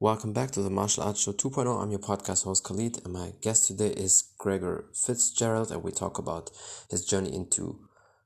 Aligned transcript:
Welcome 0.00 0.32
back 0.32 0.52
to 0.52 0.62
the 0.62 0.70
Martial 0.70 1.02
Arts 1.02 1.22
Show 1.22 1.32
2.0. 1.32 1.82
I'm 1.82 1.90
your 1.90 1.98
podcast 1.98 2.44
host 2.44 2.62
Khalid, 2.62 3.00
and 3.04 3.12
my 3.12 3.32
guest 3.42 3.66
today 3.66 3.88
is 3.88 4.32
Gregor 4.38 4.84
Fitzgerald, 4.94 5.72
and 5.72 5.82
we 5.82 5.90
talk 5.90 6.18
about 6.18 6.52
his 6.88 7.04
journey 7.04 7.34
into 7.34 7.80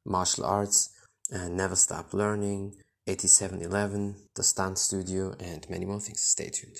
martial 0.04 0.44
arts 0.44 0.90
and 1.30 1.56
never 1.56 1.74
stop 1.74 2.12
learning, 2.12 2.74
8711, 3.06 4.16
the 4.36 4.42
stunt 4.42 4.76
studio, 4.76 5.34
and 5.40 5.66
many 5.70 5.86
more 5.86 5.98
things. 5.98 6.20
Stay 6.20 6.50
tuned. 6.50 6.76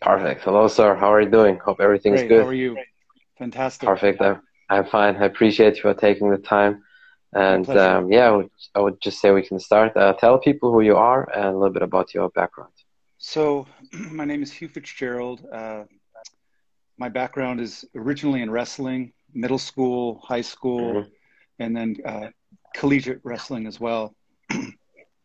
Perfect. 0.00 0.44
Hello, 0.44 0.68
sir. 0.68 0.94
How 0.94 1.12
are 1.12 1.20
you 1.20 1.28
doing? 1.28 1.58
Hope 1.64 1.80
everything's 1.80 2.20
Great. 2.20 2.28
good. 2.28 2.42
How 2.44 2.48
are 2.48 2.54
you? 2.54 2.76
Fantastic. 3.38 3.88
Perfect. 3.88 4.22
I'm, 4.22 4.40
I'm 4.70 4.86
fine. 4.86 5.16
I 5.16 5.24
appreciate 5.24 5.74
you 5.74 5.82
for 5.82 5.94
taking 5.94 6.30
the 6.30 6.38
time. 6.38 6.84
And 7.32 7.68
um, 7.70 8.12
yeah, 8.12 8.28
I 8.28 8.30
would, 8.36 8.50
I 8.76 8.80
would 8.80 9.00
just 9.00 9.20
say 9.20 9.32
we 9.32 9.42
can 9.42 9.58
start. 9.58 9.96
Uh, 9.96 10.12
tell 10.12 10.38
people 10.38 10.70
who 10.70 10.82
you 10.82 10.94
are 10.94 11.28
and 11.34 11.46
a 11.46 11.58
little 11.58 11.72
bit 11.72 11.82
about 11.82 12.14
your 12.14 12.28
background. 12.30 12.71
So, 13.24 13.66
my 13.92 14.24
name 14.24 14.42
is 14.42 14.52
Hugh 14.52 14.68
Fitzgerald. 14.68 15.46
Uh, 15.52 15.84
my 16.98 17.08
background 17.08 17.60
is 17.60 17.84
originally 17.94 18.42
in 18.42 18.50
wrestling, 18.50 19.12
middle 19.32 19.58
school, 19.58 20.20
high 20.24 20.40
school, 20.42 20.94
Mhm. 20.94 21.10
and 21.60 21.76
then 21.76 21.96
uh, 22.04 22.28
collegiate 22.74 23.20
wrestling 23.22 23.66
as 23.66 23.80
well. 23.80 24.14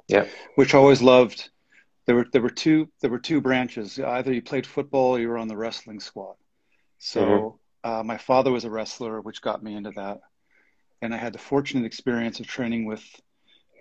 Yeah. 0.10 0.26
Which 0.56 0.74
I 0.74 0.78
always 0.78 1.02
loved. 1.02 1.50
There 2.06 2.16
were 2.16 2.26
there 2.32 2.42
were 2.42 2.50
two 2.64 2.88
there 3.02 3.12
were 3.12 3.20
two 3.20 3.42
branches. 3.42 4.00
Either 4.00 4.32
you 4.32 4.42
played 4.42 4.66
football 4.66 5.16
or 5.16 5.20
you 5.20 5.28
were 5.28 5.38
on 5.38 5.50
the 5.50 5.58
wrestling 5.58 6.00
squad. 6.00 6.36
So 7.00 7.20
Mm-hmm. 7.20 7.90
uh, 7.90 8.04
my 8.04 8.18
father 8.18 8.50
was 8.50 8.64
a 8.64 8.70
wrestler, 8.70 9.20
which 9.20 9.42
got 9.42 9.62
me 9.62 9.76
into 9.76 9.92
that. 9.98 10.20
And 11.02 11.14
I 11.14 11.18
had 11.18 11.34
the 11.34 11.40
fortunate 11.40 11.84
experience 11.86 12.40
of 12.40 12.48
training 12.48 12.86
with 12.86 13.04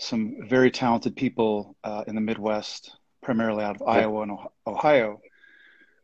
some 0.01 0.35
very 0.49 0.73
talented 0.73 1.15
people 1.15 1.77
uh, 1.85 2.03
in 2.09 2.17
the 2.17 2.21
Midwest, 2.21 2.91
primarily 3.27 3.65
out 3.65 3.77
of 3.77 3.83
Iowa 3.99 4.23
and 4.23 4.33
Ohio- 4.67 5.21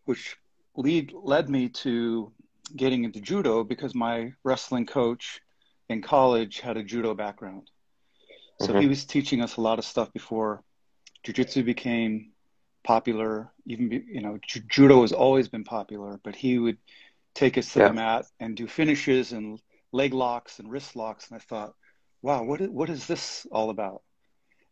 which 0.09 0.37
lead 0.75 1.13
led 1.35 1.49
me 1.49 1.69
to 1.85 2.33
getting 2.83 3.05
into 3.05 3.21
judo 3.21 3.63
because 3.63 3.95
my 3.95 4.33
wrestling 4.43 4.87
coach 4.87 5.41
in 5.89 6.03
college 6.03 6.55
had 6.61 6.77
a 6.77 6.83
judo 6.83 7.15
background. 7.15 7.71
So 8.59 8.73
Mhm. 8.73 8.81
he 8.83 8.89
was 8.89 9.05
teaching 9.05 9.41
us 9.41 9.57
a 9.57 9.61
lot 9.69 9.79
of 9.79 9.85
stuff 9.85 10.13
before 10.13 10.65
jiu-jitsu 11.23 11.63
became 11.63 12.13
popular. 12.83 13.53
Even 13.67 13.89
be, 13.89 13.99
you 14.17 14.23
know, 14.25 14.39
ju- 14.51 14.67
judo 14.75 15.03
has 15.03 15.13
always 15.13 15.49
been 15.49 15.65
popular, 15.65 16.19
but 16.25 16.35
he 16.35 16.59
would 16.59 16.79
take 17.35 17.57
us 17.57 17.73
to 17.73 17.79
Yeah. 17.79 17.89
the 17.89 17.95
mat 17.95 18.25
and 18.41 18.57
do 18.57 18.67
finishes 18.67 19.33
and 19.33 19.63
leg 19.93 20.13
locks 20.13 20.59
and 20.59 20.69
wrist 20.73 20.97
locks. 20.97 21.31
And 21.31 21.37
I 21.37 21.43
thought, 21.51 21.73
wow, 22.21 22.43
what 22.43 22.61
is, 22.61 22.69
what 22.69 22.91
is 22.91 23.07
this 23.07 23.47
all 23.53 23.71
about? 23.71 24.03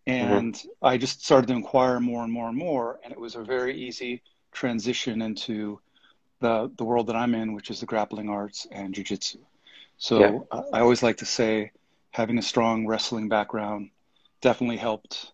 And 0.07 0.61
I 0.83 0.99
just 0.99 1.25
started 1.25 1.49
to 1.49 1.55
inquire 1.55 2.01
more 2.01 2.25
and 2.25 2.33
more 2.33 2.49
and 2.49 2.57
more, 2.59 3.01
and 3.05 3.13
it 3.13 3.21
was 3.21 3.35
a 3.37 3.45
very 3.45 3.77
easy 3.77 4.23
transition 4.53 5.23
into 5.23 5.81
the 6.41 6.71
the 6.77 6.85
world 6.85 7.07
that 7.09 7.17
I'm 7.17 7.35
in, 7.35 7.55
which 7.55 7.71
is 7.71 7.81
the 7.81 7.87
grappling 7.87 8.29
arts 8.29 8.67
and 8.73 8.95
jujitsu. 8.95 9.39
So 9.99 10.21
Yeah. 10.21 10.31
I 10.51 10.79
I 10.79 10.81
always 10.81 11.03
like 11.03 11.19
to 11.19 11.27
say, 11.27 11.73
having 12.13 12.39
a 12.39 12.43
strong 12.43 12.87
wrestling 12.87 13.29
background 13.29 13.91
definitely 14.41 14.79
helped 14.79 15.33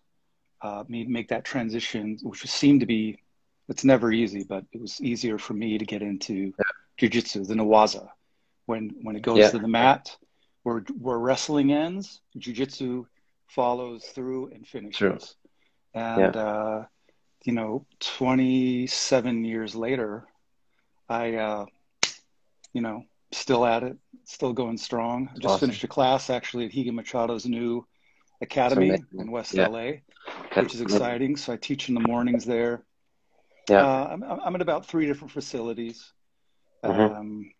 uh, 0.61 0.83
me 0.87 1.05
make 1.05 1.29
that 1.29 1.45
transition, 1.45 2.17
which 2.23 2.45
seemed 2.47 2.81
to 2.81 2.85
be 2.85 3.17
it's 3.69 3.83
never 3.83 4.11
easy, 4.11 4.43
but 4.43 4.65
it 4.73 4.81
was 4.81 5.01
easier 5.01 5.37
for 5.37 5.53
me 5.53 5.77
to 5.77 5.85
get 5.85 6.01
into 6.01 6.53
jujitsu, 6.99 7.47
the 7.47 7.55
ne-waza, 7.55 8.07
when 8.65 8.89
when 9.03 9.15
it 9.15 9.21
goes 9.23 9.39
Yeah. 9.39 9.49
to 9.51 9.59
the 9.59 9.67
mat, 9.67 10.17
where 10.63 10.79
where 10.99 11.19
wrestling 11.19 11.71
ends, 11.71 12.21
jujitsu 12.37 13.05
follows 13.47 14.05
through 14.05 14.47
and 14.47 14.67
finishes. 14.67 14.97
True. 14.97 15.19
And 15.93 16.35
uh, 16.35 16.83
you 17.43 17.53
know, 17.53 17.85
27 17.99 19.45
years 19.45 19.75
later, 19.75 20.25
I 21.09 21.35
uh, 21.35 21.65
you 22.73 22.81
know 22.81 23.05
still 23.31 23.65
at 23.65 23.83
it, 23.83 23.97
still 24.25 24.53
going 24.53 24.77
strong. 24.77 25.29
I 25.33 25.39
just 25.39 25.55
Awesome. 25.55 25.67
finished 25.67 25.83
a 25.83 25.87
class 25.87 26.29
actually 26.29 26.65
at 26.65 26.73
Rigan 26.73 26.95
Machado's 26.95 27.45
new 27.45 27.85
academy 28.41 29.03
in 29.17 29.31
West 29.31 29.53
Yeah. 29.53 29.67
LA, 29.67 29.91
which 30.55 30.73
is 30.75 30.81
exciting. 30.81 31.35
So 31.37 31.53
I 31.53 31.57
teach 31.57 31.89
in 31.89 31.95
the 31.95 32.01
mornings 32.01 32.45
there. 32.45 32.83
Yeah. 33.69 33.81
Uh, 33.85 34.07
I'm, 34.11 34.23
I'm 34.23 34.55
at 34.55 34.61
about 34.61 34.85
three 34.85 35.05
different 35.05 35.31
facilities. 35.31 36.13
Mhm. 36.85 37.17
Um, 37.17 37.51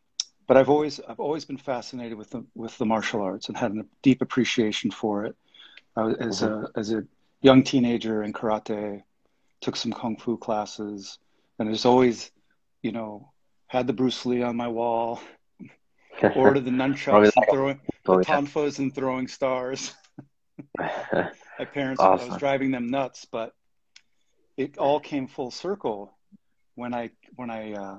but 0.48 0.56
I've 0.58 0.69
always 0.69 1.00
I've 1.02 1.19
always 1.19 1.44
been 1.44 1.58
fascinated 1.58 2.18
with 2.18 2.30
the 2.30 2.46
with 2.56 2.78
the 2.78 2.86
martial 2.86 3.22
arts 3.22 3.50
and 3.50 3.58
had 3.58 3.72
a 3.72 3.86
deep 4.02 4.22
appreciation 4.22 4.92
for 4.92 5.25
it. 5.25 5.36
As 5.97 6.44
a 6.44 6.69
as 6.75 6.94
a 6.94 7.03
young 7.41 7.63
teenager 7.63 8.22
in 8.22 8.31
karate, 8.31 9.02
took 9.62 9.75
some 9.75 9.91
kung 9.91 10.16
fu 10.18 10.38
classes, 10.38 11.18
and 11.58 11.68
there's 11.68 11.85
always, 11.85 12.31
you 12.84 12.91
know, 12.91 13.31
had 13.66 13.88
the 13.88 13.94
Bruce 13.94 14.24
Lee 14.25 14.44
on 14.44 14.56
my 14.56 14.68
wall, 14.68 15.19
ordered 16.36 16.66
the 16.66 16.72
nunchucks 16.72 17.31
and 17.36 17.46
throwing 17.52 17.80
the 18.06 18.18
yeah. 18.18 18.19
tonfas 18.19 18.78
and 18.78 18.94
throwing 18.94 19.28
stars. 19.28 19.94
My 20.80 21.66
parents, 21.74 22.02
I 22.02 22.16
was 22.16 22.38
driving 22.38 22.72
them 22.72 22.90
nuts, 22.90 23.25
but 23.31 23.53
it 24.56 24.78
all 24.78 25.00
came 25.00 25.28
full 25.28 25.52
circle 25.52 26.16
when 26.75 26.94
I 26.94 27.12
when 27.36 27.50
I 27.50 27.74
uh, 27.74 27.97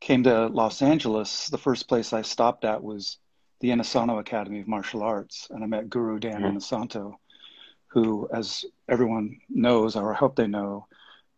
came 0.00 0.24
to 0.24 0.46
Los 0.48 0.82
Angeles. 0.82 1.46
The 1.48 1.58
first 1.58 1.88
place 1.88 2.12
I 2.12 2.22
stopped 2.22 2.64
at 2.64 2.82
was 2.82 3.18
the 3.60 3.70
Inosanto 3.70 4.18
Academy 4.18 4.60
of 4.60 4.68
Martial 4.68 5.02
Arts, 5.02 5.48
and 5.50 5.62
I 5.62 5.66
met 5.66 5.90
Guru 5.90 6.18
Dan 6.18 6.42
Mhm. 6.42 6.56
Inosanto, 6.56 7.14
who, 7.88 8.28
as 8.32 8.64
everyone 8.88 9.40
knows, 9.48 9.96
or 9.96 10.12
I 10.14 10.16
hope 10.16 10.36
they 10.36 10.46
know, 10.46 10.86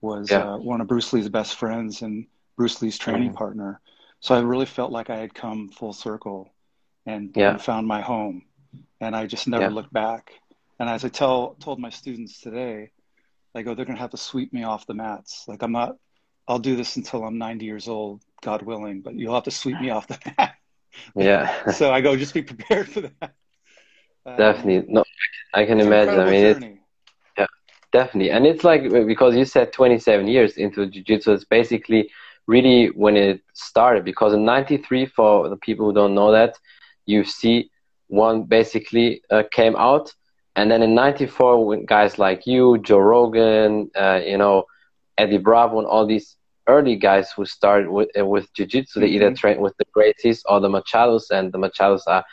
was 0.01 0.31
Yeah. 0.31 0.55
uh, 0.55 0.57
one 0.59 0.81
of 0.81 0.89
Bruce 0.89 1.13
Lee's 1.13 1.29
best 1.29 1.57
friends 1.57 2.03
and 2.03 2.27
Bruce 2.57 2.83
Lee's 2.83 2.99
training 2.99 3.31
Mhm. 3.31 3.37
partner. 3.37 3.81
So 4.21 4.35
I 4.35 4.41
really 4.41 4.67
felt 4.67 4.93
like 4.93 5.11
I 5.11 5.17
had 5.19 5.35
come 5.35 5.69
full 5.71 5.93
circle 5.93 6.53
and, 7.07 7.35
Yeah. 7.37 7.51
and 7.51 7.63
found 7.63 7.87
my 7.87 8.01
home, 8.01 8.45
and 9.01 9.17
I 9.17 9.27
just 9.27 9.49
never 9.49 9.65
Yeah. 9.67 9.75
looked 9.75 9.93
back. 9.93 10.33
And 10.79 10.89
as 10.89 11.05
I 11.05 11.09
tell 11.09 11.55
told 11.61 11.79
my 11.79 11.91
students 11.91 12.41
today, 12.41 12.91
I 13.55 13.63
go, 13.63 13.75
they're 13.75 13.85
going 13.85 13.97
to 13.97 14.03
have 14.03 14.11
to 14.13 14.17
sweep 14.17 14.53
me 14.53 14.65
off 14.65 14.87
the 14.87 14.95
mats. 14.95 15.47
Like 15.49 15.63
I'm 15.63 15.73
not, 15.73 15.97
I'll 16.49 16.59
do 16.59 16.77
this 16.77 16.97
until 16.97 17.25
I'm 17.25 17.39
90 17.39 17.65
years 17.67 17.89
old, 17.89 18.23
God 18.43 18.63
willing, 18.63 19.03
but 19.03 19.15
you'll 19.15 19.35
have 19.35 19.45
to 19.45 19.51
sweep 19.51 19.81
me 19.81 19.91
off 19.91 20.07
the 20.09 20.19
mat. 20.39 20.55
yeah. 21.15 21.71
so 21.73 21.93
I 21.93 22.01
go, 22.01 22.17
just 22.17 22.35
be 22.35 22.43
prepared 22.43 22.89
for 22.89 23.01
that. 23.03 23.35
Um, 24.27 24.37
Definitely. 24.37 24.93
No, 24.93 25.05
I 25.55 25.65
can 25.65 25.81
it's 25.81 25.81
imagine. 25.81 26.21
I 26.21 26.27
mean, 26.31 26.45
it's 26.45 26.61
journey. 26.61 26.81
Definitely. 27.93 28.31
And 28.31 28.47
it's 28.47 28.65
like 28.65 28.83
because 29.07 29.37
you 29.37 29.45
said 29.45 29.73
27 29.73 30.27
years 30.29 30.57
into 30.57 30.87
jiu-jitsu, 30.87 31.33
it's 31.33 31.45
basically 31.45 32.11
really 32.47 32.87
when 32.89 33.17
it 33.17 33.41
started 33.55 34.05
because 34.05 34.33
in 34.33 34.45
93 34.45 35.07
for 35.07 35.49
the 35.49 35.57
people 35.57 35.87
who 35.87 35.93
don't 35.95 36.15
know 36.15 36.31
that, 36.33 36.55
UFC 37.09 37.69
one 38.09 38.45
basically 38.45 39.23
uh, 39.31 39.43
came 39.53 39.77
out 39.77 40.13
and 40.57 40.71
then 40.71 40.83
in 40.83 40.95
94 40.95 41.65
when 41.67 41.85
guys 41.87 42.19
like 42.19 42.47
you, 42.47 42.79
Joe 42.79 42.99
Rogan, 42.99 43.91
uh, 43.97 44.21
you 44.25 44.37
know, 44.39 44.65
Eddie 45.19 45.39
Bravo 45.39 45.79
and 45.79 45.87
all 45.87 46.07
these 46.07 46.37
early 46.69 46.97
guys 46.97 47.31
who 47.33 47.45
started 47.45 47.89
with, 47.91 48.09
uh, 48.19 48.25
with 48.27 48.53
jiu-jitsu, 48.55 49.01
they 49.01 49.07
either 49.09 49.31
Mhm. 49.31 49.37
trained 49.37 49.61
with 49.61 49.75
the 49.79 49.85
Gracies 49.97 50.41
or 50.49 50.61
the 50.61 50.69
Machados 50.69 51.31
and 51.31 51.53
the 51.53 51.59
Machados 51.59 52.03
are 52.07 52.25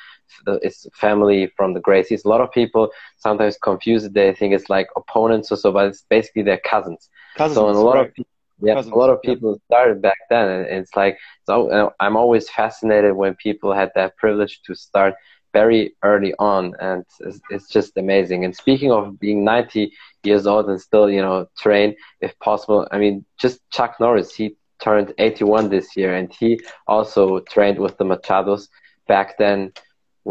it's 0.48 0.88
family 0.94 1.52
from 1.56 1.74
the 1.74 1.80
Gracies. 1.80 2.26
A 2.26 2.30
lot 2.30 2.42
of 2.42 2.52
people 2.52 2.90
sometimes 3.18 3.58
confuse 3.62 4.04
it. 4.04 4.14
They 4.14 4.34
think 4.34 4.54
it's 4.54 4.70
like 4.70 4.88
opponents 4.96 5.52
or 5.52 5.58
so, 5.58 5.72
but 5.72 5.88
it's 5.88 6.04
basically 6.10 6.44
their 6.44 6.60
cousins. 6.60 7.10
Cousins, 7.36 7.56
so 7.56 7.70
a 7.70 7.72
lot 7.72 7.96
right. 7.96 8.08
of 8.08 8.14
people, 8.14 8.32
yeah, 8.62 8.76
Cousins, 8.76 8.94
a 8.94 8.98
lot 8.98 9.10
of 9.10 9.20
yeah. 9.24 9.34
people 9.34 9.62
started 9.66 10.02
back 10.02 10.18
then, 10.30 10.48
and 10.50 10.66
it's 10.66 10.96
like 10.96 11.18
so. 11.46 11.70
uh, 11.70 11.90
I'm 12.00 12.18
always 12.18 12.50
fascinated 12.50 13.14
when 13.16 13.36
people 13.36 13.74
had 13.74 13.92
that 13.96 14.18
privilege 14.18 14.62
to 14.64 14.76
start 14.76 15.14
very 15.54 15.96
early 16.04 16.34
on, 16.40 16.74
and 16.80 17.04
it's, 17.20 17.40
it's 17.50 17.70
just 17.70 17.98
amazing. 17.98 18.46
And 18.46 18.56
speaking 18.56 18.92
of 18.92 19.20
being 19.20 19.44
90 19.44 19.92
years 20.24 20.46
old 20.46 20.70
and 20.70 20.80
still, 20.80 21.10
you 21.10 21.22
know, 21.22 21.48
train 21.58 21.96
if 22.22 22.38
possible. 22.40 22.88
I 22.92 22.98
mean, 22.98 23.26
just 23.40 23.60
Chuck 23.72 23.96
Norris, 24.00 24.36
he 24.36 24.56
turned 24.80 25.14
81 25.18 25.70
this 25.70 25.96
year, 25.98 26.16
and 26.16 26.32
he 26.32 26.60
also 26.88 27.40
trained 27.40 27.80
with 27.80 27.98
the 27.98 28.06
Machados 28.06 28.68
back 29.08 29.38
then 29.38 29.72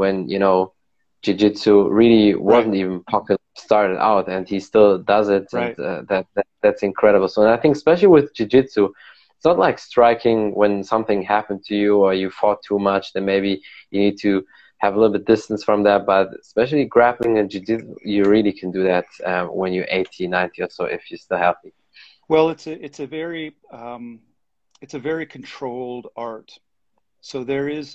when 0.01 0.29
you 0.33 0.39
know 0.45 0.73
jiu-jitsu 1.23 1.73
really 2.01 2.35
wasn't 2.35 2.75
even 2.83 3.03
popular 3.15 3.39
started 3.57 3.99
out 4.11 4.29
and 4.29 4.49
he 4.53 4.59
still 4.71 4.99
does 5.15 5.29
it 5.29 5.47
Right. 5.53 5.77
and 5.77 5.87
uh, 5.87 6.03
that, 6.11 6.27
that 6.37 6.47
that's 6.63 6.83
incredible 6.91 7.29
so 7.29 7.43
and 7.43 7.51
i 7.51 7.57
think 7.61 7.75
especially 7.77 8.09
with 8.17 8.35
jiu-jitsu 8.37 8.85
it's 9.37 9.45
not 9.51 9.59
like 9.67 9.79
striking 9.79 10.39
when 10.61 10.83
something 10.93 11.21
happened 11.23 11.63
to 11.65 11.75
you 11.83 11.93
or 12.05 12.15
you 12.15 12.29
fought 12.31 12.61
too 12.69 12.79
much 12.79 13.05
then 13.13 13.25
maybe 13.25 13.53
you 13.91 14.01
need 14.01 14.19
to 14.27 14.33
have 14.85 14.95
a 14.95 14.99
little 15.01 15.13
bit 15.17 15.27
distance 15.35 15.63
from 15.69 15.81
that 15.89 16.01
but 16.07 16.29
especially 16.41 16.85
grappling 16.85 17.39
and 17.39 17.51
jiu-jitsu 17.51 17.95
you 18.05 18.23
really 18.25 18.53
can 18.61 18.71
do 18.71 18.83
that 18.91 19.07
um, 19.31 19.47
when 19.61 19.73
you're 19.73 19.89
80 19.91 20.27
90 20.29 20.63
or 20.63 20.69
so 20.71 20.85
if 20.85 21.03
you're 21.11 21.19
still 21.27 21.39
healthy 21.39 21.73
Well, 22.29 22.47
it's 22.55 22.67
a 22.67 22.75
it's 22.87 23.01
a 23.07 23.09
very 23.21 23.47
um, 23.81 24.05
it's 24.85 24.95
a 24.95 25.03
very 25.11 25.27
controlled 25.37 26.07
art. 26.17 26.51
So 27.21 27.37
there 27.45 27.69
is, 27.81 27.87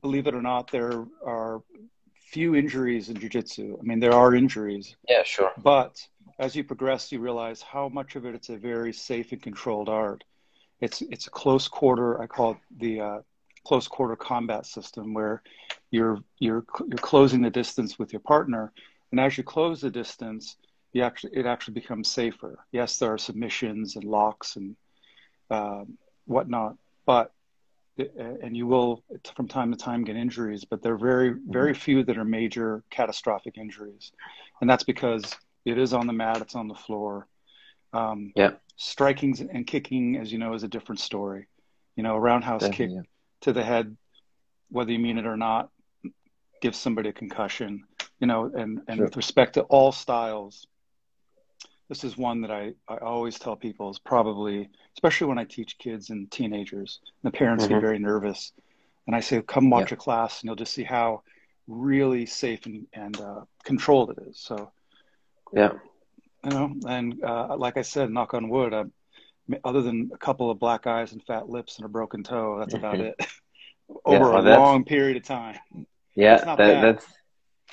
believe 0.00 0.26
it 0.26 0.34
or 0.34 0.42
not, 0.42 0.70
there 0.70 1.04
are 1.24 1.62
few 2.14 2.54
injuries 2.54 3.08
in 3.08 3.18
jiu-jitsu. 3.18 3.78
I 3.80 3.82
mean, 3.82 4.00
there 4.00 4.12
are 4.12 4.34
injuries, 4.34 4.96
yeah 5.08 5.22
sure 5.24 5.52
but 5.62 6.06
as 6.38 6.54
you 6.54 6.62
progress, 6.62 7.10
you 7.10 7.18
realize 7.18 7.62
how 7.62 7.88
much 7.88 8.14
of 8.16 8.24
it 8.24 8.34
it's 8.34 8.48
a 8.48 8.56
very 8.56 8.92
safe 8.92 9.32
and 9.32 9.42
controlled 9.42 9.88
art. 9.88 10.22
It's 10.80 11.02
it's 11.02 11.26
a 11.26 11.30
close 11.30 11.66
quarter. 11.66 12.20
I 12.22 12.26
call 12.26 12.52
it 12.52 12.58
the 12.78 13.00
uh, 13.00 13.20
close 13.64 13.88
quarter 13.88 14.14
combat 14.14 14.64
system, 14.66 15.14
where 15.14 15.42
you're 15.90 16.18
you're 16.38 16.64
you're 16.86 16.98
closing 16.98 17.42
the 17.42 17.50
distance 17.50 17.98
with 17.98 18.12
your 18.12 18.20
partner, 18.20 18.72
and 19.10 19.20
as 19.20 19.36
you 19.36 19.42
close 19.42 19.80
the 19.80 19.90
distance, 19.90 20.56
you 20.92 21.02
actually 21.02 21.36
it 21.36 21.46
actually 21.46 21.74
becomes 21.74 22.08
safer. 22.08 22.64
Yes, 22.70 22.98
there 22.98 23.12
are 23.12 23.18
submissions 23.18 23.96
and 23.96 24.04
locks 24.04 24.54
and 24.54 24.76
um, 25.50 25.98
whatnot, 26.26 26.76
but 27.04 27.32
and 27.98 28.56
you 28.56 28.66
will 28.66 29.02
from 29.34 29.48
time 29.48 29.72
to 29.72 29.78
time 29.78 30.04
get 30.04 30.16
injuries, 30.16 30.64
but 30.64 30.82
there 30.82 30.94
are 30.94 30.98
very 30.98 31.34
very 31.46 31.74
few 31.74 32.04
that 32.04 32.16
are 32.16 32.24
major 32.24 32.82
catastrophic 32.90 33.58
injuries, 33.58 34.12
and 34.60 34.68
that's 34.68 34.84
because 34.84 35.34
it 35.64 35.78
is 35.78 35.92
on 35.92 36.06
the 36.06 36.12
mat, 36.12 36.40
it's 36.40 36.54
on 36.54 36.68
the 36.68 36.74
floor. 36.74 37.26
Um, 37.92 38.32
yeah. 38.36 38.52
Striking 38.76 39.48
and 39.52 39.66
kicking, 39.66 40.16
as 40.16 40.30
you 40.30 40.38
know, 40.38 40.54
is 40.54 40.62
a 40.62 40.68
different 40.68 41.00
story. 41.00 41.48
You 41.96 42.02
know, 42.02 42.14
a 42.14 42.20
roundhouse 42.20 42.60
Definitely, 42.60 42.86
kick 42.86 42.94
yeah. 42.94 43.02
to 43.42 43.52
the 43.52 43.64
head, 43.64 43.96
whether 44.70 44.92
you 44.92 44.98
mean 44.98 45.18
it 45.18 45.26
or 45.26 45.36
not, 45.36 45.70
gives 46.62 46.78
somebody 46.78 47.08
a 47.08 47.12
concussion. 47.12 47.84
You 48.20 48.26
know, 48.26 48.50
and, 48.54 48.80
and 48.88 48.98
sure. 48.98 49.06
with 49.06 49.16
respect 49.16 49.54
to 49.54 49.62
all 49.62 49.92
styles, 49.92 50.66
this 51.88 52.04
is 52.04 52.16
one 52.16 52.42
that 52.42 52.50
I, 52.50 52.74
I 52.88 52.98
always 52.98 53.38
tell 53.38 53.56
people 53.56 53.90
is 53.90 53.98
probably, 53.98 54.68
especially 54.94 55.28
when 55.28 55.38
I 55.38 55.44
teach 55.44 55.78
kids 55.78 56.10
and 56.10 56.30
teenagers, 56.30 57.00
and 57.22 57.32
the 57.32 57.36
parents 57.36 57.64
mm-hmm. 57.64 57.74
get 57.74 57.80
very 57.80 57.98
nervous. 57.98 58.52
And 59.06 59.16
I 59.16 59.20
say, 59.20 59.40
come 59.40 59.70
watch 59.70 59.90
a 59.92 59.96
class 59.96 60.40
and 60.40 60.48
you'll 60.48 60.56
just 60.56 60.74
see 60.74 60.84
how 60.84 61.22
really 61.66 62.26
safe 62.26 62.66
and, 62.66 62.86
and 62.92 63.18
uh, 63.18 63.40
controlled 63.64 64.10
it 64.10 64.18
is. 64.28 64.38
So 64.38 64.70
yeah. 65.52 65.72
You 66.44 66.50
know, 66.50 66.74
and 66.86 67.24
uh, 67.24 67.56
like 67.56 67.76
I 67.76 67.82
said, 67.82 68.10
knock 68.10 68.34
on 68.34 68.48
wood, 68.48 68.72
uh, 68.72 68.84
other 69.64 69.82
than 69.82 70.10
a 70.12 70.18
couple 70.18 70.50
of 70.50 70.58
black 70.58 70.86
eyes 70.86 71.12
and 71.12 71.22
fat 71.22 71.48
lips 71.48 71.78
and 71.78 71.86
a 71.86 71.88
broken 71.88 72.22
toe, 72.22 72.58
that's 72.58 72.74
about 72.74 72.94
mm-hmm. 72.96 73.12
it. 73.18 73.26
Over 74.04 74.46
yeah, 74.46 74.56
a 74.56 74.60
long 74.60 74.84
period 74.84 75.16
of 75.16 75.24
time. 75.24 75.58
Yeah, 76.14 76.44
that, 76.44 76.56
that's 76.56 77.06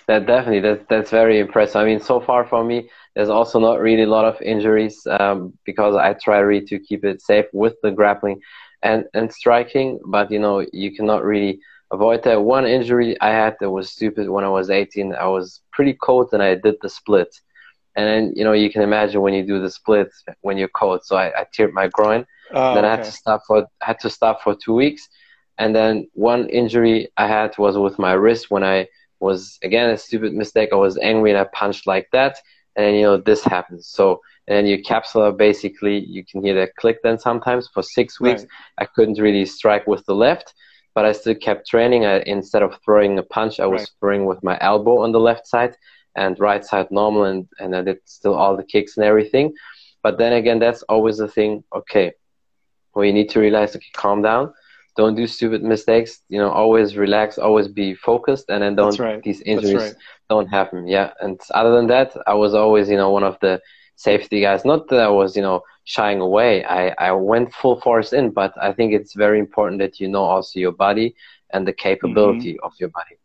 that 0.07 0.25
definitely 0.25 0.61
that's 0.61 0.85
that's 0.89 1.11
very 1.11 1.39
impressive. 1.39 1.77
I 1.77 1.85
mean, 1.85 1.99
so 1.99 2.19
far 2.19 2.45
for 2.45 2.63
me, 2.63 2.89
there's 3.15 3.29
also 3.29 3.59
not 3.59 3.79
really 3.79 4.03
a 4.03 4.09
lot 4.09 4.25
of 4.25 4.41
injuries 4.41 5.05
um, 5.19 5.53
because 5.65 5.95
I 5.95 6.13
try 6.13 6.39
really 6.39 6.65
to 6.67 6.79
keep 6.79 7.03
it 7.05 7.21
safe 7.21 7.45
with 7.53 7.75
the 7.83 7.91
grappling 7.91 8.41
and 8.83 9.05
and 9.13 9.31
striking. 9.31 9.99
But 10.05 10.31
you 10.31 10.39
know, 10.39 10.65
you 10.73 10.95
cannot 10.95 11.23
really 11.23 11.59
avoid 11.91 12.23
that. 12.23 12.41
One 12.41 12.65
injury 12.65 13.19
I 13.21 13.29
had 13.29 13.55
that 13.59 13.71
was 13.71 13.91
stupid 13.91 14.29
when 14.29 14.43
I 14.43 14.49
was 14.49 14.69
18. 14.69 15.13
I 15.15 15.27
was 15.27 15.61
pretty 15.71 15.93
cold 15.93 16.29
and 16.33 16.41
I 16.43 16.55
did 16.55 16.75
the 16.81 16.89
split 16.89 17.29
and 17.95 18.07
then 18.07 18.33
you 18.35 18.43
know 18.43 18.53
you 18.53 18.69
can 18.71 18.81
imagine 18.81 19.21
when 19.21 19.33
you 19.33 19.45
do 19.45 19.61
the 19.61 19.69
splits 19.69 20.23
when 20.41 20.57
you're 20.57 20.67
cold. 20.69 21.03
So 21.03 21.15
I, 21.15 21.27
I 21.41 21.45
teared 21.45 21.73
my 21.73 21.87
groin. 21.87 22.25
Oh, 22.51 22.73
then 22.73 22.85
I 22.85 22.91
had 22.91 23.03
to 23.03 23.11
stop 23.11 23.41
for 23.47 23.67
had 23.81 23.99
to 24.01 24.09
stop 24.09 24.41
for 24.41 24.55
two 24.55 24.73
weeks, 24.73 25.07
and 25.57 25.75
then 25.75 26.07
one 26.13 26.49
injury 26.49 27.09
I 27.17 27.27
had 27.27 27.57
was 27.57 27.77
with 27.77 27.97
my 27.99 28.13
wrist 28.13 28.51
when 28.51 28.63
I 28.63 28.87
was 29.19 29.57
again 29.63 29.89
a 29.89 29.97
stupid 29.97 30.33
mistake. 30.33 30.69
I 30.71 30.75
was 30.75 30.97
angry 30.97 31.31
and 31.31 31.39
I 31.39 31.45
punched 31.53 31.87
like 31.87 32.07
that, 32.11 32.37
and 32.75 32.85
then, 32.85 32.95
you 32.95 33.03
know 33.03 33.17
this 33.17 33.43
happens. 33.43 33.87
So 33.87 34.21
and 34.47 34.57
then 34.57 34.65
your 34.67 34.79
capsule 34.79 35.31
basically 35.31 35.97
you 35.99 36.23
can 36.25 36.43
hear 36.43 36.55
that 36.55 36.75
click. 36.75 36.97
Then 37.03 37.17
sometimes 37.17 37.69
for 37.73 37.83
six 37.83 38.19
weeks 38.19 38.41
right. 38.41 38.49
I 38.79 38.85
couldn't 38.85 39.19
really 39.19 39.45
strike 39.45 39.87
with 39.87 40.05
the 40.05 40.15
left. 40.15 40.53
But 40.93 41.03
I 41.03 41.11
still 41.11 41.35
kept 41.35 41.67
training. 41.67 42.05
I, 42.05 42.21
instead 42.21 42.63
of 42.63 42.79
throwing 42.85 43.19
a 43.19 43.23
punch, 43.23 43.59
I 43.59 43.65
was 43.65 43.81
right. 43.81 43.91
throwing 43.99 44.25
with 44.25 44.41
my 44.45 44.57
elbow 44.61 45.01
on 45.01 45.11
the 45.11 45.19
left 45.19 45.45
side 45.45 45.75
and 46.15 46.39
right 46.39 46.63
side 46.63 46.89
normal 46.89 47.25
and, 47.25 47.49
and 47.59 47.75
I 47.75 47.81
did 47.81 47.97
still 48.05 48.33
all 48.33 48.55
the 48.55 48.63
kicks 48.63 48.95
and 48.95 49.05
everything. 49.05 49.53
But 50.03 50.17
then 50.17 50.31
again, 50.31 50.59
that's 50.59 50.83
always 50.83 51.17
the 51.17 51.27
thing. 51.27 51.65
Okay, 51.75 52.13
well, 52.93 53.03
you 53.03 53.11
need 53.11 53.29
to 53.31 53.41
realize, 53.41 53.75
okay, 53.75 53.91
calm 53.93 54.21
down. 54.21 54.53
Don't 54.95 55.15
do 55.15 55.27
stupid 55.27 55.63
mistakes. 55.63 56.21
You 56.29 56.39
know, 56.39 56.49
always 56.49 56.95
relax, 56.95 57.37
always 57.37 57.67
be 57.67 57.93
focused, 57.95 58.45
and 58.49 58.63
then 58.63 58.75
don't 58.75 58.97
right. 58.97 59.21
these 59.23 59.41
injuries 59.41 59.75
right. 59.75 59.95
don't 60.29 60.47
happen. 60.47 60.87
Yeah. 60.87 61.11
And 61.19 61.39
other 61.53 61.75
than 61.75 61.87
that, 61.87 62.15
I 62.27 62.33
was 62.33 62.53
always, 62.53 62.89
you 62.89 62.97
know, 62.97 63.11
one 63.11 63.23
of 63.23 63.37
the 63.41 63.61
safety 63.95 64.41
guys. 64.41 64.63
Not 64.65 64.87
that 64.89 64.99
I 64.99 65.09
was, 65.09 65.35
you 65.35 65.41
know, 65.41 65.61
shying 65.83 66.19
away. 66.19 66.63
I, 66.65 66.89
I 66.97 67.11
went 67.11 67.53
full 67.53 67.79
force 67.81 68.13
in, 68.13 68.31
but 68.31 68.53
I 68.61 68.73
think 68.73 68.93
it's 68.93 69.13
very 69.13 69.39
important 69.39 69.79
that 69.81 69.99
you 69.99 70.07
know 70.07 70.23
also 70.23 70.59
your 70.59 70.71
body 70.71 71.15
and 71.51 71.67
the 71.67 71.73
capability 71.73 72.53
mm-hmm. 72.53 72.65
of 72.65 72.73
your 72.79 72.89
body. 72.89 73.17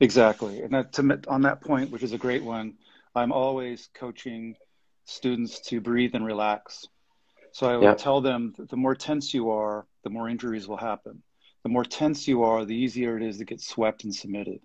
Exactly. 0.00 0.62
And 0.62 0.72
that, 0.74 0.92
to, 0.94 1.20
on 1.28 1.42
that 1.42 1.60
point, 1.60 1.90
which 1.90 2.02
is 2.02 2.12
a 2.12 2.18
great 2.18 2.42
one, 2.42 2.74
I'm 3.14 3.32
always 3.32 3.88
coaching 3.94 4.56
students 5.04 5.60
to 5.68 5.80
breathe 5.80 6.14
and 6.14 6.24
relax. 6.24 6.86
So 7.54 7.68
I 7.68 7.76
would 7.76 7.98
tell 7.98 8.20
them 8.20 8.52
that 8.58 8.68
the 8.68 8.76
more 8.76 8.96
tense 8.96 9.32
you 9.32 9.50
are, 9.50 9.86
the 10.02 10.10
more 10.10 10.28
injuries 10.28 10.66
will 10.66 10.76
happen. 10.76 11.22
The 11.62 11.68
more 11.68 11.84
tense 11.84 12.26
you 12.26 12.42
are, 12.42 12.64
the 12.64 12.74
easier 12.74 13.16
it 13.16 13.22
is 13.22 13.38
to 13.38 13.44
get 13.44 13.60
swept 13.60 14.02
and 14.02 14.12
submitted. 14.12 14.58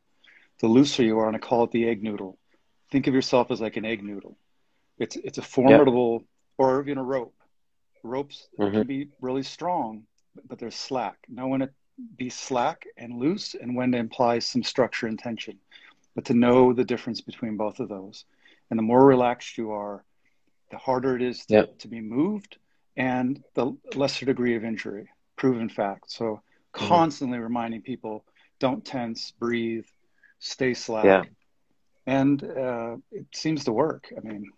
The 0.59 0.69
looser 0.69 1.03
you 1.03 1.19
are, 1.19 1.27
and 1.27 1.35
I 1.35 1.39
call 1.39 1.63
it 1.63 1.71
the 1.71 1.87
egg 1.87 2.01
noodle. 2.01 2.39
Think 2.91 3.05
of 3.05 3.13
yourself 3.13 3.51
as 3.51 3.61
like 3.61 3.77
an 3.77 3.85
egg 3.85 4.03
noodle. 4.03 4.39
It's 4.97 5.15
it's 5.17 5.37
a 5.37 5.43
formidable, 5.43 6.23
or 6.57 6.81
even 6.81 6.97
a 6.97 7.03
rope. 7.03 7.35
Ropes 8.01 8.47
mm-hmm. 8.59 8.77
can 8.77 8.87
be 8.87 9.09
really 9.21 9.43
strong, 9.43 10.07
but 10.47 10.57
they're 10.57 10.71
slack. 10.71 11.19
Know 11.29 11.47
when 11.47 11.59
to 11.59 11.69
be 12.17 12.31
slack 12.31 12.87
and 12.97 13.19
loose 13.19 13.53
and 13.53 13.75
when 13.75 13.91
to 13.91 13.99
imply 13.99 14.39
some 14.39 14.63
structure 14.63 15.05
and 15.05 15.19
tension, 15.19 15.59
but 16.15 16.25
to 16.25 16.33
know 16.33 16.73
the 16.73 16.85
difference 16.85 17.21
between 17.21 17.55
both 17.55 17.79
of 17.79 17.87
those. 17.87 18.25
And 18.71 18.79
the 18.79 18.83
more 18.83 19.05
relaxed 19.05 19.59
you 19.59 19.73
are, 19.73 20.03
the 20.71 20.77
harder 20.79 21.15
it 21.15 21.21
is 21.21 21.45
to, 21.45 21.67
to 21.67 21.87
be 21.87 22.01
moved 22.01 22.57
and 22.99 23.41
the 23.55 23.75
lesser 23.95 24.25
degree 24.25 24.55
of 24.55 24.63
injury, 24.63 25.07
proven 25.37 25.69
fact. 25.69 26.11
So 26.11 26.25
mm-hmm. 26.75 26.87
constantly 26.87 27.37
mm-hmm. 27.37 27.45
reminding 27.45 27.81
people 27.81 28.25
don't 28.59 28.85
tense, 28.85 29.31
breathe, 29.31 29.85
stay 30.39 30.73
slack. 30.73 31.05
Yeah. 31.05 31.23
And 32.05 32.43
uh, 32.43 32.97
it 33.11 33.27
seems 33.33 33.63
to 33.63 33.71
work. 33.71 34.13
I 34.15 34.19
mean, 34.27 34.51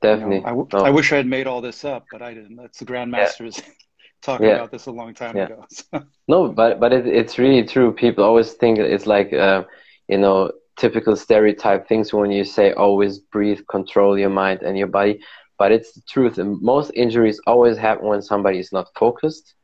definitely. 0.00 0.36
You 0.36 0.42
know, 0.42 0.46
I, 0.46 0.50
w- 0.50 0.68
oh. 0.72 0.84
I 0.84 0.90
wish 0.90 1.12
I 1.12 1.16
had 1.16 1.26
made 1.26 1.46
all 1.46 1.60
this 1.60 1.84
up, 1.84 2.04
but 2.12 2.22
I 2.22 2.32
didn't. 2.32 2.56
That's 2.56 2.78
the 2.78 2.86
grandmasters. 2.86 3.58
Yeah. 3.58 3.64
talking 4.20 4.46
yeah. 4.46 4.56
about 4.56 4.72
this 4.72 4.86
a 4.86 4.90
long 4.90 5.14
time 5.14 5.36
yeah. 5.36 5.44
ago. 5.44 5.64
no, 6.28 6.48
but 6.48 6.80
but 6.80 6.92
it, 6.92 7.06
it's 7.06 7.38
really 7.38 7.64
true. 7.64 7.92
People 7.92 8.24
always 8.24 8.52
think 8.52 8.78
it's 8.78 9.06
like 9.06 9.32
uh, 9.32 9.64
you 10.08 10.18
know 10.18 10.52
typical 10.76 11.16
stereotype 11.16 11.88
things 11.88 12.12
when 12.12 12.30
you 12.30 12.44
say 12.44 12.72
always 12.72 13.18
breathe, 13.18 13.60
control 13.68 14.18
your 14.18 14.30
mind 14.30 14.62
and 14.62 14.76
your 14.76 14.88
body. 14.88 15.20
But 15.58 15.72
it's 15.72 15.92
the 15.92 16.02
truth. 16.02 16.38
And 16.38 16.60
most 16.62 16.90
injuries 16.94 17.40
always 17.46 17.76
happen 17.76 18.06
when 18.06 18.22
somebody 18.22 18.58
is 18.58 18.72
not 18.72 18.94
focused 18.94 19.54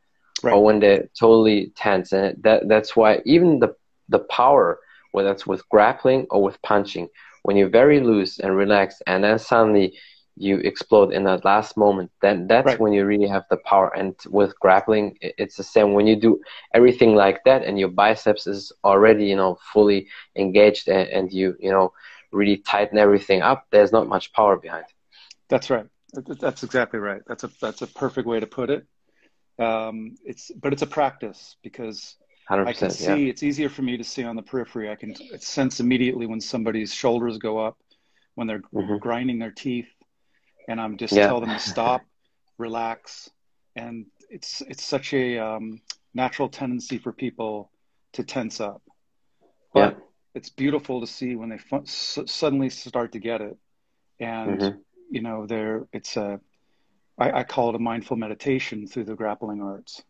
right. 0.43 0.53
or 0.53 0.65
when 0.65 0.81
they're 0.81 1.09
totally 1.19 1.73
tense. 1.77 2.13
And 2.13 2.43
that 2.43 2.69
that's 2.69 2.97
why 2.97 3.23
even 3.25 3.61
the 3.61 3.75
the 4.09 4.21
power, 4.21 4.81
whether 5.13 5.31
it's 5.31 5.47
with 5.47 5.69
grappling 5.69 6.27
or 6.31 6.43
with 6.43 6.61
punching, 6.63 7.09
when 7.43 7.57
you're 7.57 7.69
very 7.69 8.01
loose 8.01 8.41
and 8.41 8.57
relaxed, 8.57 9.03
and 9.07 9.25
then 9.25 9.39
suddenly 9.39 9.95
you 10.37 10.59
explode 10.59 11.13
in 11.13 11.25
that 11.25 11.45
last 11.45 11.77
moment 11.77 12.11
then 12.21 12.47
that's 12.49 12.67
right. 12.67 12.81
when 12.81 12.93
you 12.93 13.05
really 13.05 13.29
have 13.29 13.45
the 13.51 13.57
power 13.59 13.95
and 13.97 14.17
with 14.29 14.59
grappling 14.59 15.17
it's 15.21 15.57
the 15.57 15.63
same 15.63 15.93
when 15.93 16.07
you 16.07 16.17
do 16.17 16.41
everything 16.75 17.15
like 17.15 17.43
that 17.45 17.63
and 17.63 17.79
your 17.79 17.89
biceps 17.89 18.47
is 18.47 18.73
already 18.83 19.27
you 19.27 19.37
know 19.37 19.57
fully 19.73 20.09
engaged 20.35 20.89
and, 20.89 21.09
and 21.11 21.33
you 21.33 21.57
you 21.61 21.71
know 21.71 21.93
really 22.33 22.57
tighten 22.57 22.99
everything 22.99 23.43
up 23.43 23.65
there's 23.71 23.93
not 23.93 24.09
much 24.09 24.33
power 24.33 24.57
behind 24.57 24.85
that's 25.49 25.71
right 25.71 25.87
that's 26.41 26.63
exactly 26.63 27.01
right 27.01 27.23
that's 27.27 27.45
a 27.45 27.51
that's 27.61 27.83
a 27.83 27.87
perfect 27.89 28.27
way 28.27 28.39
to 28.41 28.47
put 28.47 28.71
it 28.71 28.87
um, 29.59 30.17
it's 30.25 30.51
but 30.51 30.73
it's 30.73 30.83
a 30.83 30.87
practice 30.87 31.57
because 31.63 32.17
I 32.49 32.73
can 32.73 32.91
see 32.91 33.25
yeah. 33.25 33.31
it's 33.31 33.43
easier 33.43 33.69
for 33.69 33.83
me 33.83 33.97
to 33.97 34.05
see 34.05 34.25
on 34.25 34.37
the 34.37 34.43
periphery. 34.43 34.91
I 34.91 34.97
can 34.97 35.15
sense 35.41 35.81
immediately 35.81 36.27
when 36.27 36.41
somebody's 36.41 36.93
shoulders 36.93 37.39
go 37.39 37.59
up, 37.59 37.79
when 38.35 38.47
they're 38.47 38.63
mm-hmm. 38.75 38.99
grinding 38.99 39.39
their 39.39 39.51
teeth, 39.51 39.89
and 40.69 40.81
I'm 40.81 40.97
just 40.97 41.15
yeah. 41.15 41.27
tell 41.27 41.41
them 41.41 41.51
to 41.51 41.59
stop, 41.59 42.03
relax, 42.59 43.31
and 43.77 44.07
it's 44.29 44.61
it's 44.63 44.85
such 44.85 45.15
a 45.15 45.39
um, 45.39 45.81
natural 46.13 46.49
tendency 46.49 46.99
for 46.99 47.13
people 47.13 47.71
to 48.15 48.25
tense 48.25 48.61
up. 48.61 48.83
But 49.73 49.97
yeah. 49.97 50.05
it's 50.35 50.51
beautiful 50.51 51.01
to 51.01 51.07
see 51.07 51.37
when 51.37 51.49
they 51.49 51.59
suddenly 51.87 52.71
start 52.71 53.13
to 53.13 53.21
get 53.21 53.41
it, 53.41 53.57
and 54.21 54.61
mm-hmm. 54.61 54.79
You 55.11 55.23
know, 55.23 55.47
there 55.47 55.87
it's 55.93 56.17
a 56.17 56.41
I, 57.19 57.41
I, 57.41 57.43
call 57.45 57.69
it 57.71 57.77
a 57.77 57.79
mindful 57.79 58.17
meditation 58.17 58.87
through 58.89 59.05
the 59.05 59.15
grappling 59.15 59.63
arts. 59.63 60.03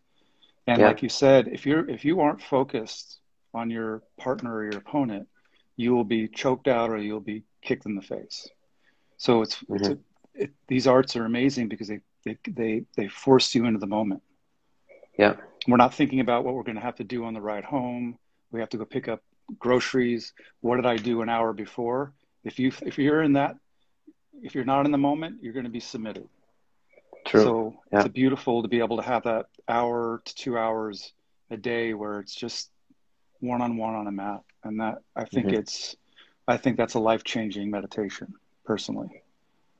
And 0.66 0.80
yeah. 0.80 0.86
like 0.86 1.02
you 1.02 1.10
said, 1.10 1.48
if 1.48 1.66
you're 1.66 1.88
if 1.88 2.04
you 2.04 2.20
aren't 2.20 2.42
focused 2.42 3.18
on 3.52 3.70
your 3.70 4.02
partner 4.18 4.54
or 4.54 4.64
your 4.64 4.78
opponent, 4.78 5.28
you 5.76 5.94
will 5.94 6.04
be 6.04 6.28
choked 6.28 6.68
out 6.68 6.90
or 6.90 6.98
you'll 6.98 7.20
be 7.20 7.44
kicked 7.62 7.86
in 7.86 7.94
the 7.94 8.02
face. 8.02 8.48
So 9.18 9.42
it's 9.42 9.56
mm-hmm. 9.56 9.76
it's 9.76 9.88
a 9.88 9.98
it, 10.34 10.50
these 10.68 10.86
arts 10.86 11.16
are 11.16 11.24
amazing 11.24 11.68
because 11.68 11.88
they, 11.88 12.00
they 12.24 12.38
they 12.46 12.84
they 12.96 13.08
force 13.08 13.54
you 13.54 13.66
into 13.66 13.78
the 13.78 13.86
moment. 13.86 14.22
Yeah, 15.18 15.36
we're 15.68 15.76
not 15.76 15.94
thinking 15.94 16.20
about 16.20 16.44
what 16.44 16.54
we're 16.54 16.62
going 16.62 16.76
to 16.76 16.82
have 16.82 16.96
to 16.96 17.04
do 17.04 17.24
on 17.24 17.34
the 17.34 17.40
ride 17.40 17.64
home. 17.64 18.18
We 18.50 18.60
have 18.60 18.70
to 18.70 18.78
go 18.78 18.84
pick 18.84 19.08
up 19.08 19.22
groceries. 19.58 20.32
What 20.60 20.76
did 20.76 20.86
I 20.86 20.96
do 20.96 21.22
an 21.22 21.28
hour 21.28 21.52
before? 21.52 22.14
If 22.42 22.58
you 22.58 22.72
if 22.82 22.98
you're 22.98 23.22
in 23.22 23.34
that 23.34 23.56
if 24.42 24.54
you're 24.54 24.64
not 24.64 24.86
in 24.86 24.92
the 24.92 24.98
moment, 24.98 25.42
you're 25.42 25.52
going 25.52 25.64
to 25.64 25.70
be 25.70 25.80
submitted. 25.80 26.28
True. 27.26 27.42
So 27.44 27.80
Yeah. 27.92 28.00
it's 28.00 28.08
beautiful 28.08 28.62
to 28.62 28.68
be 28.68 28.80
able 28.80 28.96
to 28.98 29.02
have 29.02 29.24
that 29.24 29.46
hour 29.68 30.22
to 30.24 30.34
two 30.34 30.58
hours 30.58 31.12
a 31.50 31.56
day 31.56 31.94
where 31.94 32.20
it's 32.20 32.34
just 32.34 32.70
one 33.40 33.62
on 33.62 33.76
one 33.76 33.94
on 33.94 34.06
a 34.06 34.12
mat, 34.12 34.40
and 34.64 34.80
that 34.80 34.98
I 35.16 35.24
think 35.24 35.46
Mhm. 35.48 35.58
it's, 35.58 35.96
I 36.48 36.56
think 36.56 36.76
that's 36.76 36.94
a 36.94 37.00
life 37.00 37.24
changing 37.24 37.70
meditation. 37.70 38.34
Personally, 38.64 39.22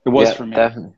it 0.05 0.11
was 0.11 0.29
Yeah, 0.29 0.35
for 0.35 0.47
me. 0.47 0.57
definitely. 0.57 0.97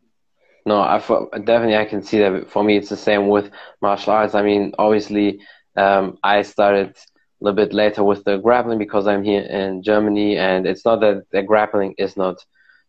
No, 0.64 0.80
I 0.80 0.98
definitely 0.98 1.76
I 1.76 1.84
can 1.84 2.02
see 2.02 2.18
that. 2.18 2.50
For 2.50 2.64
me, 2.64 2.76
it's 2.76 2.88
the 2.88 2.96
same 2.96 3.28
with 3.28 3.52
martial 3.80 4.12
arts. 4.12 4.34
I 4.34 4.42
mean, 4.42 4.72
obviously, 4.78 5.40
um, 5.76 6.18
I 6.25 6.42
started 6.42 6.88
a 6.88 7.44
little 7.44 7.54
bit 7.54 7.72
later 7.72 8.02
with 8.02 8.25
the 8.25 8.38
grappling 8.38 8.78
because 8.78 9.06
I'm 9.06 9.22
here 9.22 9.42
in 9.42 9.82
Germany, 9.84 10.36
and 10.36 10.66
it's 10.66 10.84
not 10.84 11.00
that 11.00 11.22
the 11.30 11.42
grappling 11.42 11.94
is 11.98 12.16
not 12.16 12.44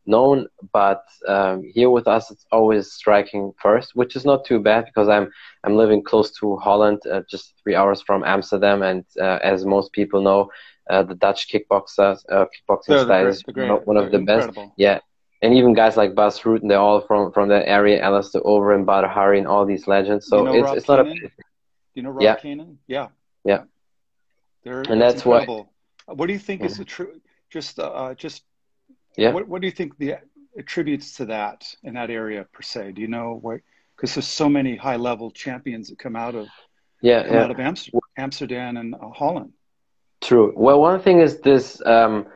known, 0.07 0.47
but 0.73 1.03
um, 1.27 1.63
here 1.75 1.89
with 1.89 2.07
us, 2.07 2.31
it's 2.31 2.45
always 2.51 2.91
striking 2.91 3.53
first, 3.61 3.91
which 3.95 4.15
is 4.15 4.25
not 4.25 4.45
too 4.45 4.59
bad 4.59 4.85
because 4.85 5.07
I'm 5.09 5.27
I'm 5.63 5.75
living 5.75 6.03
close 6.03 6.31
to 6.39 6.57
Holland, 6.57 6.99
uh, 7.11 7.21
just 7.29 7.53
three 7.63 7.75
hours 7.75 8.01
from 8.01 8.23
Amsterdam, 8.23 8.81
and 8.83 9.03
uh, 9.19 9.39
as 9.43 9.65
most 9.65 9.91
people 9.93 10.21
know, 10.21 10.49
uh, 10.89 11.03
the 11.03 11.15
Dutch 11.15 11.47
kickboxers, 11.51 12.19
uh, 12.31 12.45
kickboxing 12.53 12.97
style 12.99 13.27
is 13.27 13.43
one 13.89 13.97
of- 13.97 14.11
the 14.11 14.17
they're 14.17 14.25
best. 14.31 14.47
incredible. 14.47 14.73
Yeah, 14.77 14.99
and 15.41 15.53
even 15.53 15.73
guys 15.73 15.97
like 15.97 16.15
Bas 16.15 16.39
Rutten, 16.41 16.67
they're 16.69 16.79
all 16.89 17.01
from 17.01 17.31
from 17.31 17.49
that 17.49 17.67
area. 17.67 18.01
Alistair 18.01 18.41
Overeem 18.41 18.75
and 18.75 18.85
Badr 18.85 19.07
Hari 19.07 19.37
and 19.39 19.47
all 19.47 19.65
these 19.65 19.87
legends. 19.87 20.27
So 20.27 20.37
You 20.37 20.43
know 20.45 20.53
it's 20.57 20.63
Rob 20.67 20.77
it's 20.77 20.87
not 20.87 20.99
a 21.01 21.05
you 21.95 22.01
know 22.03 22.11
Rob 22.11 22.21
Yeah. 22.23 22.35
Kaman? 22.35 22.77
Yeah. 22.87 23.07
Yeah. 23.43 23.61
They're, 24.63 24.81
And 24.89 25.01
that's 25.01 25.25
why- 25.25 25.45
Mm-hmm. 25.45 26.15
What 26.17 26.27
do 26.27 26.33
you 26.33 26.39
think 26.39 26.63
is 26.63 26.77
the 26.77 26.85
true? 26.85 27.19
Just, 27.49 27.79
uh, 27.79 28.13
just 28.15 28.43
yeah. 29.17 29.31
What 29.31 29.47
What 29.47 29.61
do 29.61 29.67
you 29.67 29.71
think 29.71 29.97
the 29.97 30.15
attributes 30.57 31.15
to 31.15 31.25
that 31.25 31.75
in 31.83 31.95
that 31.95 32.09
area 32.09 32.45
per 32.53 32.61
se? 32.61 32.93
Do 32.93 33.01
you 33.01 33.07
know 33.07 33.39
what? 33.41 33.59
Because 33.95 34.15
there's 34.15 34.27
so 34.27 34.47
many 34.47 34.75
high 34.75 34.95
level 34.95 35.31
champions 35.31 35.89
that 35.89 35.99
come 35.99 36.15
out 36.15 36.35
of 36.35 36.47
yeah, 37.01 37.23
come 37.23 37.33
yeah. 37.33 37.43
out 37.43 37.51
of 37.51 37.59
Amsterdam, 37.59 38.01
Amsterdam 38.17 38.77
and 38.77 38.95
uh, 38.95 39.09
Holland. 39.09 39.53
True. 40.21 40.53
Well, 40.55 40.79
one 40.79 40.99
thing 41.01 41.19
is 41.19 41.41
this 41.41 41.81
um, 41.85 42.27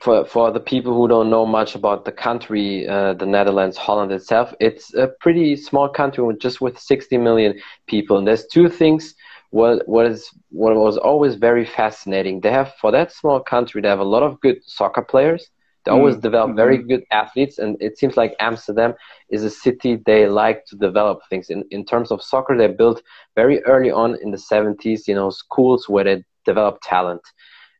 for 0.00 0.24
for 0.24 0.50
the 0.50 0.60
people 0.60 0.94
who 0.94 1.08
don't 1.08 1.30
know 1.30 1.46
much 1.46 1.74
about 1.74 2.04
the 2.04 2.12
country, 2.12 2.86
uh, 2.88 3.14
the 3.14 3.26
Netherlands, 3.26 3.76
Holland 3.76 4.12
itself. 4.12 4.54
It's 4.60 4.94
a 4.94 5.08
pretty 5.20 5.56
small 5.56 5.88
country 5.88 6.24
with 6.24 6.40
just 6.40 6.60
with 6.60 6.78
60 6.78 7.18
million 7.18 7.60
people. 7.86 8.18
And 8.18 8.26
there's 8.26 8.46
two 8.46 8.68
things. 8.68 9.14
What 9.50 9.86
what 9.88 10.06
is 10.06 10.30
what 10.50 10.76
was 10.76 10.96
always 10.98 11.34
very 11.34 11.64
fascinating. 11.64 12.40
They 12.40 12.50
have 12.50 12.74
for 12.80 12.90
that 12.92 13.12
small 13.12 13.40
country, 13.40 13.80
they 13.80 13.88
have 13.88 14.00
a 14.00 14.04
lot 14.04 14.22
of 14.22 14.40
good 14.40 14.58
soccer 14.64 15.02
players. 15.02 15.50
They 15.84 15.90
always 15.92 16.16
Mm, 16.16 16.18
develop 16.18 16.56
very 16.56 16.78
good 16.78 17.02
athletes, 17.10 17.58
and 17.58 17.76
it 17.80 17.98
seems 17.98 18.16
like 18.16 18.34
Amsterdam 18.40 18.94
is 19.30 19.44
a 19.44 19.50
city 19.50 19.96
they 20.06 20.26
like 20.26 20.64
to 20.66 20.76
develop 20.76 21.20
things. 21.28 21.48
In 21.50 21.64
in 21.70 21.84
terms 21.84 22.10
of 22.10 22.22
soccer, 22.22 22.56
they 22.56 22.68
built 22.68 23.02
very 23.34 23.62
early 23.64 23.90
on 23.90 24.16
in 24.22 24.30
the 24.30 24.38
70s, 24.38 25.06
you 25.08 25.14
know, 25.14 25.30
schools 25.30 25.88
where 25.88 26.04
they 26.04 26.22
develop 26.44 26.78
talent. 26.82 27.22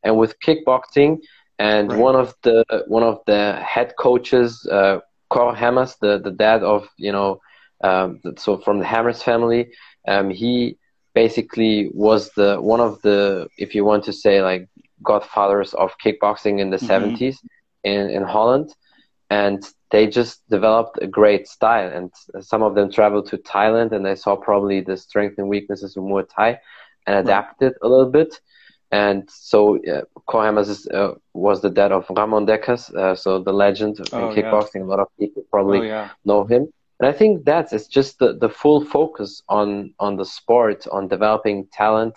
And 0.05 0.17
with 0.17 0.35
kickboxing, 0.41 1.19
and 1.59 1.93
Right. 1.93 2.09
one 2.09 2.17
of 2.17 2.35
the 2.43 2.65
one 2.89 3.03
of 3.03 3.19
the 3.27 3.55
head 3.63 3.93
coaches, 3.99 4.67
uh, 4.71 4.99
Cor 5.31 5.55
Hemmers, 5.55 5.97
the 6.01 6.19
the 6.23 6.31
dad 6.31 6.63
of 6.63 6.89
you 6.99 7.13
know, 7.13 7.39
um, 7.83 8.21
so 8.37 8.59
from 8.59 8.79
the 8.79 8.85
Hemmers 8.85 9.23
family, 9.23 9.69
um, 10.09 10.31
he 10.31 10.77
basically 11.15 11.91
was 11.95 12.31
the 12.37 12.57
one 12.61 12.81
of 12.81 13.01
the, 13.03 13.49
if 13.59 13.75
you 13.75 13.85
want 13.85 14.05
to 14.05 14.13
say 14.13 14.41
like 14.43 14.69
godfathers 15.03 15.75
of 15.75 15.93
kickboxing 16.05 16.59
in 16.61 16.71
the 16.71 16.79
Mhm. 16.81 17.19
70s 17.19 17.41
in 17.85 18.11
in 18.11 18.23
Holland, 18.23 18.71
and 19.31 19.63
they 19.91 20.07
just 20.07 20.43
developed 20.49 20.99
a 21.03 21.07
great 21.07 21.47
style. 21.49 21.89
And 21.91 22.11
some 22.41 22.63
of 22.63 22.75
them 22.75 22.91
traveled 22.91 23.27
to 23.29 23.39
Thailand, 23.39 23.93
and 23.93 24.05
they 24.05 24.15
saw 24.15 24.37
probably 24.37 24.81
the 24.81 24.97
strengths 24.97 25.39
and 25.39 25.49
weaknesses 25.49 25.97
of 25.97 26.05
Muay 26.05 26.25
Thai, 26.35 26.59
and 27.07 27.17
adapted 27.17 27.75
a 27.83 27.89
little 27.89 28.11
bit. 28.11 28.41
And 28.91 29.25
so, 29.29 29.79
uh, 29.87 30.03
Cor 30.27 30.43
Hemmers 30.45 30.87
uh, 30.93 31.15
was 31.35 31.61
the 31.61 31.71
dad 31.71 31.93
of 31.93 32.07
Ramon 32.11 32.47
Dekkers, 32.47 32.95
uh, 32.95 33.15
so 33.15 33.39
the 33.43 33.53
legend 33.53 33.97
Oh, 34.13 34.17
in 34.17 34.29
yeah. 34.31 34.31
kickboxing. 34.31 34.83
A 34.83 34.85
lot 34.85 35.01
of 35.01 35.09
people 35.19 35.43
probably 35.51 35.81
Oh 35.81 35.83
yeah, 35.83 36.11
know 36.25 36.45
him. 36.45 36.69
And 37.01 37.09
I 37.09 37.13
think 37.13 37.45
that's 37.45 37.73
it's 37.73 37.87
just 37.89 38.19
the, 38.19 38.35
the 38.39 38.49
full 38.49 38.85
focus 38.85 39.43
on 39.49 39.93
on 39.99 40.17
the 40.17 40.25
sport, 40.25 40.87
on 40.91 41.09
developing 41.09 41.67
talent, 41.73 42.15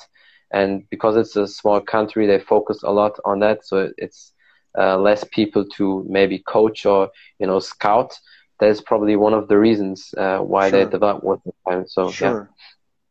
and 0.52 0.84
because 0.90 1.16
it's 1.18 1.36
a 1.36 1.48
small 1.48 1.82
country, 1.82 2.26
they 2.26 2.40
focus 2.40 2.82
a 2.84 2.92
lot 2.92 3.18
on 3.26 3.40
that. 3.40 3.66
So 3.66 3.90
it's 3.98 4.34
uh, 4.78 4.98
less 4.98 5.24
people 5.24 5.66
to 5.78 6.06
maybe 6.10 6.40
coach 6.40 6.86
or 6.86 7.10
you 7.40 7.48
know 7.48 7.60
scout. 7.60 8.14
That 8.60 8.70
is 8.70 8.82
probably 8.82 9.16
one 9.16 9.34
of 9.34 9.48
the 9.48 9.58
reasons 9.58 10.14
uh, 10.18 10.40
why 10.40 10.70
they 10.70 10.84
Sure. 10.84 10.86
develop 10.86 11.24
with 11.24 11.40
the 11.44 11.54
time. 11.70 11.86
So 11.88 12.16
yeah. 12.20 12.36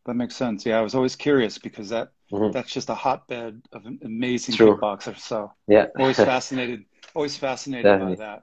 That 0.06 0.14
makes 0.14 0.36
sense. 0.36 0.64
Yeah, 0.66 0.78
I 0.78 0.82
was 0.82 0.94
always 0.94 1.16
curious 1.16 1.58
because 1.58 1.88
that 1.90 2.12
Mhm. 2.32 2.52
that's 2.52 2.72
just 2.72 2.88
a 2.90 2.94
hotbed 2.94 3.62
of 3.72 3.86
amazing 4.02 4.56
True. 4.56 4.58
kickboxers. 4.58 5.18
So 5.20 5.52
Yeah. 5.68 5.86
always 5.96 6.20
fascinated, 6.22 6.84
always 7.14 7.36
fascinated 7.36 7.98
by 7.98 8.14
that. 8.16 8.42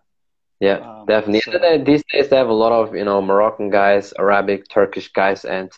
Yeah, 0.59 0.79
Um, 0.79 1.07
definitely. 1.07 1.41
so- 1.43 1.77
these 1.85 2.03
days 2.11 2.29
they 2.29 2.37
have 2.37 2.49
a 2.49 2.53
lot 2.53 2.71
of 2.71 2.95
you 2.95 3.03
know 3.05 3.21
Moroccan 3.21 3.69
guys, 3.69 4.13
Arabic, 4.17 4.67
Turkish 4.69 5.11
guys, 5.11 5.45
and 5.45 5.69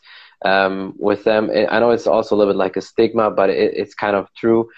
um, 0.46 0.94
with 0.98 1.24
them, 1.24 1.50
I 1.50 1.66
I 1.68 1.80
know 1.80 1.92
it's 1.92 2.08
also 2.08 2.36
a 2.36 2.38
little 2.38 2.54
bit 2.54 2.58
like 2.60 2.78
a 2.78 2.82
stigma, 2.82 3.30
but 3.32 3.50
it, 3.50 3.74
it's 3.76 3.96
kind 3.96 4.16
of 4.16 4.28
true. 4.38 4.70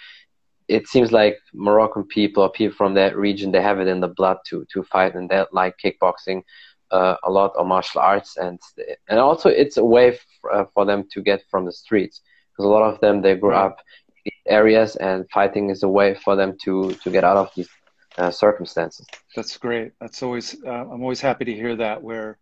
It 0.78 0.88
seems 0.88 1.12
like 1.12 1.38
Moroccan 1.54 2.06
people 2.18 2.44
or 2.44 2.52
people 2.60 2.76
from 2.76 2.94
that 2.96 3.16
region 3.28 3.52
they 3.52 3.62
have 3.70 3.80
it 3.84 3.88
in 3.94 4.00
the 4.02 4.14
blood 4.20 4.38
to 4.50 4.56
to 4.74 4.84
fight, 4.94 5.14
and 5.16 5.30
they 5.30 5.40
like 5.62 5.76
kickboxing 5.84 6.40
uh, 6.98 7.16
a 7.24 7.32
lot 7.38 7.52
or 7.58 7.66
martial 7.66 8.02
arts, 8.02 8.38
and 8.46 8.60
and 9.10 9.20
also 9.20 9.48
it's 9.50 9.78
a 9.78 9.86
way 9.96 10.08
f- 10.14 10.26
uh, 10.54 10.66
for 10.74 10.84
them 10.86 11.02
to 11.14 11.22
get 11.30 11.42
from 11.52 11.66
the 11.66 11.72
streets 11.84 12.22
because 12.52 12.66
a 12.66 12.74
lot 12.76 12.84
of 12.92 13.00
them 13.04 13.22
they 13.22 13.36
grew 13.36 13.54
up 13.66 13.76
in 14.26 14.32
areas, 14.48 14.96
and 14.98 15.26
fighting 15.32 15.70
is 15.70 15.84
a 15.84 15.90
way 16.00 16.10
for 16.24 16.36
them 16.36 16.52
to 16.64 16.74
to 17.04 17.10
get 17.16 17.24
out 17.24 17.38
of 17.38 17.50
these 17.56 17.70
uh, 18.18 18.32
circumstances. 18.32 19.06
That's 19.36 19.58
great. 19.58 19.92
That's 20.02 20.22
always 20.24 20.56
uh, 20.66 20.86
I'm 20.92 21.02
always 21.06 21.22
happy 21.22 21.46
to 21.46 21.54
hear 21.62 21.76
that 21.78 22.02
where 22.04 22.38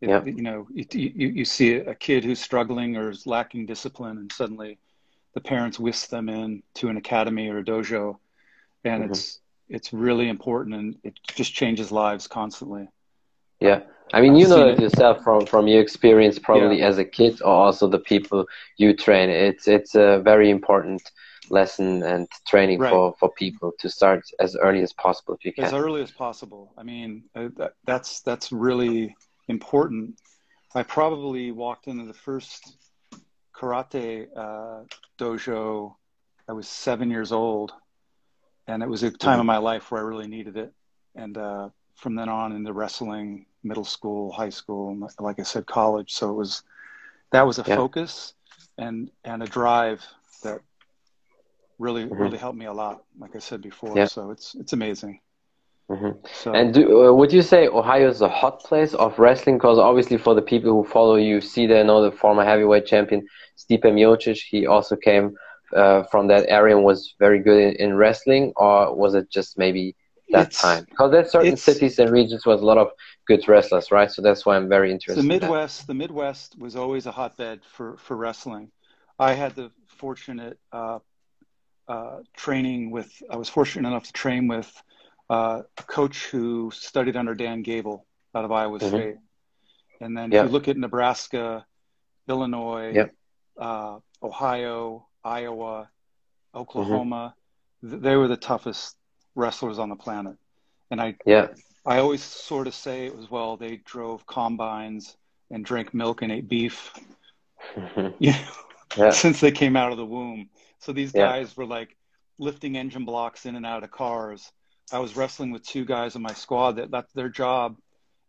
it, 0.00 0.08
Yeah. 0.10 0.22
you 0.24 0.42
know 0.48 0.66
you, 0.72 0.84
you 0.92 1.28
you 1.40 1.44
see 1.44 1.74
a 1.74 1.94
kid 1.94 2.24
who's 2.24 2.40
struggling 2.40 2.96
or 2.96 3.10
is 3.10 3.26
lacking 3.26 3.66
discipline 3.66 4.16
and 4.18 4.32
suddenly 4.32 4.78
the 5.38 5.48
parents 5.48 5.78
whisk 5.78 6.10
them 6.10 6.28
in 6.28 6.62
to 6.74 6.88
an 6.88 6.96
academy 6.96 7.48
or 7.48 7.58
a 7.58 7.64
dojo 7.64 8.18
and 8.84 9.04
Mhm. 9.04 9.10
it's 9.10 9.40
it's 9.68 9.92
really 9.92 10.28
important 10.28 10.74
and 10.74 10.96
it 11.04 11.14
just 11.36 11.52
changes 11.54 11.92
lives 11.92 12.26
constantly. 12.26 12.88
Yeah, 13.60 13.80
I 14.12 14.20
mean, 14.20 14.34
I've 14.34 14.40
you 14.40 14.48
know 14.48 14.68
it 14.68 14.80
yourself 14.80 15.22
from 15.22 15.46
from 15.46 15.68
your 15.68 15.80
experience, 15.80 16.38
probably 16.38 16.82
as 16.82 16.98
a 16.98 17.04
kid, 17.04 17.40
or 17.42 17.54
also 17.66 17.86
the 17.88 17.98
people 18.12 18.46
you 18.78 18.94
train. 18.96 19.28
It's 19.30 19.68
it's 19.68 19.94
a 19.94 20.20
very 20.30 20.50
important 20.50 21.02
lesson 21.50 22.02
and 22.02 22.26
training 22.52 22.80
Right. 22.80 22.90
for 22.90 23.14
for 23.20 23.28
people 23.44 23.72
to 23.80 23.88
start 23.88 24.22
as 24.40 24.56
early 24.56 24.82
as 24.82 24.92
possible 24.92 25.34
if 25.34 25.44
you 25.44 25.52
can. 25.52 25.64
as 25.66 25.72
early 25.72 26.02
as 26.02 26.10
possible. 26.10 26.72
I 26.76 26.82
mean, 26.82 27.24
uh, 27.34 27.48
that, 27.58 27.72
that's 27.84 28.20
that's 28.22 28.52
really 28.52 29.14
important. 29.48 30.14
I 30.74 30.82
probably 30.82 31.52
walked 31.52 31.86
into 31.86 32.04
the 32.06 32.20
first 32.28 32.76
karate 33.58 34.28
uh, 34.36 34.84
dojo. 35.18 35.94
I 36.48 36.52
was 36.52 36.68
seven 36.68 37.10
years 37.10 37.32
old, 37.32 37.72
and 38.66 38.82
it 38.82 38.88
was 38.88 39.02
a 39.02 39.10
time 39.10 39.40
of 39.40 39.46
my 39.46 39.58
life 39.58 39.90
where 39.90 40.00
I 40.00 40.04
really 40.04 40.28
needed 40.28 40.56
it. 40.56 40.72
And 41.16 41.36
uh, 41.36 41.70
from 41.96 42.14
then 42.16 42.28
on 42.28 42.52
into 42.52 42.72
wrestling, 42.72 43.46
middle 43.64 43.84
school, 43.84 44.32
high 44.32 44.50
school, 44.50 44.90
and 44.90 45.04
like 45.20 45.40
I 45.40 45.44
said, 45.44 45.66
college. 45.66 46.12
So 46.12 46.30
it 46.30 46.34
was 46.34 46.62
that 47.32 47.46
was 47.46 47.58
a 47.58 47.64
Yeah. 47.64 47.76
focus 47.76 48.34
and 48.78 49.10
and 49.24 49.42
a 49.42 49.46
drive 49.46 50.04
that 50.42 50.60
really 51.78 52.04
Mhm. 52.04 52.18
really 52.18 52.38
helped 52.38 52.58
me 52.58 52.66
a 52.66 52.72
lot. 52.72 53.04
Like 53.18 53.36
I 53.36 53.40
said 53.40 53.62
before, 53.62 53.96
Yeah. 53.96 54.06
so 54.06 54.30
it's 54.30 54.54
it's 54.54 54.72
amazing. 54.72 55.20
Hmm 55.88 56.10
So 56.30 56.52
And 56.52 56.74
do, 56.74 56.82
uh, 57.08 57.12
would 57.12 57.32
you 57.32 57.42
say 57.42 57.66
Ohio 57.68 58.08
is 58.08 58.20
a 58.22 58.28
hot 58.28 58.60
place 58.60 58.94
of 58.94 59.18
wrestling? 59.18 59.56
Because 59.56 59.78
obviously, 59.78 60.16
for 60.18 60.34
the 60.34 60.42
people 60.42 60.70
who 60.72 60.84
follow 60.84 61.16
you, 61.16 61.40
see 61.40 61.66
they 61.66 61.82
know 61.84 62.02
the 62.02 62.10
former 62.16 62.44
heavyweight 62.44 62.86
champion 62.86 63.26
Stipe 63.56 63.84
Miocic. 63.84 64.38
He 64.50 64.66
also 64.66 64.96
came 64.96 65.34
uh, 65.76 66.02
from 66.10 66.28
that 66.28 66.44
area 66.48 66.76
and 66.76 66.84
was 66.84 67.14
very 67.18 67.40
good 67.42 67.58
in, 67.60 67.74
in 67.84 67.96
wrestling, 67.96 68.52
or 68.56 68.94
was 68.94 69.14
it 69.14 69.30
just 69.30 69.58
maybe 69.58 69.94
that 70.32 70.52
time? 70.62 70.86
Because 70.90 71.10
there's 71.12 71.30
certain 71.30 71.56
cities 71.56 71.98
and 71.98 72.10
regions 72.12 72.44
with 72.46 72.60
a 72.60 72.64
lot 72.66 72.78
of 72.78 72.88
good 73.26 73.46
wrestlers, 73.48 73.90
right? 73.90 74.10
So 74.10 74.22
that's 74.22 74.44
why 74.46 74.56
I'm 74.56 74.68
very 74.68 74.90
interested. 74.92 75.20
the 75.20 75.22
in. 75.22 75.26
Midwest, 75.28 75.86
the 75.86 75.94
Midwest 75.94 76.58
was 76.58 76.76
always 76.76 77.06
a 77.06 77.12
hotbed 77.12 77.64
for 77.64 77.96
for 77.96 78.16
wrestling. 78.16 78.70
I 79.18 79.32
had 79.34 79.54
the 79.54 79.70
fortunate 79.86 80.58
uh, 80.72 80.98
uh, 81.88 82.18
training 82.36 82.90
with. 82.90 83.10
I 83.30 83.36
was 83.36 83.48
fortunate 83.48 83.88
enough 83.88 84.04
to 84.04 84.12
train 84.12 84.48
with 84.48 84.70
uh, 85.30 85.62
a 85.76 85.82
coach 85.84 86.26
who 86.26 86.70
studied 86.72 87.16
under 87.16 87.34
Dan 87.34 87.62
Gable 87.62 88.06
out 88.34 88.44
of 88.44 88.52
Iowa 88.52 88.78
Mhm. 88.78 88.88
State. 88.88 89.16
And 90.00 90.16
then 90.16 90.32
if 90.32 90.42
you 90.44 90.48
look 90.52 90.68
at 90.68 90.76
Nebraska, 90.76 91.66
Illinois, 92.28 92.92
Yep. 92.94 93.14
uh, 93.58 93.98
Ohio, 94.22 95.06
Iowa, 95.24 95.90
Oklahoma, 96.54 97.34
th- 97.82 98.00
they 98.00 98.16
were 98.16 98.28
the 98.28 98.36
toughest 98.36 98.96
wrestlers 99.34 99.78
on 99.78 99.88
the 99.88 99.96
planet. 99.96 100.36
And 100.90 101.00
I 101.00 101.16
Yeah, 101.26 101.48
I 101.84 101.98
always 101.98 102.22
sort 102.22 102.66
of 102.66 102.74
say 102.74 103.06
it 103.06 103.14
was 103.16 103.30
well 103.30 103.56
they 103.56 103.76
drove 103.76 104.26
combines 104.26 105.16
and 105.50 105.64
drank 105.64 105.92
milk 105.94 106.22
and 106.22 106.32
ate 106.32 106.48
beef, 106.48 106.92
you 108.18 108.32
know, 108.32 108.38
Yeah. 108.96 109.10
since 109.10 109.40
they 109.40 109.52
came 109.52 109.76
out 109.76 109.92
of 109.92 109.98
the 109.98 110.06
womb. 110.06 110.48
So 110.78 110.92
these 110.92 111.12
Yeah. 111.14 111.26
guys 111.28 111.56
were 111.56 111.66
like 111.66 111.96
lifting 112.38 112.76
engine 112.76 113.04
blocks 113.04 113.46
in 113.46 113.56
and 113.56 113.66
out 113.66 113.84
of 113.84 113.90
cars. 113.90 114.52
I 114.92 114.98
was 114.98 115.16
wrestling 115.16 115.50
with 115.50 115.62
two 115.62 115.84
guys 115.84 116.16
in 116.16 116.22
my 116.22 116.32
squad 116.32 116.72
that 116.76 116.90
that's 116.90 117.12
their 117.12 117.28
job 117.28 117.76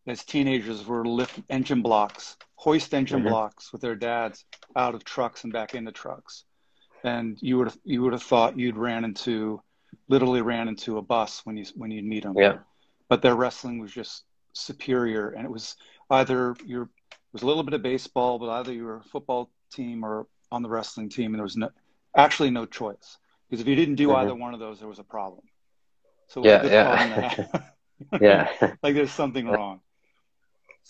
as 0.07 0.23
teenagers 0.23 0.85
were 0.85 1.03
to 1.03 1.09
lift 1.09 1.39
engine 1.49 1.81
blocks, 1.81 2.37
hoist 2.55 2.93
engine 2.93 3.21
Mhm. 3.21 3.29
blocks 3.29 3.71
with 3.71 3.81
their 3.81 3.95
dads 3.95 4.45
out 4.75 4.95
of 4.95 5.03
trucks 5.03 5.43
and 5.43 5.53
back 5.53 5.75
into 5.75 5.91
trucks. 5.91 6.45
And 7.03 7.37
you 7.41 7.57
would 7.57 7.67
have 7.67 7.77
you 7.83 8.01
would 8.01 8.13
have 8.13 8.23
thought 8.23 8.57
you'd 8.59 8.77
ran 8.77 9.05
into 9.05 9.61
literally 10.07 10.41
ran 10.41 10.67
into 10.67 10.97
a 10.97 11.01
bus 11.01 11.45
when 11.45 11.55
you 11.57 11.65
when 11.75 11.91
you'd 11.91 12.05
meet 12.05 12.23
them. 12.23 12.35
Yeah. 12.37 12.59
But 13.07 13.21
their 13.21 13.35
wrestling 13.35 13.79
was 13.79 13.91
just 13.91 14.25
superior, 14.53 15.29
and 15.29 15.45
it 15.45 15.51
was 15.51 15.75
either 16.09 16.55
you're 16.65 16.83
it 17.11 17.33
was 17.33 17.43
a 17.43 17.45
little 17.45 17.63
bit 17.63 17.73
of 17.75 17.81
baseball, 17.83 18.39
but 18.39 18.49
either 18.49 18.73
you 18.73 18.83
were 18.83 18.97
a 18.97 19.03
football 19.03 19.49
team 19.71 20.03
or 20.03 20.27
on 20.51 20.63
the 20.63 20.69
wrestling 20.69 21.09
team, 21.09 21.27
and 21.27 21.35
there 21.35 21.43
was 21.43 21.55
no 21.57 21.69
actually 22.15 22.49
no 22.49 22.65
choice 22.65 23.17
because 23.47 23.61
if 23.61 23.67
you 23.67 23.75
didn't 23.75 23.95
do 23.95 24.09
Mhm. 24.09 24.15
either 24.15 24.35
one 24.35 24.53
of 24.53 24.59
those, 24.59 24.79
there 24.79 24.89
was 24.89 24.99
a 24.99 25.03
problem. 25.03 25.41
So 26.29 26.45
Yeah, 26.45 26.63
yeah. 26.65 27.35
Yeah. 28.21 28.47
like 28.83 28.95
there's 28.95 29.11
something 29.11 29.47
wrong. 29.47 29.81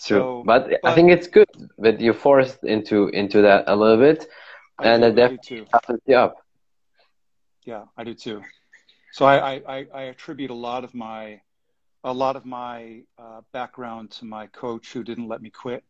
True, 0.05 0.19
So, 0.21 0.43
but, 0.45 0.79
I 0.85 0.93
think 0.95 1.11
it's 1.11 1.27
good 1.27 1.47
that 1.79 1.99
you're 1.99 2.13
forced 2.13 2.63
into 2.63 3.07
into 3.09 3.41
that 3.41 3.65
a 3.67 3.75
little 3.75 3.97
bit, 3.97 4.27
I 4.77 4.85
and 4.85 5.03
do, 5.03 5.09
it 5.09 5.15
definitely 5.15 5.65
toughens 5.73 6.01
you 6.05 6.15
up. 6.15 6.35
Yeah, 7.65 7.85
I 7.97 8.03
do 8.03 8.13
too. 8.13 8.41
So 9.11 9.25
I, 9.25 9.55
I, 9.55 9.61
I, 9.67 9.87
I 9.93 10.01
attribute 10.03 10.51
a 10.51 10.55
lot 10.55 10.83
of 10.83 10.93
my 10.93 11.41
a 12.03 12.13
lot 12.13 12.35
of 12.35 12.45
my 12.45 13.01
uh, 13.17 13.41
background 13.51 14.11
to 14.11 14.25
my 14.25 14.47
coach 14.47 14.93
who 14.93 15.03
didn't 15.03 15.27
let 15.27 15.41
me 15.41 15.49
quit. 15.49 15.83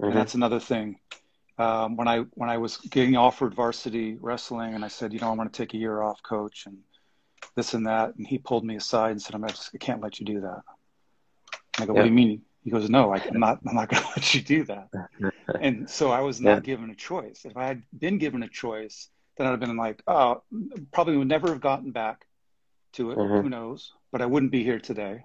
Mhm. 0.00 0.08
And 0.08 0.16
that's 0.16 0.34
another 0.34 0.60
thing. 0.60 0.98
Um, 1.58 1.96
when 1.96 2.08
I 2.08 2.20
when 2.34 2.48
I 2.48 2.58
was 2.58 2.78
getting 2.78 3.16
offered 3.16 3.54
varsity 3.54 4.16
wrestling, 4.20 4.74
and 4.74 4.84
I 4.84 4.88
said, 4.88 5.12
you 5.12 5.20
know, 5.20 5.28
I 5.28 5.34
want 5.34 5.52
to 5.52 5.56
take 5.56 5.74
a 5.74 5.78
year 5.78 6.00
off, 6.02 6.22
coach, 6.22 6.66
and 6.66 6.78
this 7.54 7.74
and 7.74 7.86
that, 7.86 8.14
and 8.16 8.26
he 8.26 8.38
pulled 8.38 8.64
me 8.64 8.76
aside 8.76 9.12
and 9.12 9.22
said, 9.22 9.34
I'm 9.34 9.46
just, 9.48 9.70
I 9.74 9.78
can't 9.78 10.00
let 10.00 10.20
you 10.20 10.26
do 10.26 10.40
that. 10.40 10.60
And 11.76 11.84
I 11.84 11.86
go, 11.86 11.92
what 11.94 12.02
do 12.02 12.08
you 12.08 12.14
mean? 12.14 12.42
He 12.64 12.70
goes, 12.70 12.88
no, 12.90 13.12
I, 13.12 13.18
am 13.18 13.40
not. 13.40 13.60
I'm 13.66 13.74
not 13.74 13.88
going 13.88 14.02
to 14.04 14.08
let 14.16 14.34
you 14.34 14.42
do 14.42 14.64
that. 14.64 14.88
and 15.60 15.88
so 15.88 16.10
I 16.10 16.20
was 16.20 16.40
not 16.40 16.50
Yeah. 16.50 16.60
given 16.60 16.90
a 16.90 16.94
choice. 16.94 17.44
If 17.44 17.56
I 17.56 17.66
had 17.66 17.82
been 17.98 18.18
given 18.18 18.42
a 18.42 18.48
choice, 18.48 19.08
then 19.36 19.46
I'd 19.46 19.50
have 19.50 19.60
been 19.60 19.76
like, 19.76 20.02
oh, 20.06 20.42
probably 20.92 21.16
would 21.16 21.28
never 21.28 21.48
have 21.48 21.60
gotten 21.60 21.92
back 21.92 22.26
to 22.94 23.12
it. 23.12 23.18
Mhm. 23.18 23.42
Who 23.42 23.48
knows? 23.48 23.92
But 24.10 24.22
I 24.22 24.26
wouldn't 24.26 24.52
be 24.52 24.64
here 24.64 24.80
today. 24.80 25.24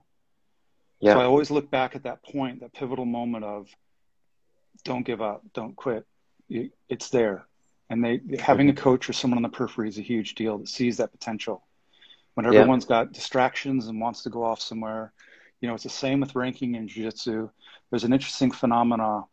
Yeah. 1.00 1.14
So 1.16 1.20
I 1.20 1.26
always 1.26 1.52
look 1.52 1.70
back 1.70 1.96
at 1.96 2.04
that 2.04 2.24
point, 2.24 2.62
that 2.62 2.74
pivotal 2.74 3.06
moment 3.06 3.44
of 3.44 3.68
don't 4.84 5.04
give 5.06 5.22
up, 5.22 5.44
don't 5.54 5.76
quit. 5.76 6.06
It's 6.88 7.10
there. 7.10 7.46
And 7.90 8.04
they 8.04 8.22
having 8.40 8.70
a 8.70 8.74
coach 8.74 9.10
or 9.10 9.14
someone 9.14 9.38
on 9.38 9.44
the 9.44 9.50
periphery 9.50 9.90
is 9.90 9.98
a 9.98 10.02
huge 10.02 10.36
deal 10.36 10.58
that 10.60 10.70
sees 10.70 10.98
that 10.98 11.12
potential. 11.12 11.66
When 12.34 12.46
Yeah. 12.46 12.60
everyone's 12.62 12.86
got 12.86 13.12
distractions 13.12 13.88
and 13.88 14.02
wants 14.02 14.24
to 14.24 14.30
go 14.30 14.44
off 14.44 14.60
somewhere, 14.60 15.14
you 15.62 15.68
know, 15.68 15.76
it's 15.76 15.84
the 15.84 15.90
same 15.90 16.20
with 16.20 16.36
ranking 16.36 16.76
in 16.76 16.88
jiu-jitsu. 16.88 17.50
There's 17.90 18.04
an 18.04 18.14
interesting 18.14 18.52
phenomena 18.52 19.26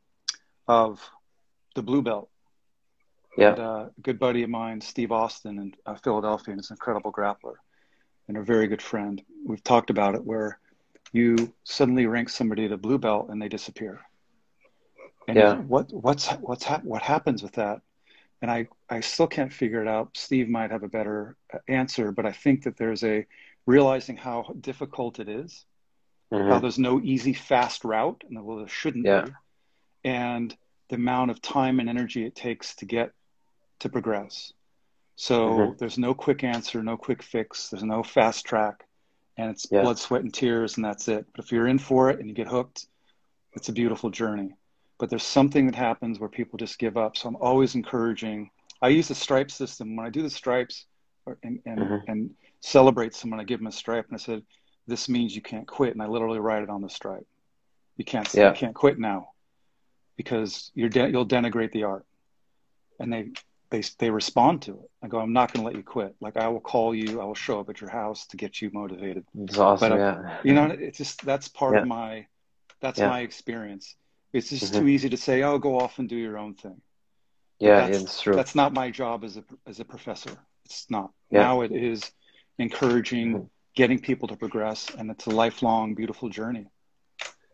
of 0.68 1.10
the 1.74 1.82
blue 1.82 2.02
belt. 2.02 2.28
Yeah. 3.36 3.50
And, 3.50 3.58
uh, 3.58 3.88
a 3.96 4.00
good 4.02 4.18
buddy 4.18 4.42
of 4.42 4.50
mine, 4.50 4.80
Steve 4.80 5.12
Austin 5.12 5.58
in 5.58 5.74
uh, 5.86 5.94
Philadelphia, 5.94 6.52
and 6.52 6.60
is 6.60 6.70
an 6.70 6.74
incredible 6.74 7.12
grappler 7.12 7.54
and 8.28 8.36
a 8.36 8.42
very 8.42 8.66
good 8.66 8.82
friend. 8.82 9.22
We've 9.46 9.64
talked 9.64 9.90
about 9.90 10.14
it 10.14 10.24
where 10.24 10.58
you 11.12 11.52
suddenly 11.64 12.06
rank 12.06 12.28
somebody 12.28 12.68
to 12.68 12.76
blue 12.76 12.98
belt 12.98 13.30
and 13.30 13.40
they 13.40 13.48
disappear. 13.48 14.00
And 15.26 15.36
Yeah. 15.36 15.56
what 15.56 15.92
what's 15.92 16.28
what's 16.34 16.64
hap- 16.64 16.84
what 16.84 17.02
happens 17.02 17.42
with 17.42 17.52
that? 17.52 17.80
And 18.42 18.50
I 18.50 18.68
I 18.88 19.00
still 19.00 19.26
can't 19.26 19.52
figure 19.52 19.82
it 19.82 19.88
out. 19.88 20.16
Steve 20.16 20.48
might 20.48 20.70
have 20.70 20.82
a 20.82 20.88
better 20.88 21.36
uh, 21.52 21.58
answer, 21.68 22.10
but 22.12 22.24
I 22.26 22.32
think 22.32 22.64
that 22.64 22.76
there's 22.76 23.04
a 23.04 23.26
realizing 23.66 24.16
how 24.16 24.54
difficult 24.60 25.20
it 25.20 25.28
is, 25.28 25.66
how 26.30 26.38
Mhm. 26.38 26.60
there's 26.62 26.78
no 26.78 27.00
easy 27.00 27.34
fast 27.34 27.84
route, 27.84 28.24
and 28.28 28.42
well 28.44 28.58
there 28.58 28.68
shouldn't 28.68 29.04
Yeah. 29.04 29.26
be, 29.26 29.32
and 30.04 30.56
the 30.88 30.96
amount 30.96 31.30
of 31.30 31.40
time 31.42 31.80
and 31.80 31.88
energy 31.88 32.24
it 32.24 32.34
takes 32.34 32.74
to 32.76 32.86
get 32.86 33.12
to 33.80 33.88
progress. 33.88 34.52
So 35.16 35.50
Mhm. 35.50 35.78
there's 35.78 35.98
no 35.98 36.14
quick 36.14 36.42
answer, 36.42 36.82
no 36.82 36.96
quick 36.96 37.22
fix. 37.22 37.68
There's 37.68 37.84
no 37.84 38.02
fast 38.02 38.46
track, 38.46 38.88
and 39.36 39.50
it's 39.50 39.66
Yeah. 39.70 39.82
blood, 39.82 39.98
sweat, 39.98 40.22
and 40.22 40.32
tears, 40.32 40.76
and 40.76 40.84
that's 40.84 41.08
it. 41.08 41.26
But 41.34 41.44
if 41.44 41.52
you're 41.52 41.68
in 41.68 41.78
for 41.78 42.08
it 42.10 42.18
and 42.18 42.28
you 42.28 42.34
get 42.34 42.48
hooked, 42.48 42.86
it's 43.52 43.68
a 43.68 43.72
beautiful 43.72 44.10
journey. 44.10 44.54
But 45.00 45.08
there's 45.08 45.24
something 45.24 45.64
that 45.64 45.74
happens 45.74 46.20
where 46.20 46.28
people 46.28 46.58
just 46.58 46.78
give 46.78 46.98
up. 46.98 47.16
So 47.16 47.28
I'm 47.30 47.36
always 47.36 47.74
encouraging. 47.74 48.50
I 48.82 48.88
use 48.88 49.08
the 49.08 49.14
stripe 49.14 49.50
system 49.50 49.96
when 49.96 50.06
I 50.06 50.10
do 50.10 50.20
the 50.22 50.28
stripes, 50.30 50.84
or, 51.24 51.38
and 51.42 51.58
and, 51.64 51.78
Mhm. 51.80 52.02
and 52.06 52.34
celebrate 52.60 53.14
someone. 53.14 53.40
I 53.40 53.44
give 53.44 53.60
them 53.60 53.66
a 53.66 53.72
stripe, 53.72 54.06
and 54.08 54.14
I 54.14 54.18
said, 54.18 54.42
"This 54.86 55.08
means 55.08 55.34
you 55.34 55.40
can't 55.40 55.66
quit," 55.66 55.94
and 55.94 56.02
I 56.02 56.06
literally 56.06 56.38
write 56.38 56.62
it 56.62 56.68
on 56.68 56.82
the 56.82 56.90
stripe. 56.90 57.26
You 57.96 58.04
can't 58.04 58.32
Yeah. 58.34 58.50
you 58.50 58.56
can't 58.56 58.74
quit 58.74 58.98
now 58.98 59.30
because 60.16 60.70
you're 60.74 60.90
de- 60.90 61.10
you'll 61.10 61.26
denigrate 61.26 61.72
the 61.72 61.84
art, 61.84 62.04
and 62.98 63.10
they 63.12 63.30
they 63.70 63.80
they 63.98 64.10
respond 64.10 64.62
to 64.62 64.72
it. 64.72 64.90
I 65.02 65.08
go, 65.08 65.18
I'm 65.20 65.32
not 65.32 65.50
going 65.52 65.62
to 65.62 65.66
let 65.66 65.76
you 65.76 65.82
quit. 65.82 66.14
Like 66.20 66.36
I 66.36 66.48
will 66.48 66.60
call 66.60 66.94
you, 66.94 67.22
I 67.22 67.24
will 67.24 67.34
show 67.34 67.60
up 67.60 67.70
at 67.70 67.80
your 67.80 67.90
house 67.90 68.26
to 68.26 68.36
get 68.36 68.60
you 68.60 68.68
motivated. 68.72 69.24
It's 69.38 69.56
awesome. 69.56 69.90
But, 69.90 69.98
yeah. 69.98 70.40
You 70.44 70.52
know, 70.54 70.66
it's 70.66 70.98
just 70.98 71.24
that's 71.24 71.48
part 71.48 71.74
Yeah. 71.74 71.82
of 71.82 71.88
my 71.88 72.26
that's 72.80 72.98
Yeah. 72.98 73.08
my 73.08 73.20
experience. 73.20 73.96
It's 74.32 74.50
just 74.50 74.72
Mhm. 74.72 74.78
too 74.78 74.88
easy 74.88 75.08
to 75.10 75.16
say, 75.16 75.42
"Oh, 75.42 75.58
go 75.58 75.78
off 75.80 75.98
and 75.98 76.08
do 76.08 76.16
your 76.16 76.38
own 76.38 76.54
thing." 76.54 76.80
Yeah, 77.58 77.86
that's, 77.88 78.02
it's 78.02 78.22
true. 78.22 78.36
That's 78.36 78.54
not 78.54 78.72
my 78.72 78.90
job 78.90 79.24
as 79.24 79.36
a 79.36 79.44
as 79.66 79.80
a 79.80 79.84
professor. 79.84 80.36
It's 80.64 80.90
not. 80.90 81.10
Yeah. 81.30 81.40
Now 81.40 81.62
it 81.62 81.72
is 81.72 82.12
encouraging, 82.58 83.28
Mhm. 83.34 83.48
getting 83.74 83.98
people 83.98 84.28
to 84.28 84.36
progress, 84.36 84.80
and 84.96 85.10
it's 85.10 85.26
a 85.26 85.30
lifelong, 85.30 85.94
beautiful 85.94 86.28
journey. 86.28 86.66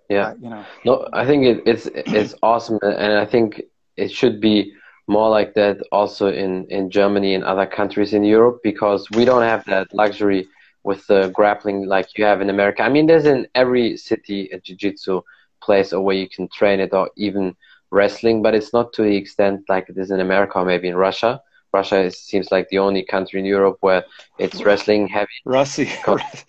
Yeah. 0.09 0.29
Uh, 0.29 0.35
you 0.41 0.51
know. 0.51 0.65
No, 0.85 1.09
I 1.13 1.25
think 1.27 1.45
it, 1.45 1.63
it's 1.67 1.87
it's 1.87 2.35
awesome, 2.43 2.79
and 2.83 3.19
I 3.19 3.27
think 3.27 3.63
it 3.97 4.11
should 4.11 4.41
be 4.41 4.73
more 5.09 5.29
like 5.39 5.55
that 5.55 5.77
also 5.93 6.29
in 6.29 6.67
in 6.77 6.91
Germany 6.91 7.35
and 7.35 7.45
other 7.45 7.67
countries 7.67 8.13
in 8.13 8.23
Europe 8.25 8.59
because 8.63 9.09
we 9.17 9.25
don't 9.25 9.43
have 9.53 9.65
that 9.67 9.87
luxury 9.93 10.47
with 10.85 11.05
the 11.09 11.31
grappling 11.35 11.87
like 11.87 12.17
you 12.17 12.25
have 12.25 12.41
in 12.41 12.51
America. 12.51 12.83
I 12.83 12.89
mean, 12.89 13.07
there's 13.07 13.27
in 13.27 13.49
every 13.55 13.97
city 13.97 14.49
a 14.55 14.59
jiu-jitsu 14.61 15.21
place 15.67 15.93
or 15.93 16.01
where 16.05 16.17
you 16.23 16.29
can 16.37 16.49
train 16.59 16.81
it 16.81 16.93
or 16.95 17.11
even 17.17 17.55
wrestling, 17.91 18.43
but 18.43 18.55
it's 18.55 18.73
not 18.73 18.93
to 18.95 19.03
the 19.03 19.17
extent 19.17 19.61
like 19.69 19.89
it 19.91 19.99
is 19.99 20.11
in 20.11 20.21
America 20.21 20.59
or 20.59 20.65
maybe 20.65 20.89
in 20.89 20.97
Russia. 20.97 21.41
Russia 21.73 21.99
is, 22.09 22.19
seems 22.31 22.51
like 22.51 22.69
the 22.69 22.79
only 22.79 23.05
country 23.05 23.39
in 23.41 23.47
Europe 23.47 23.79
where 23.81 24.05
it's 24.39 24.65
wrestling 24.65 25.09
heavy. 25.09 25.39
Russi, 25.47 25.87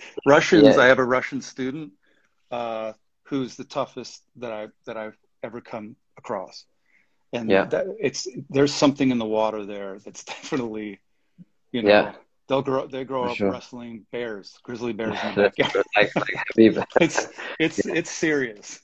Russians. 0.25 0.77
Yeah. 0.77 0.84
I 0.84 0.88
have 0.88 0.99
a 0.99 1.06
Russian 1.17 1.41
student 1.41 1.91
uh, 2.51 2.93
who's 3.30 3.56
the 3.56 3.65
toughest 3.65 4.23
that 4.38 4.51
I 4.51 4.67
that 4.86 4.97
I've 4.97 5.17
ever 5.43 5.62
come 5.62 5.95
across, 6.17 6.65
and 7.34 7.49
Yeah. 7.49 7.65
that, 7.65 7.86
it's 7.99 8.27
there's 8.49 8.73
something 8.73 9.12
in 9.12 9.19
the 9.19 9.25
water 9.39 9.65
there 9.65 9.99
that's 9.99 10.23
definitely, 10.36 10.99
you 11.71 11.82
know, 11.82 11.89
Yeah. 11.89 12.13
They'll 12.47 12.62
grow 12.62 12.88
they 12.88 13.03
grow 13.03 13.23
For 13.25 13.29
up 13.31 13.36
sure. 13.38 13.51
wrestling 13.51 14.05
bears, 14.12 14.57
grizzly 14.63 14.93
bears 14.93 15.17
in 15.23 15.36
the 15.36 15.41
backyard. 15.57 15.86
like, 15.95 16.15
like 16.15 16.45
Khabib. 16.55 16.86
it's 17.01 17.27
it's 17.60 17.86
it's 17.86 18.12
serious. 18.12 18.79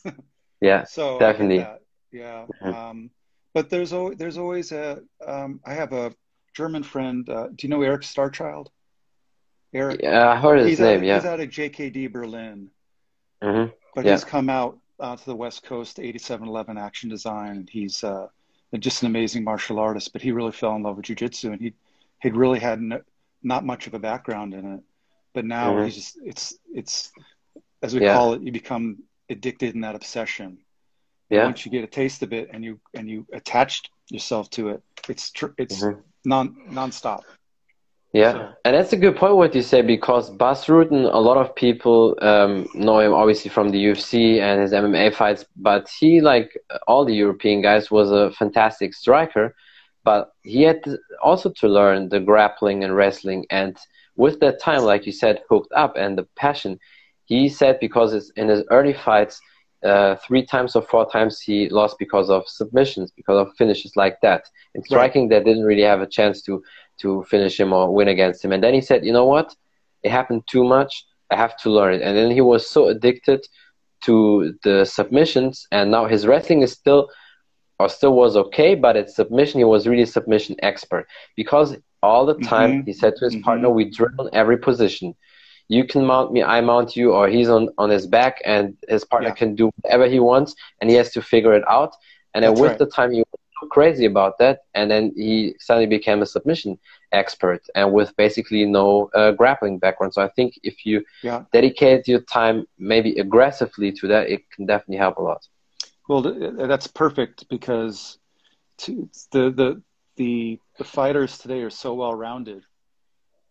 yeah, 0.61 0.83
so 0.95 1.17
Definitely. 1.19 1.65
yeah. 2.11 2.45
Mhm. 2.61 2.73
Um, 2.75 3.09
but 3.53 3.69
there's 3.69 3.93
always 3.93 4.17
there's 4.17 4.37
always 4.37 4.71
a 4.71 5.01
um, 5.25 5.59
I 5.65 5.73
have 5.75 5.93
a 5.93 6.13
German 6.55 6.83
friend. 6.83 7.27
Uh, 7.29 7.47
do 7.47 7.65
you 7.65 7.69
know 7.69 7.81
Eric 7.81 8.01
Starchild? 8.01 8.67
Eric. 9.73 10.01
yeah, 10.03 10.29
I 10.29 10.35
heard 10.35 10.59
his 10.59 10.67
he's 10.69 10.79
name. 10.79 10.99
out, 10.99 11.05
yeah. 11.05 11.15
He's 11.15 11.25
out 11.25 11.39
of 11.39 11.49
JKD 11.49 12.11
Berlin, 12.11 12.69
hmm 13.41 13.65
but 13.95 14.05
Yeah. 14.05 14.11
he's 14.11 14.23
come 14.23 14.49
out 14.49 14.77
uh, 14.99 15.15
to 15.15 15.25
the 15.25 15.35
West 15.35 15.63
Coast, 15.63 15.99
8711 15.99 16.77
Action 16.77 17.09
Design, 17.09 17.67
he's 17.71 18.03
uh, 18.03 18.27
just 18.79 19.01
an 19.01 19.07
amazing 19.07 19.43
martial 19.43 19.79
artist. 19.79 20.13
But 20.13 20.21
he 20.21 20.31
really 20.31 20.51
fell 20.51 20.75
in 20.75 20.83
love 20.83 20.97
with 20.97 21.05
jujitsu, 21.05 21.51
and 21.53 21.61
he 21.61 21.73
he'd 22.21 22.35
really 22.35 22.59
had 22.59 22.81
no, 22.81 23.01
not 23.43 23.65
much 23.65 23.87
of 23.87 23.93
a 23.93 23.99
background 23.99 24.53
in 24.53 24.65
it. 24.75 24.79
But 25.33 25.45
now 25.45 25.73
Mhm. 25.73 25.85
he's 25.85 25.95
just 25.95 26.17
it's 26.23 26.57
it's 26.73 27.11
as 27.81 27.93
we 27.93 28.01
Yeah. 28.01 28.13
call 28.13 28.33
it, 28.33 28.41
you 28.41 28.51
become 28.51 29.03
addicted 29.29 29.75
in 29.75 29.81
that 29.81 29.95
obsession. 29.95 30.57
Yeah. 31.29 31.45
Once 31.45 31.65
you 31.65 31.71
get 31.71 31.83
a 31.83 31.87
taste 31.87 32.21
of 32.23 32.31
it 32.33 32.49
and 32.53 32.63
you 32.63 32.79
and 32.93 33.09
you 33.09 33.25
attach 33.33 33.83
yourself 34.09 34.49
to 34.51 34.69
it, 34.69 34.81
it's 35.09 35.31
tr- 35.31 35.55
it's 35.57 35.83
Mhm. 35.83 36.01
non 36.25 36.55
nonstop. 36.69 37.23
Yeah, 38.13 38.31
So- 38.33 38.49
and 38.63 38.75
that's 38.75 38.93
a 38.93 38.97
good 38.97 39.15
point 39.15 39.35
what 39.37 39.55
you 39.55 39.63
say 39.63 39.81
because 39.81 40.29
Bas 40.29 40.67
Rutten, 40.67 41.11
a 41.11 41.17
lot 41.29 41.37
of 41.37 41.55
people 41.55 42.15
um, 42.21 42.67
know 42.75 42.99
him 42.99 43.11
obviously 43.11 43.49
from 43.49 43.69
the 43.71 43.79
UFC 43.87 44.39
and 44.39 44.61
his 44.61 44.71
MMA 44.71 45.09
fights, 45.09 45.45
but 45.55 45.89
he, 45.99 46.21
like 46.21 46.55
all 46.87 47.05
the 47.05 47.15
European 47.15 47.61
guys, 47.61 47.89
was 47.89 48.11
a 48.11 48.29
fantastic 48.31 48.93
striker. 48.93 49.55
But 50.03 50.31
he 50.43 50.63
had 50.63 50.83
to- 50.83 50.99
also 51.21 51.49
to 51.49 51.67
learn 51.67 52.09
the 52.09 52.19
grappling 52.19 52.83
and 52.83 52.95
wrestling, 52.95 53.45
and 53.49 53.77
with 54.15 54.39
that 54.41 54.59
time, 54.59 54.83
like 54.83 55.05
you 55.05 55.11
said, 55.11 55.41
hooked 55.49 55.71
up 55.73 55.95
and 55.95 56.17
the 56.17 56.27
passion, 56.35 56.79
he 57.25 57.49
said 57.49 57.79
because 57.79 58.13
it's 58.13 58.29
in 58.31 58.47
his 58.49 58.63
early 58.69 58.93
fights, 58.93 59.41
uh, 59.83 60.15
three 60.15 60.45
times 60.45 60.75
or 60.75 60.81
four 60.81 61.09
times 61.09 61.41
he 61.41 61.69
lost 61.69 61.97
because 61.99 62.29
of 62.29 62.47
submissions, 62.47 63.11
because 63.11 63.37
of 63.37 63.55
finishes 63.57 63.95
like 63.95 64.17
that. 64.21 64.43
In 64.75 64.83
striking, 64.83 65.23
right. 65.23 65.39
they 65.39 65.43
didn't 65.43 65.65
really 65.65 65.81
have 65.83 66.01
a 66.01 66.07
chance 66.07 66.41
to 66.43 66.63
to 67.01 67.23
finish 67.23 67.59
him 67.59 67.73
or 67.73 67.93
win 67.93 68.07
against 68.07 68.45
him. 68.45 68.51
And 68.51 68.63
then 68.63 68.73
he 68.73 68.81
said, 68.81 69.03
you 69.03 69.11
know 69.11 69.25
what? 69.25 69.55
It 70.03 70.11
happened 70.11 70.43
too 70.47 70.63
much. 70.63 71.05
I 71.31 71.35
have 71.35 71.57
to 71.57 71.71
learn 71.71 71.95
it. 71.95 72.01
And 72.03 72.15
then 72.15 72.29
he 72.29 72.41
was 72.41 72.69
so 72.69 72.87
addicted 72.87 73.41
to 74.03 74.55
the 74.63 74.85
submissions, 74.85 75.67
and 75.71 75.89
now 75.89 76.05
his 76.05 76.27
wrestling 76.27 76.61
is 76.61 76.71
still 76.71 77.09
or 77.79 77.89
still 77.89 78.15
was 78.15 78.35
okay, 78.35 78.75
but 78.75 78.95
at 78.95 79.09
submission 79.09 79.59
he 79.59 79.65
was 79.65 79.87
really 79.87 80.05
submission 80.05 80.55
expert 80.59 81.07
because 81.35 81.75
all 82.01 82.25
the 82.25 82.35
time 82.35 82.71
mm-hmm. 82.71 82.87
he 82.87 82.93
said 82.93 83.15
to 83.15 83.25
his 83.25 83.33
mm-hmm. 83.33 83.43
partner, 83.43 83.69
"We 83.69 83.89
drill 83.89 84.29
every 84.33 84.57
position." 84.57 85.15
you 85.69 85.85
can 85.85 86.05
mount 86.05 86.31
me, 86.31 86.43
I 86.43 86.61
mount 86.61 86.95
you, 86.95 87.13
or 87.13 87.27
he's 87.27 87.49
on, 87.49 87.69
on 87.77 87.89
his 87.89 88.05
back 88.05 88.41
and 88.45 88.75
his 88.87 89.03
partner 89.05 89.29
yeah. 89.29 89.35
can 89.35 89.55
do 89.55 89.71
whatever 89.81 90.07
he 90.07 90.19
wants 90.19 90.55
and 90.79 90.89
he 90.89 90.95
has 90.97 91.11
to 91.11 91.21
figure 91.21 91.53
it 91.53 91.63
out. 91.67 91.95
And 92.33 92.43
then 92.43 92.53
with 92.53 92.71
right. 92.71 92.79
the 92.79 92.87
time 92.87 93.11
he 93.11 93.19
was 93.19 93.69
crazy 93.71 94.05
about 94.05 94.37
that 94.39 94.59
and 94.73 94.91
then 94.91 95.13
he 95.15 95.55
suddenly 95.59 95.87
became 95.87 96.21
a 96.21 96.25
submission 96.25 96.77
expert 97.13 97.61
and 97.75 97.93
with 97.93 98.15
basically 98.17 98.65
no 98.65 99.09
uh, 99.15 99.31
grappling 99.31 99.79
background. 99.79 100.13
So 100.13 100.21
I 100.21 100.29
think 100.29 100.59
if 100.63 100.85
you 100.85 101.03
yeah. 101.21 101.43
dedicate 101.53 102.07
your 102.07 102.21
time 102.21 102.65
maybe 102.77 103.17
aggressively 103.19 103.91
to 103.93 104.07
that, 104.09 104.29
it 104.29 104.49
can 104.51 104.65
definitely 104.65 104.97
help 104.97 105.17
a 105.17 105.21
lot. 105.21 105.47
Well, 106.07 106.21
that's 106.67 106.87
perfect 106.87 107.47
because 107.49 108.17
to, 108.79 109.09
the, 109.31 109.51
the, 109.51 109.81
the, 110.17 110.59
the 110.77 110.83
fighters 110.83 111.37
today 111.37 111.61
are 111.61 111.69
so 111.69 111.93
well 111.93 112.13
rounded 112.13 112.63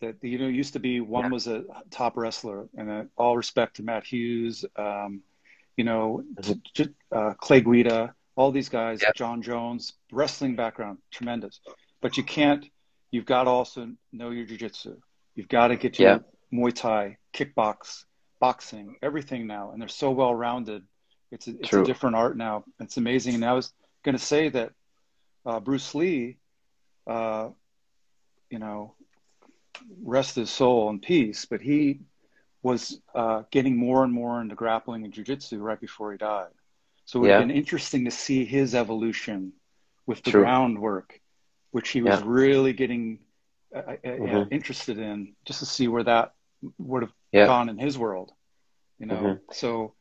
that 0.02 0.16
you 0.22 0.38
know 0.38 0.48
used 0.48 0.74
to 0.74 0.80
be 0.80 1.00
one 1.00 1.24
yeah. 1.24 1.30
was 1.30 1.46
a 1.46 1.64
top 1.90 2.16
wrestler, 2.16 2.68
and 2.76 2.90
uh, 2.90 3.04
all 3.16 3.36
respect 3.36 3.76
to 3.76 3.82
Matt 3.82 4.04
Hughes, 4.04 4.64
um, 4.76 5.22
you 5.76 5.84
know, 5.84 6.22
mm-hmm. 6.34 6.82
uh, 7.16 7.34
Clay 7.34 7.62
Guida, 7.62 8.14
all 8.36 8.52
these 8.52 8.68
guys, 8.68 9.00
yeah. 9.00 9.10
Jon 9.16 9.40
Jones, 9.40 9.94
wrestling 10.10 10.54
background, 10.56 10.98
tremendous. 11.10 11.60
But 12.02 12.16
you 12.16 12.24
can't. 12.24 12.66
You've 13.10 13.26
got 13.26 13.44
to 13.44 13.50
also 13.50 13.90
know 14.12 14.30
your 14.30 14.46
jujitsu. 14.46 14.96
You've 15.34 15.48
got 15.48 15.68
to 15.68 15.76
get 15.76 15.98
your 15.98 16.10
yeah. 16.10 16.18
Muay 16.52 16.74
Thai, 16.74 17.16
kickbox, 17.32 18.04
boxing, 18.40 18.96
everything 19.02 19.46
now, 19.46 19.70
and 19.70 19.80
they're 19.80 19.88
so 19.88 20.10
well 20.10 20.34
rounded. 20.34 20.82
It's 21.32 21.48
a, 21.48 21.58
it's 21.58 21.72
a 21.72 21.82
different 21.82 22.14
art 22.14 22.36
now. 22.36 22.64
It's 22.78 22.98
amazing. 22.98 23.34
And 23.34 23.44
I 23.44 23.54
was 23.54 23.72
going 24.04 24.16
to 24.16 24.22
say 24.22 24.50
that 24.50 24.72
uh, 25.46 25.60
Bruce 25.60 25.94
Lee, 25.94 26.36
uh, 27.06 27.48
you 28.50 28.58
know, 28.58 28.94
rest 30.02 30.36
his 30.36 30.50
soul 30.50 30.90
in 30.90 31.00
peace, 31.00 31.46
but 31.46 31.62
he 31.62 32.00
was 32.62 33.00
uh, 33.14 33.42
getting 33.50 33.76
more 33.76 34.04
and 34.04 34.12
more 34.12 34.40
into 34.40 34.54
grappling 34.54 35.04
and 35.04 35.12
jujitsu 35.12 35.60
right 35.60 35.80
before 35.80 36.12
he 36.12 36.18
died. 36.18 36.50
So 37.06 37.18
it 37.18 37.20
would 37.22 37.28
yeah. 37.28 37.38
have 37.38 37.48
been 37.48 37.56
interesting 37.56 38.04
to 38.04 38.10
see 38.10 38.44
his 38.44 38.74
evolution 38.74 39.54
with 40.06 40.22
the 40.22 40.32
True. 40.32 40.42
groundwork, 40.42 41.18
which 41.70 41.88
he 41.88 42.02
was 42.02 42.20
yeah. 42.20 42.26
really 42.26 42.74
getting 42.74 43.18
uh, 43.74 43.78
uh, 43.78 43.92
uh 43.92 43.96
mm-hmm. 44.08 44.54
interested 44.54 44.98
in, 44.98 45.34
just 45.46 45.60
to 45.60 45.66
see 45.66 45.88
where 45.88 46.04
that 46.04 46.34
would 46.78 47.02
have 47.02 47.12
yeah. 47.32 47.46
gone 47.46 47.70
in 47.70 47.78
his 47.78 47.96
world. 47.98 48.30
You 48.98 49.06
know, 49.06 49.16
mm-hmm. 49.16 49.52
so 49.52 49.94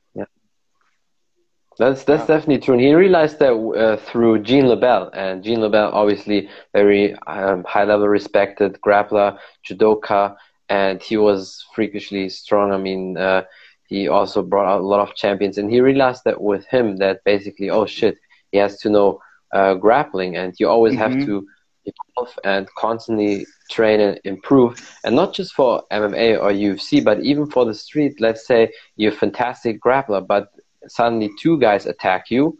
that's 1.81 2.03
that's 2.03 2.27
definitely 2.27 2.59
true. 2.59 2.75
And 2.75 2.83
he 2.83 2.93
realized 2.93 3.39
that 3.39 3.53
uh, 3.53 3.97
through 3.97 4.43
Gene 4.43 4.65
LeBell, 4.65 5.09
and 5.13 5.43
Gene 5.43 5.59
LeBell, 5.59 5.91
obviously 5.91 6.47
very 6.73 7.15
um, 7.25 7.63
high 7.63 7.85
level 7.85 8.07
respected 8.07 8.79
grappler, 8.85 9.39
judoka, 9.67 10.35
and 10.69 11.01
he 11.01 11.17
was 11.17 11.65
freakishly 11.73 12.29
strong. 12.29 12.71
I 12.71 12.77
mean, 12.77 13.17
uh, 13.17 13.43
he 13.87 14.07
also 14.07 14.43
brought 14.43 14.71
out 14.71 14.81
a 14.81 14.85
lot 14.85 14.99
of 14.99 15.15
champions, 15.15 15.57
and 15.57 15.71
he 15.71 15.81
realized 15.81 16.23
that 16.25 16.39
with 16.39 16.65
him, 16.67 16.97
that 16.97 17.23
basically, 17.25 17.71
oh 17.71 17.87
shit, 17.87 18.17
he 18.51 18.59
has 18.59 18.79
to 18.81 18.89
know 18.89 19.19
uh, 19.51 19.73
grappling, 19.73 20.37
and 20.37 20.53
you 20.59 20.69
always 20.69 20.93
mm-hmm. 20.93 21.17
have 21.17 21.25
to 21.25 21.47
evolve 21.85 22.37
and 22.43 22.67
constantly 22.77 23.45
train 23.71 23.99
and 23.99 24.19
improve, 24.23 24.79
and 25.03 25.15
not 25.15 25.33
just 25.33 25.53
for 25.55 25.83
MMA 25.91 26.39
or 26.39 26.51
UFC, 26.51 27.03
but 27.03 27.21
even 27.21 27.47
for 27.47 27.65
the 27.65 27.73
street. 27.73 28.21
Let's 28.21 28.45
say 28.45 28.71
you're 28.97 29.13
a 29.13 29.15
fantastic 29.15 29.81
grappler, 29.81 30.25
but 30.25 30.49
suddenly 30.87 31.31
two 31.39 31.59
guys 31.59 31.85
attack 31.85 32.29
you, 32.29 32.57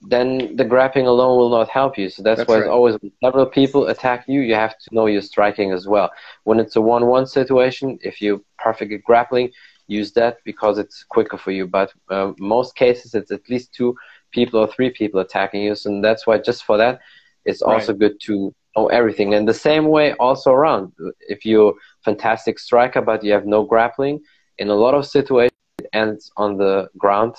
then 0.00 0.56
the 0.56 0.64
grappling 0.64 1.06
alone 1.06 1.38
will 1.38 1.50
not 1.50 1.68
help 1.68 1.96
you. 1.96 2.08
So 2.08 2.22
that's, 2.22 2.38
that's 2.38 2.48
why 2.48 2.56
right. 2.56 2.62
it's 2.62 2.70
always 2.70 2.96
several 3.22 3.46
people 3.46 3.86
attack 3.86 4.24
you, 4.26 4.40
you 4.40 4.54
have 4.54 4.76
to 4.78 4.94
know 4.94 5.06
your 5.06 5.22
striking 5.22 5.72
as 5.72 5.86
well. 5.86 6.10
When 6.44 6.58
it's 6.58 6.76
a 6.76 6.80
one-one 6.80 7.26
situation, 7.26 7.98
if 8.02 8.20
you 8.20 8.44
perfectly 8.58 8.98
grappling, 8.98 9.52
use 9.86 10.12
that 10.12 10.38
because 10.44 10.78
it's 10.78 11.04
quicker 11.04 11.38
for 11.38 11.52
you. 11.52 11.66
But 11.66 11.92
uh, 12.08 12.32
most 12.38 12.74
cases, 12.74 13.14
it's 13.14 13.30
at 13.30 13.48
least 13.48 13.74
two 13.74 13.94
people 14.32 14.58
or 14.58 14.66
three 14.66 14.90
people 14.90 15.20
attacking 15.20 15.62
you. 15.62 15.74
So 15.74 16.00
that's 16.00 16.26
why 16.26 16.38
just 16.38 16.64
for 16.64 16.76
that, 16.78 17.00
it's 17.44 17.62
also 17.62 17.92
right. 17.92 18.00
good 18.00 18.20
to 18.22 18.54
know 18.76 18.88
everything. 18.88 19.34
And 19.34 19.46
the 19.46 19.54
same 19.54 19.86
way 19.86 20.14
also 20.14 20.50
around. 20.50 20.92
If 21.20 21.44
you're 21.44 21.74
fantastic 22.04 22.58
striker 22.58 23.02
but 23.02 23.22
you 23.22 23.32
have 23.32 23.46
no 23.46 23.64
grappling, 23.64 24.20
in 24.58 24.68
a 24.68 24.74
lot 24.74 24.94
of 24.94 25.06
situations 25.06 25.51
ends 25.92 26.30
on 26.36 26.56
the 26.56 26.88
ground 26.98 27.34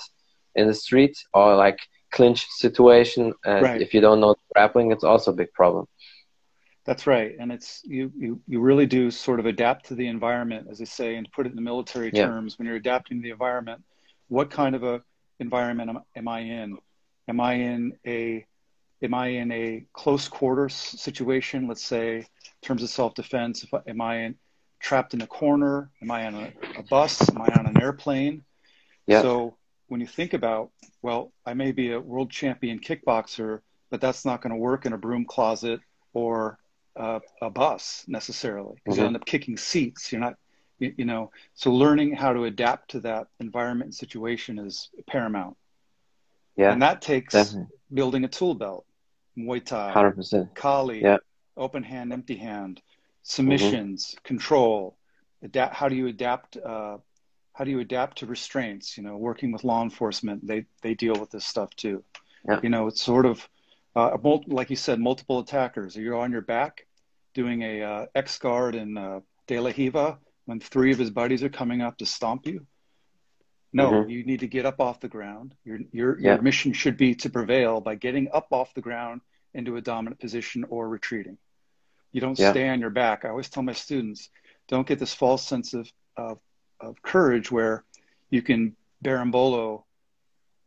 in 0.54 0.66
the 0.66 0.74
street 0.74 1.16
or 1.32 1.56
like 1.56 1.78
clinch 2.10 2.46
situation 2.50 3.32
and 3.44 3.62
right. 3.62 3.82
if 3.82 3.92
you 3.92 4.00
don't 4.00 4.20
know 4.20 4.36
grappling 4.54 4.92
it's 4.92 5.04
also 5.04 5.32
a 5.32 5.34
big 5.34 5.52
problem 5.52 5.86
that's 6.84 7.06
right 7.06 7.34
and 7.40 7.50
it's 7.50 7.82
you, 7.84 8.12
you 8.16 8.40
you 8.46 8.60
really 8.60 8.86
do 8.86 9.10
sort 9.10 9.40
of 9.40 9.46
adapt 9.46 9.86
to 9.86 9.94
the 9.94 10.06
environment 10.06 10.68
as 10.70 10.80
i 10.80 10.84
say 10.84 11.16
and 11.16 11.30
put 11.32 11.46
it 11.46 11.50
in 11.50 11.56
the 11.56 11.62
military 11.62 12.10
yeah. 12.14 12.26
terms 12.26 12.56
when 12.58 12.66
you're 12.66 12.76
adapting 12.76 13.18
to 13.18 13.22
the 13.22 13.30
environment 13.30 13.82
what 14.28 14.50
kind 14.50 14.74
of 14.74 14.84
a 14.84 15.02
environment 15.40 15.90
am, 15.90 16.00
am 16.14 16.28
i 16.28 16.38
in 16.40 16.78
am 17.28 17.40
i 17.40 17.54
in 17.54 17.92
a 18.06 18.46
am 19.02 19.14
i 19.14 19.26
in 19.26 19.50
a 19.50 19.84
close 19.92 20.28
quarters 20.28 20.74
situation 20.74 21.66
let's 21.66 21.84
say 21.84 22.18
in 22.18 22.24
terms 22.62 22.82
of 22.82 22.90
self-defense 22.90 23.64
if, 23.64 23.74
am 23.88 24.00
i 24.00 24.18
in 24.18 24.34
trapped 24.84 25.14
in 25.14 25.22
a 25.22 25.26
corner? 25.26 25.90
Am 26.02 26.10
I 26.10 26.26
on 26.26 26.34
a, 26.34 26.52
a 26.78 26.82
bus? 26.82 27.28
Am 27.30 27.40
I 27.40 27.46
on 27.58 27.66
an 27.66 27.80
airplane? 27.80 28.44
Yeah. 29.06 29.22
So 29.22 29.56
when 29.88 30.00
you 30.00 30.06
think 30.06 30.34
about, 30.34 30.70
well, 31.00 31.32
I 31.46 31.54
may 31.54 31.72
be 31.72 31.92
a 31.92 32.00
world 32.00 32.30
champion 32.30 32.78
kickboxer, 32.78 33.60
but 33.90 34.00
that's 34.00 34.24
not 34.26 34.42
going 34.42 34.50
to 34.50 34.58
work 34.58 34.84
in 34.84 34.92
a 34.92 34.98
broom 34.98 35.24
closet 35.24 35.80
or 36.12 36.58
uh, 36.96 37.20
a 37.40 37.48
bus 37.48 38.04
necessarily 38.06 38.74
because 38.84 38.96
mm-hmm. 38.96 39.00
you 39.02 39.06
end 39.06 39.16
up 39.16 39.24
kicking 39.24 39.56
seats. 39.56 40.12
You're 40.12 40.20
not, 40.20 40.34
you, 40.78 40.94
you, 40.98 41.04
know, 41.06 41.30
so 41.54 41.72
learning 41.72 42.14
how 42.14 42.34
to 42.34 42.44
adapt 42.44 42.90
to 42.90 43.00
that 43.00 43.28
environment 43.40 43.88
and 43.88 43.94
situation 43.94 44.58
is 44.58 44.90
paramount. 45.06 45.56
Yeah. 46.56 46.72
And 46.72 46.82
that 46.82 47.00
takes 47.00 47.32
definitely. 47.32 47.74
building 47.92 48.24
a 48.24 48.28
tool 48.28 48.54
belt, 48.54 48.84
Muay 49.36 49.64
Thai, 49.64 49.92
100%. 49.94 50.54
Kali, 50.54 51.02
yeah. 51.02 51.16
open 51.56 51.82
hand, 51.82 52.12
empty 52.12 52.36
hand, 52.36 52.82
submissions, 53.24 54.10
mm-hmm. 54.10 54.22
control, 54.22 54.96
adapt. 55.42 55.74
How 55.74 55.88
do 55.88 55.96
you 55.96 56.06
adapt? 56.06 56.56
Uh, 56.56 56.98
how 57.52 57.64
do 57.64 57.70
you 57.70 57.80
adapt 57.80 58.18
to 58.18 58.26
restraints? 58.26 58.96
You 58.96 59.02
know, 59.02 59.16
working 59.16 59.50
with 59.50 59.64
law 59.64 59.82
enforcement, 59.82 60.46
they 60.46 60.66
they 60.82 60.94
deal 60.94 61.14
with 61.18 61.30
this 61.30 61.44
stuff 61.44 61.74
too. 61.74 62.04
Yeah. 62.48 62.60
You 62.62 62.68
know, 62.68 62.86
it's 62.86 63.02
sort 63.02 63.26
of 63.26 63.48
uh, 63.96 64.16
like 64.46 64.70
you 64.70 64.76
said, 64.76 65.00
multiple 65.00 65.40
attackers. 65.40 65.96
You're 65.96 66.16
on 66.16 66.30
your 66.30 66.42
back 66.42 66.86
doing 67.32 67.62
a 67.62 67.82
uh, 67.82 68.06
X 68.14 68.38
guard 68.38 68.74
in 68.74 68.96
uh, 68.96 69.20
De 69.46 69.58
La 69.58 69.72
Riva 69.76 70.18
when 70.44 70.60
three 70.60 70.92
of 70.92 70.98
his 70.98 71.10
buddies 71.10 71.42
are 71.42 71.48
coming 71.48 71.82
up 71.82 71.98
to 71.98 72.06
stomp 72.06 72.46
you. 72.46 72.66
No, 73.72 73.90
mm-hmm. 73.90 74.10
you 74.10 74.24
need 74.24 74.40
to 74.40 74.46
get 74.46 74.66
up 74.66 74.80
off 74.80 75.00
the 75.00 75.08
ground. 75.08 75.54
Your 75.64 75.78
your 75.90 76.20
yeah. 76.20 76.34
your 76.34 76.42
mission 76.42 76.72
should 76.72 76.96
be 76.96 77.14
to 77.16 77.30
prevail 77.30 77.80
by 77.80 77.96
getting 77.96 78.28
up 78.32 78.48
off 78.52 78.74
the 78.74 78.80
ground 78.80 79.20
into 79.52 79.76
a 79.76 79.80
dominant 79.80 80.20
position 80.20 80.64
or 80.68 80.88
retreating. 80.88 81.38
You 82.14 82.20
don't 82.20 82.38
yeah. 82.38 82.52
stay 82.52 82.68
on 82.68 82.78
your 82.78 82.90
back. 82.90 83.24
I 83.24 83.28
always 83.30 83.48
tell 83.48 83.64
my 83.64 83.72
students, 83.72 84.30
don't 84.68 84.86
get 84.86 85.00
this 85.00 85.12
false 85.12 85.44
sense 85.44 85.74
of, 85.74 85.90
of, 86.16 86.38
of 86.80 87.02
courage 87.02 87.50
where 87.50 87.82
you 88.30 88.40
can 88.40 88.76
berimbolo 89.04 89.82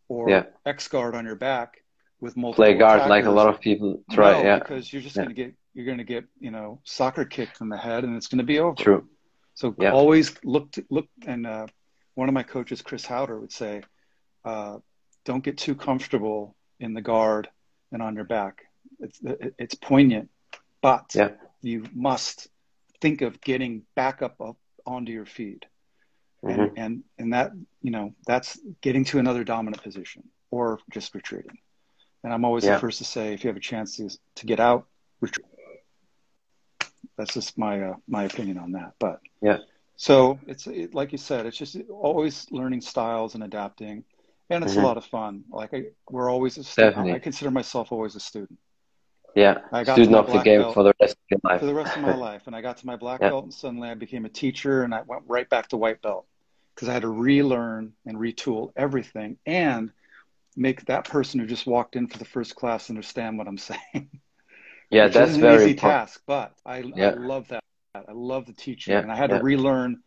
or 0.10 0.30
yeah. 0.30 0.44
X 0.66 0.90
guard 0.90 1.16
on 1.16 1.26
your 1.26 1.36
back 1.38 1.82
with 2.20 2.36
multiple 2.36 2.66
play 2.66 2.74
guard 2.74 2.98
attackers. 2.98 3.10
like 3.10 3.26
a 3.26 3.32
lot 3.32 3.48
of 3.48 3.62
people 3.62 4.04
try. 4.12 4.34
No, 4.34 4.44
yeah, 4.44 4.60
because 4.60 4.92
you're 4.92 5.02
just 5.02 5.16
yeah. 5.16 5.24
gonna 5.24 5.34
get 5.34 5.54
you're 5.74 5.86
gonna 5.86 6.04
get 6.04 6.26
you 6.38 6.52
know 6.52 6.82
soccer 6.84 7.24
kicked 7.24 7.62
in 7.62 7.70
the 7.70 7.78
head 7.78 8.04
and 8.04 8.18
it's 8.18 8.28
gonna 8.28 8.44
be 8.44 8.60
over. 8.60 8.76
True. 8.76 9.08
So 9.54 9.74
yeah. 9.80 9.92
always 9.92 10.36
look 10.44 10.70
to, 10.74 10.86
look 10.90 11.08
and 11.26 11.48
uh, 11.48 11.68
one 12.16 12.28
of 12.28 12.34
my 12.34 12.44
coaches, 12.44 12.82
Chris 12.82 13.06
Howder, 13.06 13.40
would 13.40 13.54
say, 13.54 13.84
uh, 14.44 14.80
"Don't 15.24 15.44
get 15.44 15.58
too 15.58 15.76
comfortable 15.76 16.58
in 16.82 16.94
the 16.94 17.02
guard 17.02 17.48
and 17.94 18.02
on 18.02 18.16
your 18.16 18.26
back. 18.26 18.64
It's 19.00 19.22
it's 19.58 19.76
poignant 19.76 20.30
but 20.82 21.14
yeah. 21.16 21.32
you 21.62 21.86
must 21.94 22.48
think 23.02 23.22
of 23.22 23.40
getting 23.42 23.84
back 23.96 24.22
up, 24.22 24.40
up 24.42 24.58
onto 24.86 25.12
your 25.12 25.26
feet. 25.26 25.66
Mm-hmm. 26.44 26.60
And, 26.60 26.78
and, 26.78 27.04
and 27.18 27.34
that, 27.34 27.52
you 27.82 27.92
know, 27.92 28.14
that's 28.26 28.60
getting 28.82 29.06
to 29.06 29.20
another 29.20 29.44
dominant 29.44 29.82
position 29.82 30.24
or 30.52 30.80
just 30.92 31.14
retreating. 31.16 31.58
And 32.24 32.34
I'm 32.34 32.46
always 32.46 32.64
yeah. 32.64 32.76
the 32.76 32.80
first 32.80 33.00
to 33.00 33.06
say, 33.06 33.34
if 33.34 33.44
you 33.44 33.48
have 33.50 33.58
a 33.58 33.62
chance 33.62 33.98
to, 33.98 34.10
to 34.36 34.46
get 34.46 34.60
out, 34.60 34.86
retreat. 35.20 35.48
That's 37.18 37.34
just 37.34 37.58
my, 37.58 37.82
uh, 37.82 37.96
my 38.08 38.24
opinion 38.26 38.60
on 38.60 38.74
that. 38.74 38.94
But 39.00 39.20
yeah, 39.42 39.58
So 39.98 40.40
it's 40.46 40.68
it, 40.68 40.94
like 40.94 41.12
you 41.12 41.18
said, 41.18 41.48
it's 41.48 41.58
just 41.58 41.76
always 41.90 42.46
learning 42.52 42.82
styles 42.82 43.34
and 43.34 43.44
adapting, 43.44 44.04
and 44.50 44.64
it's 44.64 44.76
Mhm. 44.76 44.84
a 44.84 44.86
lot 44.86 44.98
of 44.98 45.06
fun. 45.06 45.44
Like 45.50 45.74
I, 45.74 45.86
we're 46.10 46.30
always 46.30 46.58
a 46.58 46.64
student. 46.64 47.10
I 47.16 47.20
consider 47.20 47.50
myself 47.52 47.92
always 47.92 48.16
a 48.16 48.20
student 48.20 48.60
Yeah, 49.36 49.60
I 49.72 49.84
got 49.84 49.94
student 49.94 50.16
of 50.16 50.32
the 50.32 50.40
game 50.40 50.62
belt 50.62 50.74
for 50.74 50.84
the 50.84 50.94
rest 51.02 51.16
of 51.16 51.24
your 51.30 51.40
life. 51.44 51.60
for 51.60 51.66
the 51.66 51.74
rest 51.74 51.96
of 51.96 52.02
my 52.02 52.14
life. 52.16 52.48
And 52.48 52.56
I 52.56 52.62
got 52.62 52.78
to 52.78 52.86
my 52.86 52.96
black 52.96 53.22
Yeah. 53.22 53.30
belt, 53.30 53.44
and 53.44 53.54
suddenly 53.54 53.90
I 53.90 53.96
became 53.96 54.26
a 54.26 54.30
teacher, 54.30 54.84
and 54.84 54.94
I 54.94 55.02
went 55.02 55.24
right 55.28 55.50
back 55.50 55.70
to 55.70 55.78
white 55.78 56.02
belt 56.02 56.26
because 56.76 56.90
I 56.90 56.94
had 56.94 57.02
to 57.04 57.10
relearn 57.10 57.94
and 58.06 58.18
retool 58.18 58.72
everything 58.76 59.38
and 59.46 59.92
make 60.56 60.86
that 60.86 61.06
person 61.06 61.40
who 61.40 61.46
just 61.48 61.68
walked 61.68 61.96
in 61.96 62.08
for 62.08 62.18
the 62.18 62.26
first 62.26 62.56
class 62.56 62.90
understand 62.90 63.38
what 63.38 63.48
I'm 63.48 63.58
saying. 63.72 64.10
Yeah, 64.90 65.08
which 65.08 65.14
that's 65.14 65.36
very 65.36 65.44
an 65.44 65.54
easy 65.56 65.72
important. 65.72 66.02
task, 66.02 66.22
but 66.28 66.54
I, 66.66 66.78
Yeah. 66.96 67.10
I 67.10 67.14
love 67.14 67.48
that. 67.50 67.62
I 67.96 68.12
love 68.14 68.46
the 68.46 68.54
teaching, 68.54 68.94
Yeah, 68.94 69.02
and 69.02 69.12
I 69.12 69.16
had 69.16 69.30
yeah. 69.30 69.38
to 69.38 69.44
relearn 69.44 69.98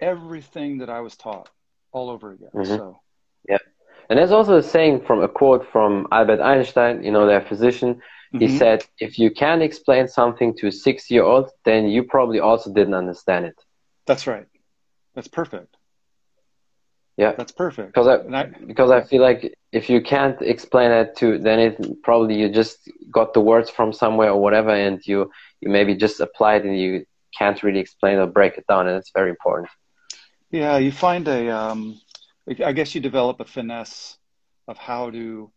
everything 0.00 0.78
that 0.78 0.90
I 0.90 1.00
was 1.00 1.16
taught 1.16 1.48
all 1.92 2.10
over 2.10 2.32
again. 2.32 2.50
Mhm. 2.54 2.76
So 2.76 2.98
And 4.08 4.18
there's 4.18 4.32
also 4.32 4.56
a 4.58 4.62
saying 4.62 5.00
from 5.06 5.22
a 5.22 5.28
quote 5.28 5.66
from 5.72 6.06
Albert 6.12 6.40
Einstein, 6.40 7.02
you 7.02 7.10
know, 7.10 7.26
their 7.26 7.40
physician. 7.40 8.00
He 8.38 8.46
mhm. 8.46 8.58
said, 8.58 8.84
if 8.98 9.18
you 9.18 9.30
can't 9.30 9.62
explain 9.62 10.08
something 10.08 10.56
to 10.56 10.66
a 10.66 10.72
six 10.72 11.10
year 11.10 11.22
old, 11.22 11.50
then 11.64 11.88
you 11.88 12.02
probably 12.02 12.40
also 12.40 12.72
didn't 12.72 12.94
understand 12.94 13.46
it. 13.46 13.58
that's 14.06 14.26
right. 14.26 14.46
That's 15.14 15.28
perfect. 15.28 15.76
Yeah. 17.16 17.32
That's 17.36 17.52
perfect. 17.52 17.88
Because 17.94 18.08
I, 18.08 18.16
I, 18.40 18.44
because 18.66 18.90
I 18.90 19.02
feel 19.02 19.22
like 19.22 19.54
if 19.70 19.88
you 19.88 20.02
can't 20.02 20.40
explain 20.42 20.90
it 20.90 21.16
to, 21.18 21.38
then 21.38 21.60
it 21.60 22.02
probably 22.02 22.34
you 22.40 22.48
just 22.48 22.78
got 23.10 23.34
the 23.34 23.40
words 23.40 23.70
from 23.70 23.92
somewhere 23.92 24.30
or 24.30 24.40
whatever, 24.40 24.70
and 24.70 25.00
you, 25.06 25.30
you 25.60 25.68
maybe 25.68 25.94
just 25.94 26.18
applied 26.20 26.64
and 26.64 26.76
you 26.78 27.06
can't 27.38 27.62
really 27.62 27.78
explain 27.78 28.18
or 28.18 28.26
break 28.26 28.58
it 28.58 28.66
down. 28.66 28.88
And 28.88 28.96
it's 28.96 29.12
very 29.14 29.30
important. 29.30 29.68
Yeah, 30.50 30.76
you 30.78 30.90
find 30.90 31.26
a, 31.28 31.50
um, 31.50 32.00
I 32.64 32.72
guess 32.72 32.94
you 32.94 33.00
develop 33.00 33.40
a 33.40 33.44
finesse 33.44 34.18
of 34.66 34.76
how 34.78 35.10
to, 35.10 35.50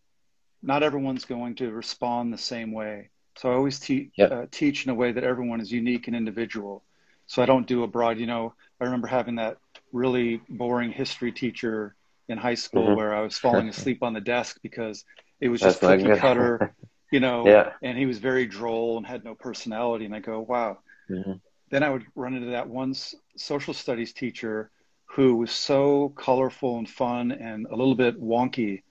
not 0.62 0.84
everyone's 0.84 1.26
going 1.26 1.56
to 1.56 1.72
respond 1.72 2.34
the 2.34 2.38
same 2.38 2.72
way. 2.72 3.10
So 3.38 3.52
I 3.52 3.56
always 3.56 3.80
te- 3.80 4.12
Yeah. 4.18 4.26
uh, 4.30 4.46
teach 4.52 4.86
in 4.86 4.92
a 4.92 4.96
way 4.96 5.12
that 5.12 5.24
everyone 5.24 5.62
is 5.62 5.72
unique 5.72 6.08
and 6.08 6.16
individual. 6.16 6.84
So 7.28 7.42
I 7.42 7.46
don't 7.46 7.68
do 7.68 7.84
a 7.84 7.88
broad, 7.88 8.20
you 8.20 8.28
know, 8.28 8.54
I 8.80 8.86
remember 8.86 9.08
having 9.08 9.36
that 9.36 9.58
really 9.92 10.42
boring 10.50 10.92
history 10.92 11.32
teacher 11.32 11.96
in 12.28 12.38
high 12.38 12.56
school 12.56 12.92
Mhm. 12.92 12.96
where 12.96 13.14
I 13.14 13.22
was 13.22 13.38
falling 13.38 13.70
asleep 13.70 14.04
on 14.04 14.14
the 14.14 14.22
desk 14.22 14.58
because 14.62 15.04
it 15.40 15.50
was 15.50 15.62
just 15.62 15.80
That's 15.80 15.86
cookie 16.02 16.10
cutter, 16.10 16.64
you 17.12 17.20
know, 17.20 17.44
Yeah. 17.46 17.74
and 17.82 17.98
he 17.98 18.06
was 18.06 18.18
very 18.20 18.46
droll 18.46 18.98
and 18.98 19.06
had 19.06 19.24
no 19.24 19.36
personality. 19.36 20.06
And 20.06 20.16
I 20.16 20.20
go, 20.20 20.40
wow, 20.42 20.78
Mhm. 21.10 21.40
then 21.70 21.84
I 21.84 21.90
would 21.90 22.06
run 22.16 22.34
into 22.36 22.52
that 22.52 22.70
one 22.70 22.94
social 23.38 23.74
studies 23.74 24.14
teacher 24.14 24.72
who 25.06 25.36
was 25.38 25.52
so 25.52 26.10
colorful 26.10 26.78
and 26.78 26.90
fun 26.90 27.32
and 27.32 27.66
a 27.68 27.76
little 27.76 27.96
bit 27.96 28.20
wonky, 28.20 28.82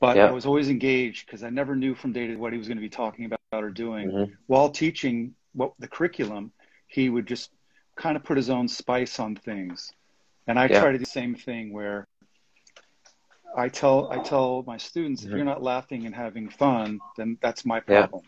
but 0.00 0.16
Yeah. 0.16 0.28
I 0.28 0.32
was 0.32 0.46
always 0.46 0.68
engaged 0.68 1.26
because 1.26 1.42
I 1.42 1.50
never 1.50 1.76
knew 1.76 1.94
from 1.94 2.12
day 2.12 2.26
to 2.26 2.32
day 2.34 2.36
what 2.36 2.52
he 2.52 2.58
was 2.58 2.68
going 2.68 2.78
to 2.78 2.82
be 2.82 2.88
talking 2.88 3.24
about 3.24 3.40
or 3.52 3.70
doing. 3.70 4.10
Mhm. 4.10 4.36
While 4.46 4.70
teaching 4.70 5.34
what 5.52 5.72
the 5.78 5.88
curriculum, 5.88 6.52
he 6.86 7.08
would 7.08 7.26
just 7.26 7.50
kind 7.96 8.16
of 8.16 8.24
put 8.24 8.36
his 8.36 8.50
own 8.50 8.68
spice 8.68 9.18
on 9.20 9.36
things. 9.36 9.92
And 10.46 10.58
I 10.58 10.68
Yeah. 10.68 10.80
try 10.80 10.92
to 10.92 10.98
do 10.98 11.04
the 11.04 11.10
same 11.10 11.34
thing 11.34 11.72
where 11.72 12.06
I 13.56 13.68
tell 13.68 14.10
I 14.10 14.18
tell 14.18 14.64
my 14.66 14.76
students 14.76 15.22
if 15.24 15.30
Mhm. 15.30 15.36
you're 15.36 15.44
not 15.44 15.62
laughing 15.62 16.06
and 16.06 16.14
having 16.14 16.48
fun, 16.50 17.00
then 17.16 17.38
that's 17.40 17.64
my 17.64 17.78
Yeah. 17.78 18.06
problem. 18.06 18.22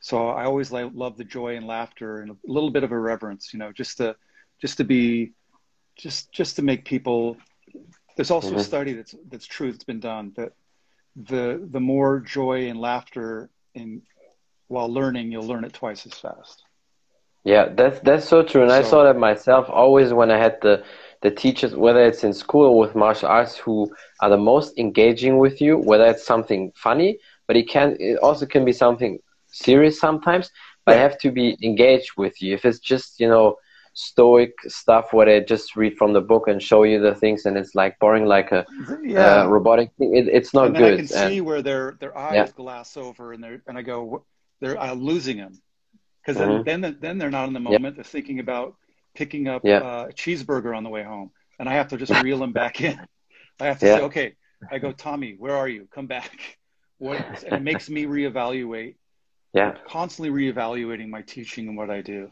So 0.00 0.28
I 0.28 0.44
always 0.44 0.72
like, 0.72 0.90
love 0.94 1.16
the 1.16 1.24
joy 1.24 1.56
and 1.56 1.66
laughter 1.66 2.22
and 2.22 2.32
a 2.32 2.36
little 2.44 2.70
bit 2.70 2.82
of 2.82 2.90
irreverence, 2.90 3.52
you 3.52 3.60
know, 3.60 3.72
just 3.72 3.98
to 3.98 4.16
just 4.60 4.78
to 4.78 4.84
be 4.84 5.32
just 5.96 6.32
just 6.32 6.56
to 6.56 6.62
make 6.62 6.84
people 6.84 7.36
there's 8.16 8.30
also 8.30 8.54
a 8.54 8.58
Mhm. 8.58 8.64
study 8.64 8.92
that's 8.94 9.14
that's 9.30 9.46
true 9.46 9.70
that's 9.70 9.84
been 9.84 10.00
done 10.00 10.32
that 10.36 10.52
the 11.16 11.66
the 11.70 11.80
more 11.80 12.20
joy 12.20 12.68
and 12.68 12.78
laughter 12.80 13.50
in 13.74 14.02
while 14.68 14.92
learning 14.92 15.30
you'll 15.32 15.46
learn 15.46 15.64
it 15.64 15.72
twice 15.72 16.06
as 16.06 16.14
fast. 16.18 16.64
Yeah, 17.44 17.68
that's 17.74 18.00
that's 18.00 18.26
so 18.26 18.42
true, 18.42 18.62
and 18.62 18.72
I 18.72 18.82
saw 18.82 19.04
that 19.04 19.16
myself 19.16 19.68
always 19.70 20.12
when 20.12 20.30
I 20.30 20.38
had 20.38 20.56
the 20.62 20.82
the 21.22 21.30
teachers, 21.30 21.74
whether 21.74 22.00
it's 22.04 22.24
in 22.24 22.32
school 22.32 22.66
or 22.66 22.78
with 22.78 22.94
martial 22.94 23.28
arts, 23.28 23.56
who 23.56 23.90
are 24.20 24.28
the 24.30 24.36
most 24.38 24.78
engaging 24.78 25.38
with 25.38 25.60
you. 25.60 25.76
Whether 25.78 26.04
it's 26.06 26.24
something 26.24 26.72
funny, 26.74 27.18
but 27.46 27.56
it 27.56 27.68
can 27.68 27.96
it 27.98 28.16
also 28.18 28.46
can 28.46 28.64
be 28.64 28.72
something 28.72 29.18
serious 29.50 29.98
sometimes. 29.98 30.50
But 30.84 30.96
I 30.96 30.98
Yeah. 30.98 31.02
have 31.02 31.18
to 31.18 31.30
be 31.30 31.56
engaged 31.62 32.12
with 32.16 32.40
you. 32.42 32.54
If 32.54 32.64
it's 32.64 32.80
just 32.80 33.18
you 33.20 33.28
know 33.28 33.56
stoic 33.94 34.52
stuff 34.68 35.12
where 35.12 35.26
they 35.26 35.40
just 35.44 35.76
read 35.76 35.96
from 35.96 36.12
the 36.12 36.20
book 36.20 36.48
and 36.48 36.62
show 36.62 36.82
you 36.84 37.00
the 37.00 37.14
things, 37.14 37.46
and 37.46 37.56
it's 37.56 37.74
like 37.74 37.98
boring, 37.98 38.24
like 38.26 38.52
a 38.52 38.64
uh, 39.16 39.46
robotic 39.48 39.90
thing, 39.98 40.16
it, 40.16 40.28
it's 40.28 40.54
not 40.54 40.66
and 40.68 40.76
good. 40.76 40.92
I 40.94 40.96
can 40.96 41.00
And- 41.00 41.08
see 41.08 41.40
where 41.40 41.62
their 41.62 41.92
their 42.00 42.16
eyes 42.16 42.34
Yeah. 42.34 42.46
glass 42.56 42.96
over, 42.96 43.32
and 43.32 43.42
they're 43.42 43.62
and 43.66 43.76
I 43.76 43.82
go, 43.82 44.24
they're 44.60 44.78
I'm 44.80 45.00
losing 45.02 45.36
them, 45.36 45.52
because 46.24 46.40
Mhm. 46.40 46.64
then 46.64 46.80
then 46.80 46.96
then 47.00 47.18
they're 47.18 47.30
not 47.30 47.48
in 47.48 47.54
the 47.54 47.60
Yeah. 47.60 47.78
moment. 47.78 47.96
They're 47.96 48.04
thinking 48.04 48.40
about 48.40 48.76
picking 49.14 49.46
up 49.48 49.62
Yeah. 49.64 49.78
uh, 49.80 50.06
a 50.08 50.12
cheeseburger 50.12 50.74
on 50.76 50.84
the 50.84 50.90
way 50.90 51.02
home, 51.02 51.30
and 51.58 51.68
I 51.68 51.74
have 51.74 51.88
to 51.88 51.96
just 51.98 52.12
reel 52.26 52.38
them 52.38 52.52
back 52.52 52.80
in. 52.80 52.98
I 53.60 53.66
have 53.66 53.78
to 53.80 53.86
Yeah. 53.86 53.96
say, 53.96 54.02
okay, 54.04 54.32
I 54.70 54.78
go, 54.78 54.92
Tommy, 54.92 55.34
where 55.38 55.54
are 55.56 55.68
you? 55.68 55.86
Come 55.94 56.06
back. 56.06 56.32
What? 56.98 57.18
And 57.44 57.54
it 57.56 57.62
makes 57.62 57.90
me 57.90 58.04
reevaluate, 58.04 58.94
yeah, 59.52 59.74
constantly 59.88 60.30
reevaluating 60.30 61.08
my 61.08 61.22
teaching 61.22 61.66
and 61.66 61.76
what 61.76 61.90
I 61.90 62.00
do, 62.00 62.30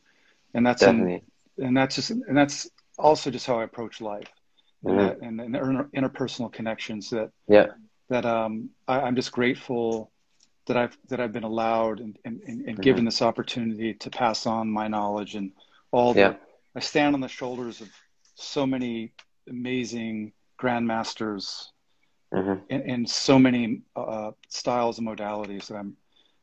and 0.55 0.65
that's 0.65 0.81
in, 0.83 0.99
definitely. 0.99 1.25
And 1.61 1.77
that's 1.77 1.97
just 1.97 2.11
and 2.11 2.37
that's 2.37 2.69
also 2.99 3.31
just 3.31 3.47
how 3.47 3.61
I 3.61 3.65
approach 3.65 4.01
life, 4.01 4.29
and, 4.85 4.95
Mhm. 4.95 4.99
that, 4.99 5.19
and, 5.21 5.41
and 5.41 5.57
inter- 5.57 5.91
interpersonal 5.95 6.53
connections 6.53 7.11
that 7.11 7.31
Yeah. 7.49 7.67
that 8.09 8.27
um, 8.27 8.71
I, 8.89 9.01
I'm 9.03 9.17
just 9.17 9.33
grateful 9.33 10.11
that 10.67 10.77
I've 10.77 10.97
that 11.09 11.21
I've 11.21 11.33
been 11.33 11.45
allowed 11.45 12.01
and 12.01 12.19
and, 12.25 12.41
and, 12.47 12.79
Mhm. 12.79 12.83
given 12.83 13.05
this 13.05 13.23
opportunity 13.23 13.95
to 13.95 14.11
pass 14.11 14.47
on 14.47 14.71
my 14.71 14.89
knowledge 14.89 15.35
and 15.37 15.53
all 15.93 16.15
the 16.15 16.39
I 16.77 16.81
stand 16.81 17.15
on 17.15 17.21
the 17.21 17.29
shoulders 17.29 17.81
of 17.81 17.89
so 18.35 18.67
many 18.67 19.13
amazing 19.49 20.33
grandmasters 20.59 21.71
hmm 22.33 22.55
in, 22.69 22.83
in 22.83 23.07
so 23.07 23.39
many 23.39 23.83
uh, 23.97 24.31
styles 24.49 24.99
and 24.99 25.09
modalities 25.09 25.67
that 25.67 25.77
I'm 25.77 25.97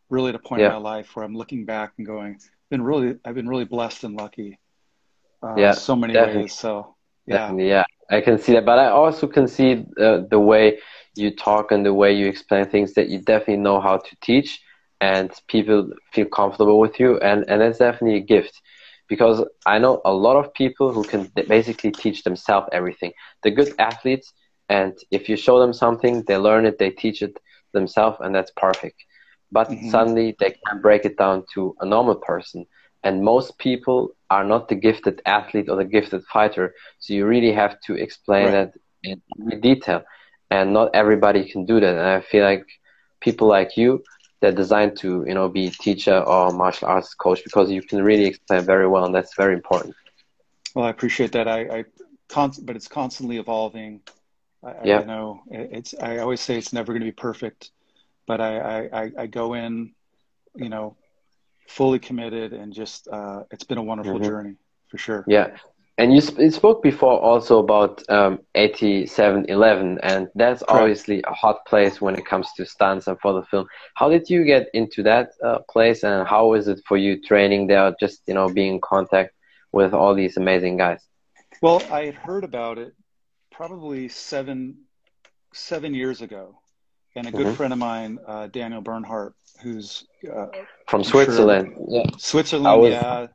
really 0.09 0.29
at 0.29 0.35
a 0.35 0.39
point 0.39 0.61
Yeah. 0.61 0.67
in 0.67 0.73
my 0.73 0.77
life 0.95 1.15
where 1.15 1.23
I'm 1.25 1.35
looking 1.35 1.65
back 1.65 1.93
and 1.97 2.05
going, 2.05 2.39
been 2.69 2.81
really 2.81 3.17
I've 3.25 3.35
been 3.35 3.47
really 3.47 3.65
blessed 3.65 4.03
and 4.03 4.15
lucky. 4.15 4.59
Uh, 5.41 5.69
Yeah, 5.69 5.73
so 5.73 5.95
many 5.95 6.13
definitely. 6.13 6.17
ways. 6.17 6.53
So 6.53 6.95
yeah, 7.25 7.53
Definitely, 7.53 7.69
yeah, 7.69 7.83
I 8.09 8.21
can 8.21 8.37
see 8.37 8.53
that. 8.53 8.65
But 8.65 8.79
I 8.79 8.87
also 8.89 9.27
can 9.27 9.47
see 9.47 9.85
uh, 9.99 10.21
the 10.29 10.39
way 10.39 10.77
you 11.15 11.35
talk 11.35 11.71
and 11.71 11.85
the 11.85 11.93
way 11.93 12.13
you 12.13 12.27
explain 12.27 12.65
things 12.65 12.93
that 12.93 13.09
you 13.09 13.19
definitely 13.21 13.57
know 13.63 13.79
how 13.81 13.97
to 13.97 14.15
teach, 14.21 14.59
and 15.01 15.31
people 15.47 15.89
feel 16.13 16.25
comfortable 16.25 16.79
with 16.79 16.99
you, 16.99 17.17
and 17.19 17.45
and 17.49 17.61
it's 17.61 17.79
definitely 17.79 18.17
a 18.17 18.21
gift. 18.35 18.61
Because 19.09 19.43
I 19.65 19.77
know 19.79 20.01
a 20.05 20.13
lot 20.13 20.37
of 20.37 20.53
people 20.53 20.93
who 20.93 21.05
can 21.05 21.31
basically 21.47 21.91
teach 21.91 22.23
themselves 22.23 22.67
everything. 22.71 23.11
They're 23.43 23.53
good 23.53 23.73
athletes, 23.79 24.33
and 24.69 24.93
if 25.11 25.29
you 25.29 25.35
show 25.37 25.59
them 25.59 25.73
something, 25.73 26.23
they 26.27 26.37
learn 26.37 26.65
it, 26.65 26.77
they 26.79 26.89
teach 26.91 27.21
it 27.21 27.37
themselves, 27.73 28.17
and 28.21 28.33
that's 28.35 28.51
perfect. 28.57 29.03
But 29.51 29.71
Mhm. 29.71 29.81
suddenly 29.81 30.35
they 30.39 30.55
can 30.67 30.81
break 30.81 31.05
it 31.05 31.17
down 31.17 31.43
to 31.53 31.75
a 31.81 31.85
normal 31.85 32.15
person, 32.15 32.65
and 33.03 33.23
most 33.23 33.57
people 33.59 34.09
are 34.29 34.43
not 34.43 34.67
the 34.69 34.75
gifted 34.75 35.21
athlete 35.25 35.69
or 35.69 35.75
the 35.77 35.85
gifted 35.85 36.21
fighter 36.33 36.73
so 36.99 37.13
you 37.13 37.25
really 37.25 37.51
have 37.51 37.75
to 37.85 37.93
explain 37.95 38.51
Right. 38.51 38.51
that 38.51 38.71
in 39.03 39.21
detail 39.61 40.01
and 40.51 40.73
not 40.73 40.89
everybody 40.93 41.49
can 41.51 41.65
do 41.65 41.79
that 41.79 41.95
and 41.95 42.07
i 42.07 42.21
feel 42.21 42.43
like 42.43 42.65
people 43.21 43.47
like 43.47 43.77
you 43.77 44.01
they're 44.41 44.51
designed 44.63 44.95
to 44.97 45.23
you 45.27 45.33
know 45.33 45.47
be 45.49 45.69
teacher 45.81 46.17
or 46.19 46.51
martial 46.53 46.87
arts 46.87 47.13
coach 47.15 47.41
because 47.43 47.71
you 47.71 47.81
can 47.81 48.01
really 48.03 48.25
explain 48.25 48.65
very 48.65 48.87
well 48.87 49.05
and 49.05 49.15
that's 49.15 49.35
very 49.35 49.53
important 49.53 49.95
Well, 50.75 50.85
I 50.85 50.89
appreciate 50.89 51.31
that. 51.33 51.47
I, 51.47 51.61
I 51.79 51.85
const, 52.29 52.65
but 52.65 52.75
it's 52.75 52.87
constantly 52.87 53.37
evolving. 53.37 54.01
I, 54.63 54.71
Yeah. 54.83 55.01
I 55.01 55.03
know 55.03 55.41
it's. 55.49 55.93
I 56.01 56.17
always 56.17 56.41
say 56.41 56.57
it's 56.57 56.73
never 56.73 56.93
going 56.93 57.01
to 57.01 57.05
be 57.07 57.11
perfect, 57.11 57.71
but 58.27 58.41
I, 58.41 58.87
I, 58.87 59.11
I 59.19 59.25
go 59.27 59.53
in, 59.53 59.91
you 60.55 60.69
know, 60.69 60.97
fully 61.67 61.99
committed 61.99 62.53
and 62.53 62.73
just. 62.73 63.07
Uh, 63.07 63.43
it's 63.51 63.63
been 63.65 63.77
a 63.77 63.83
wonderful 63.83 64.19
Mhm. 64.19 64.23
journey 64.27 64.55
for 64.89 64.97
sure. 64.97 65.27
yeah 65.27 65.47
and 65.99 66.13
you, 66.13 66.21
sp- 66.21 66.39
you 66.39 66.51
spoke 66.51 66.81
before 66.83 67.19
also 67.19 67.59
about 67.59 68.03
um, 68.09 68.39
8711 68.55 69.99
and 70.03 70.27
that's 70.35 70.63
Correct. 70.69 70.81
obviously 70.81 71.21
a 71.27 71.33
hot 71.33 71.57
place 71.67 72.01
when 72.01 72.15
it 72.15 72.25
comes 72.25 72.47
to 72.57 72.65
stunts 72.65 73.07
and 73.07 73.19
for 73.19 73.33
the 73.33 73.43
film 73.43 73.65
how 73.95 74.09
did 74.09 74.29
you 74.29 74.43
get 74.45 74.67
into 74.73 75.03
that 75.03 75.29
uh, 75.43 75.59
place 75.69 76.03
and 76.03 76.27
how 76.27 76.53
is 76.53 76.67
it 76.67 76.79
for 76.87 76.97
you 76.97 77.19
training 77.21 77.67
there 77.67 77.93
just 77.99 78.21
you 78.27 78.33
know 78.33 78.49
being 78.49 78.75
in 78.75 78.81
contact 78.81 79.31
with 79.71 79.93
all 79.93 80.13
these 80.15 80.37
amazing 80.37 80.77
guys 80.77 81.01
Well, 81.61 81.85
I 81.89 82.05
had 82.05 82.15
heard 82.15 82.43
about 82.43 82.77
it 82.77 82.93
probably 83.51 84.07
seven 84.09 84.85
seven 85.53 85.93
years 85.93 86.21
ago, 86.21 86.59
and 87.17 87.27
a 87.27 87.31
good 87.31 87.47
Mhm. 87.47 87.55
friend 87.55 87.73
of 87.73 87.79
mine, 87.79 88.19
uh, 88.27 88.45
Daniel 88.47 88.81
Bernhardt, 88.81 89.33
who's 89.61 90.07
uh, 90.23 90.47
from 90.87 91.01
I'm 91.01 91.03
sure- 91.03 91.23
Switzerland. 91.25 91.75
Yeah. 91.89 92.03
Switzerland, 92.17 92.81
was- 92.81 92.91
yeah, 92.91 93.27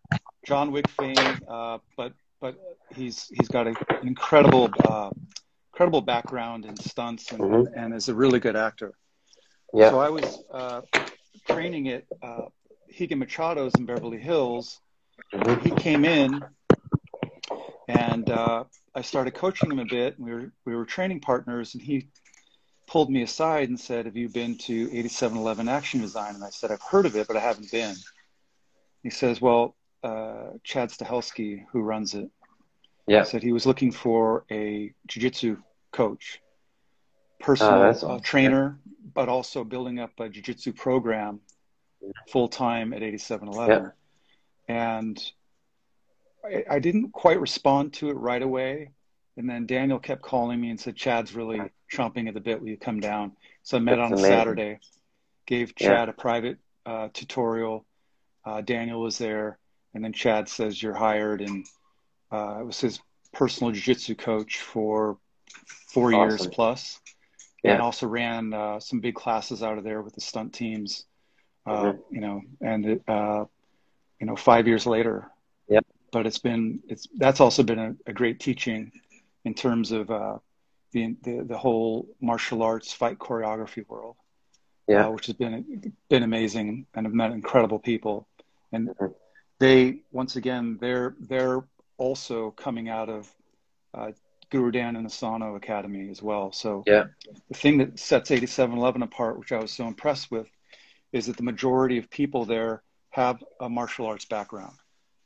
John 0.47 0.71
Wick 0.73 0.88
fame, 0.88 1.40
uh, 1.49 1.79
but 1.97 2.12
but 2.40 2.55
he's 2.95 3.27
he's 3.29 3.49
got 3.49 3.66
a, 3.66 3.75
an 4.01 4.07
incredible 4.07 4.71
uh, 4.88 5.11
incredible 5.73 6.01
background 6.01 6.64
in 6.64 6.77
stunts 6.77 7.33
and, 7.33 7.40
Mhm. 7.40 7.73
and 7.77 7.95
is 7.95 8.09
a 8.09 8.14
really 8.14 8.38
good 8.40 8.57
actor. 8.57 8.92
Yeah. 9.75 9.90
So 9.90 9.99
I 10.01 10.11
was 10.11 10.45
uh, 10.53 10.83
training 11.49 11.88
at 11.88 12.05
uh, 12.23 12.47
Rigan 13.01 13.18
Machado's 13.18 13.75
in 13.75 13.85
Beverly 13.87 14.18
Hills. 14.18 14.81
Mhm. 15.33 15.62
He 15.64 15.71
came 15.71 16.05
in, 16.05 16.45
and 17.88 18.29
uh, 18.31 18.64
I 18.95 19.03
started 19.03 19.33
coaching 19.35 19.71
him 19.73 19.79
a 19.81 19.85
bit. 19.87 20.18
We 20.21 20.31
were 20.33 20.53
we 20.66 20.77
were 20.77 20.85
training 20.85 21.21
partners, 21.21 21.75
and 21.75 21.83
he 21.83 22.09
pulled 22.87 23.11
me 23.11 23.23
aside 23.23 23.68
and 23.68 23.79
said, 23.79 24.07
"Have 24.07 24.16
you 24.16 24.29
been 24.29 24.57
to 24.59 24.75
8711 24.92 25.68
Action 25.68 26.01
Design?" 26.01 26.35
And 26.35 26.45
I 26.45 26.51
said, 26.51 26.71
"I've 26.71 26.83
heard 26.83 27.07
of 27.07 27.16
it, 27.16 27.27
but 27.27 27.37
I 27.37 27.40
haven't 27.40 27.71
been." 27.71 27.95
He 29.03 29.11
says, 29.11 29.40
"Well, 29.40 29.75
uh, 30.03 30.51
Chad 30.64 30.90
Stahelski, 30.90 31.64
who 31.73 31.81
runs 31.81 32.14
it, 32.14 32.31
Yeah. 33.07 33.23
said 33.25 33.42
he 33.42 33.53
was 33.53 33.66
looking 33.66 33.92
for 33.92 34.45
a 34.51 34.92
jiu-jitsu 35.07 35.62
coach, 35.92 36.40
personal 37.40 37.81
that's 37.81 38.03
uh, 38.03 38.09
awesome. 38.09 38.23
trainer, 38.23 38.79
but 39.14 39.29
also 39.29 39.64
building 39.64 39.99
up 40.01 40.18
a 40.21 40.29
jiu-jitsu 40.29 40.73
program 40.73 41.40
full 42.29 42.49
time 42.49 42.92
at 42.92 43.03
8711. 43.03 43.92
And 44.68 45.33
I, 46.45 46.64
I 46.71 46.79
didn't 46.79 47.11
quite 47.12 47.40
respond 47.40 47.95
to 47.95 48.11
it 48.11 48.14
right 48.14 48.42
away. 48.42 48.90
And 49.37 49.49
then 49.49 49.66
Daniel 49.66 49.99
kept 49.99 50.23
calling 50.23 50.61
me 50.61 50.71
and 50.71 50.79
said, 50.79 50.97
Chad's 50.97 51.35
really 51.35 51.61
chomping 51.92 52.28
at 52.28 52.35
the 52.35 52.40
bit. 52.40 52.61
Will 52.61 52.68
you 52.68 52.76
come 52.76 53.00
down? 53.00 53.33
So 53.62 53.76
I 53.76 53.81
met 53.81 53.96
That's 53.96 54.12
on 54.12 54.18
a. 54.18 54.22
Saturday, 54.22 54.78
gave 55.46 55.72
Yeah. 55.78 55.88
Chad 55.88 56.09
a 56.09 56.12
private 56.12 56.59
uh, 56.87 57.09
tutorial. 57.12 57.85
Uh, 58.44 58.61
Daniel 58.62 59.00
was 59.00 59.18
there. 59.18 59.59
And 59.94 60.02
then 60.02 60.12
Chad 60.12 60.48
says, 60.48 60.83
You're 60.83 60.94
hired. 60.94 61.40
And 61.42 61.66
uh, 62.33 62.59
it 62.61 62.64
was 62.66 62.81
his 62.81 63.00
personal 63.33 63.72
jiu-jitsu 63.72 64.14
coach 64.14 64.59
for 64.61 65.18
four 65.88 66.12
years 66.12 66.46
plus 66.46 67.00
Yeah. 67.62 67.72
and 67.74 67.83
also 67.83 68.07
ran 68.07 68.52
uh, 68.55 68.81
some 68.81 69.00
big 69.00 69.14
classes 69.14 69.62
out 69.62 69.78
of 69.78 69.85
there 69.85 70.00
with 70.02 70.14
the 70.14 70.20
stunt 70.20 70.52
teams 70.55 71.05
uh, 71.66 71.92
Mhm. 71.92 71.98
you 72.11 72.20
know 72.20 72.42
and 72.61 72.87
it, 72.87 73.02
uh, 73.09 73.44
you 74.20 74.26
know 74.26 74.37
five 74.37 74.66
years 74.66 74.87
later 74.87 75.31
Yeah. 75.68 75.81
but 76.11 76.26
it's 76.26 76.38
been 76.38 76.81
it's 76.88 77.07
that's 77.16 77.40
also 77.40 77.62
been 77.62 77.78
a, 77.78 77.94
a 78.07 78.12
great 78.12 78.38
teaching 78.40 78.92
in 79.44 79.55
terms 79.55 79.92
of 79.92 80.11
uh, 80.11 80.38
the, 80.92 81.16
the 81.22 81.44
the 81.44 81.59
whole 81.59 82.07
martial 82.20 82.62
arts 82.62 82.92
fight 82.92 83.18
choreography 83.18 83.87
world 83.88 84.16
Yeah. 84.88 85.07
uh, 85.07 85.11
which 85.11 85.26
has 85.26 85.37
been 85.37 85.92
been 86.09 86.22
amazing 86.22 86.87
and 86.94 87.07
I've 87.07 87.14
met 87.14 87.33
incredible 87.33 87.78
people 87.78 88.28
and 88.72 88.88
Mhm. 88.88 89.14
they 89.59 90.02
once 90.12 90.37
again 90.37 90.78
they're 90.81 91.14
they're 91.20 91.64
also 91.98 92.50
coming 92.52 92.88
out 92.88 93.09
of 93.09 93.33
uh, 93.94 94.12
Guru 94.50 94.70
Dan 94.70 94.94
Inosanto 94.96 95.57
Academy 95.57 96.09
as 96.11 96.22
well. 96.22 96.52
So 96.52 96.83
Yeah. 96.87 97.05
the 97.48 97.55
thing 97.55 97.78
that 97.78 97.98
sets 97.98 98.31
8711 98.31 99.02
apart, 99.02 99.38
which 99.38 99.52
I 99.52 99.59
was 99.61 99.70
so 99.72 99.87
impressed 99.87 100.31
with, 100.31 100.48
is 101.12 101.26
that 101.26 101.37
the 101.37 101.42
majority 101.42 101.96
of 101.98 102.11
people 102.11 102.44
there 102.44 102.83
have 103.11 103.42
a 103.61 103.68
martial 103.68 104.07
arts 104.07 104.24
background. 104.26 104.76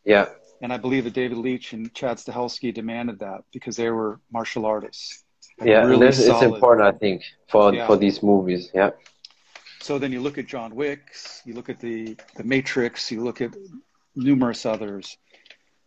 Yeah. 0.05 0.27
And 0.63 0.73
I 0.73 0.77
believe 0.79 1.05
that 1.05 1.13
David 1.13 1.39
Leitch 1.39 1.73
and 1.73 1.93
Chad 1.95 2.17
Stahelski 2.19 2.73
demanded 2.75 3.19
that 3.21 3.45
because 3.53 3.77
they 3.77 3.91
were 3.91 4.21
martial 4.31 4.65
artists. 4.67 5.25
Yeah. 5.65 5.85
really 5.87 6.07
this, 6.07 6.19
it's 6.19 6.29
solid. 6.29 6.55
important, 6.55 6.87
I 6.95 6.99
think, 6.99 7.23
for 7.49 7.75
Yeah. 7.75 7.87
for 7.87 7.97
these 7.97 8.23
movies. 8.23 8.71
Yeah. 8.75 8.91
So 9.81 9.99
then 9.99 10.13
you 10.13 10.21
look 10.21 10.39
at 10.39 10.47
John 10.47 10.75
Wick's, 10.75 11.43
you 11.45 11.55
look 11.55 11.69
at 11.69 11.81
the 11.81 12.17
the 12.37 12.45
Matrix, 12.45 13.11
you 13.11 13.23
look 13.23 13.41
at 13.41 13.55
numerous 14.15 14.67
others 14.67 15.17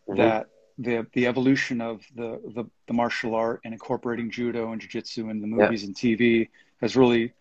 Mhm. 0.08 0.16
that 0.16 0.48
the 0.78 1.06
the 1.12 1.26
evolution 1.26 1.80
of 1.80 2.04
the, 2.14 2.40
the 2.54 2.64
the 2.86 2.92
martial 2.92 3.34
art 3.34 3.60
and 3.64 3.72
incorporating 3.74 4.30
judo 4.30 4.72
and 4.72 4.80
jiu-jitsu 4.80 5.28
in 5.28 5.40
the 5.40 5.46
Yeah. 5.48 5.54
movies 5.64 5.84
and 5.84 5.94
TV 5.94 6.48
has 6.80 6.96
really 6.96 7.32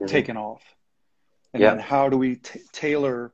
Mhm. 0.00 0.08
taken 0.08 0.36
off. 0.36 0.62
And 1.54 1.62
Yeah. 1.62 1.70
then 1.74 1.78
how 1.80 2.08
do 2.08 2.16
we 2.18 2.36
t- 2.36 2.60
tailor 2.72 3.32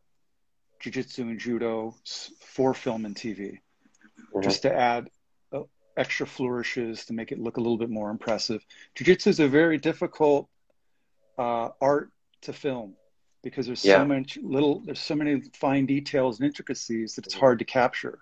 jiu-jitsu 0.81 1.23
and 1.23 1.39
judo 1.41 1.95
for 2.41 2.75
film 2.75 3.05
and 3.07 3.17
TV 3.17 3.59
Mhm. 4.33 4.43
just 4.43 4.63
to 4.63 4.73
add 4.73 5.11
extra 5.99 6.27
flourishes 6.27 7.05
to 7.07 7.13
make 7.13 7.33
it 7.33 7.39
look 7.39 7.57
a 7.57 7.61
little 7.61 7.77
bit 7.77 7.91
more 7.91 8.11
impressive. 8.11 8.65
Jiu-jitsu 8.95 9.31
is 9.31 9.41
a 9.41 9.49
very 9.49 9.79
difficult 9.79 10.49
uh, 11.37 11.71
art 11.81 12.11
to 12.43 12.53
film 12.53 12.95
because 13.43 13.67
there's 13.67 13.85
Yeah. 13.85 13.99
so 13.99 14.05
much 14.05 14.39
little, 14.43 14.81
there's 14.81 15.01
so 15.01 15.15
many 15.15 15.41
fine 15.55 15.87
details 15.87 16.39
and 16.41 16.47
intricacies 16.47 17.15
that 17.15 17.27
it's 17.27 17.35
hard 17.35 17.59
to 17.61 17.65
capture. 17.65 18.19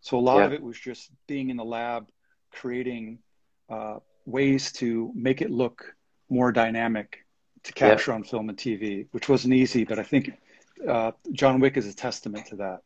So 0.00 0.18
a 0.18 0.20
lot 0.20 0.38
Yeah. 0.40 0.46
of 0.46 0.52
it 0.52 0.62
was 0.62 0.78
just 0.78 1.10
being 1.26 1.50
in 1.50 1.56
the 1.56 1.64
lab, 1.64 2.08
creating 2.50 3.18
uh, 3.70 3.98
ways 4.26 4.72
to 4.72 5.10
make 5.14 5.40
it 5.40 5.50
look 5.50 5.96
more 6.28 6.52
dynamic 6.52 7.24
to 7.64 7.72
Yeah. 7.74 7.88
capture 7.88 8.12
on 8.12 8.22
film 8.24 8.48
and 8.50 8.58
TV, 8.58 9.06
which 9.12 9.28
wasn't 9.28 9.54
easy. 9.54 9.84
But 9.84 9.98
I 9.98 10.02
think 10.02 10.30
uh, 10.86 11.12
John 11.32 11.60
Wick 11.60 11.76
is 11.78 11.86
a 11.86 11.94
testament 11.94 12.46
to 12.46 12.56
that. 12.56 12.80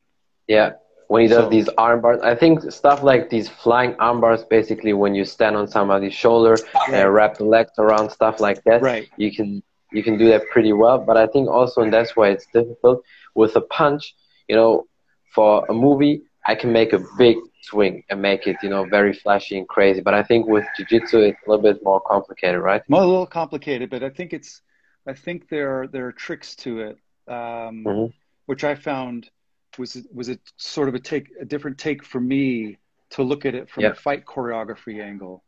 Yeah. 0.47 0.73
When 1.09 1.23
he 1.23 1.29
does 1.29 1.45
So- 1.45 1.49
these 1.57 1.69
arm 1.79 2.01
bars, 2.03 2.21
I 2.21 2.35
think 2.35 2.71
stuff 2.71 3.03
like 3.03 3.31
these 3.31 3.49
flying 3.49 3.95
arm 3.99 4.21
bars, 4.21 4.45
basically 4.45 4.93
when 4.93 5.15
you 5.15 5.25
stand 5.25 5.57
on 5.57 5.67
somebody's 5.67 6.15
shoulder 6.15 6.55
and 6.93 7.13
wrap 7.15 7.33
the 7.39 7.45
legs 7.45 7.73
around, 7.79 8.11
stuff 8.11 8.41
like 8.41 8.63
that. 8.65 8.81
Right. 8.83 9.09
you 9.17 9.31
can 9.39 9.63
you 9.91 10.03
can 10.03 10.19
do 10.19 10.27
that 10.33 10.43
pretty 10.53 10.75
well 10.83 10.99
but 11.09 11.17
i 11.17 11.27
think 11.27 11.49
also 11.49 11.81
and 11.81 11.91
that's 11.97 12.13
why 12.15 12.29
it's 12.35 12.45
difficult 12.59 12.99
with 13.41 13.53
a 13.57 13.65
punch 13.79 14.15
you 14.47 14.55
know 14.55 14.87
for 15.35 15.65
a 15.73 15.75
movie 15.87 16.17
i 16.51 16.55
can 16.55 16.71
make 16.81 16.91
a 16.93 17.01
big 17.17 17.37
swing 17.63 17.95
and 18.11 18.21
make 18.21 18.43
it 18.51 18.57
you 18.63 18.69
know 18.69 18.83
very 18.99 19.15
flashy 19.23 19.57
and 19.59 19.67
crazy 19.67 20.03
but 20.09 20.13
i 20.13 20.23
think 20.23 20.47
with 20.55 20.67
jiu-jitsu 20.77 21.19
it's 21.29 21.39
a 21.47 21.51
little 21.51 21.63
bit 21.71 21.79
more 21.91 22.01
complicated 22.03 22.61
right 22.61 22.83
Well, 22.91 23.03
a 23.03 23.13
little 23.15 23.33
complicated, 23.41 23.89
but 23.89 24.03
I 24.09 24.11
think 24.11 24.35
it's, 24.39 24.61
I 25.07 25.15
think 25.25 25.49
there 25.49 25.69
are 25.81 25.87
there 25.95 26.07
are 26.09 26.13
tricks 26.27 26.49
to 26.65 26.71
it, 26.89 26.97
um, 27.39 27.75
Mhm. 27.89 28.13
which 28.51 28.65
I 28.65 28.75
found 28.75 29.31
was 29.79 29.97
was 30.13 30.29
a 30.29 30.39
sort 30.57 30.89
of 30.89 30.95
a 30.95 30.99
take 30.99 31.31
a 31.41 31.45
different 31.45 31.79
take 31.79 32.05
for 32.05 32.21
me 32.21 32.79
to 33.11 33.23
look 33.23 33.47
at 33.47 33.55
it 33.55 33.69
from 33.71 33.85
Yeah. 33.85 33.91
a 33.91 33.95
fight 33.95 34.25
choreography 34.25 35.03
angle, 35.03 35.43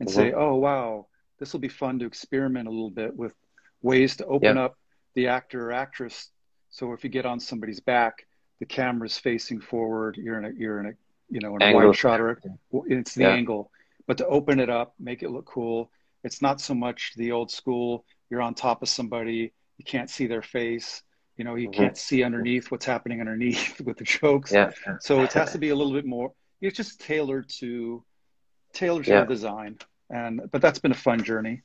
and 0.00 0.08
Mhm. 0.08 0.12
say, 0.12 0.32
oh 0.32 0.54
wow, 0.56 1.06
this 1.38 1.52
will 1.52 1.60
be 1.60 1.68
fun 1.68 1.98
to 1.98 2.06
experiment 2.06 2.68
a 2.68 2.70
little 2.70 2.90
bit 2.90 3.14
with 3.14 3.34
ways 3.82 4.16
to 4.16 4.26
open 4.26 4.56
Yeah. 4.56 4.64
up 4.64 4.78
the 5.14 5.28
actor 5.28 5.68
or 5.68 5.72
actress. 5.72 6.30
So 6.70 6.92
if 6.92 7.04
you 7.04 7.10
get 7.10 7.26
on 7.26 7.40
somebody's 7.40 7.80
back, 7.80 8.26
the 8.58 8.66
camera's 8.66 9.18
facing 9.18 9.60
forward. 9.60 10.16
You're 10.16 10.38
in 10.38 10.44
a 10.46 10.50
you're 10.50 10.80
in 10.80 10.86
a 10.86 10.94
you 11.28 11.40
know 11.40 11.56
in 11.56 11.62
a 11.62 11.64
wide 11.74 11.96
shot 11.96 12.20
or 12.20 12.40
it's 12.86 13.14
the 13.14 13.24
Yeah. 13.24 13.34
angle. 13.34 13.70
But 14.06 14.18
to 14.18 14.26
open 14.26 14.60
it 14.60 14.70
up, 14.70 14.94
make 14.98 15.22
it 15.22 15.30
look 15.30 15.46
cool. 15.46 15.90
It's 16.24 16.40
not 16.40 16.60
so 16.60 16.74
much 16.74 17.14
the 17.16 17.32
old 17.32 17.50
school. 17.50 18.04
You're 18.30 18.40
on 18.42 18.54
top 18.54 18.82
of 18.82 18.88
somebody. 18.88 19.52
You 19.78 19.84
can't 19.84 20.08
see 20.10 20.26
their 20.26 20.42
face. 20.42 21.02
You 21.36 21.44
know, 21.44 21.54
you 21.56 21.68
Mhm. 21.68 21.72
can't 21.80 21.96
see 21.96 22.22
underneath 22.22 22.70
what's 22.70 22.86
happening 22.86 23.20
underneath 23.20 23.80
with 23.86 23.96
the 23.98 24.04
jokes. 24.04 24.52
yeah 24.52 24.70
So 25.00 25.22
it 25.22 25.32
has 25.34 25.52
to 25.52 25.58
be 25.58 25.70
a 25.70 25.76
little 25.80 25.92
bit 25.92 26.06
more. 26.06 26.32
It's 26.60 26.76
just 26.76 27.00
tailored 27.00 27.48
to 27.60 28.02
tailored 28.72 29.04
to 29.06 29.16
the 29.20 29.24
design. 29.24 29.78
And 30.10 30.40
but 30.52 30.60
that's 30.62 30.78
been 30.78 30.92
a 30.92 31.02
fun 31.08 31.22
journey. 31.22 31.62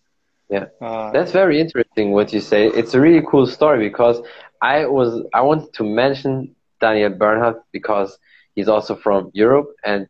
Yeah. 0.50 0.66
Uh, 0.82 1.12
That's 1.12 1.32
very 1.32 1.60
interesting 1.60 2.12
what 2.12 2.34
you 2.34 2.42
say. 2.42 2.68
It's 2.68 2.94
a 2.94 3.00
really 3.00 3.24
cool 3.32 3.46
story 3.48 3.80
because 3.90 4.18
I 4.62 4.86
was 4.86 5.12
I 5.34 5.42
wanted 5.42 5.72
to 5.78 5.84
mention 5.84 6.56
Daniel 6.82 7.10
Bernhardt 7.22 7.60
because 7.72 8.18
he's 8.56 8.68
also 8.68 8.96
from 8.96 9.32
Europe 9.34 9.70
and 9.86 10.08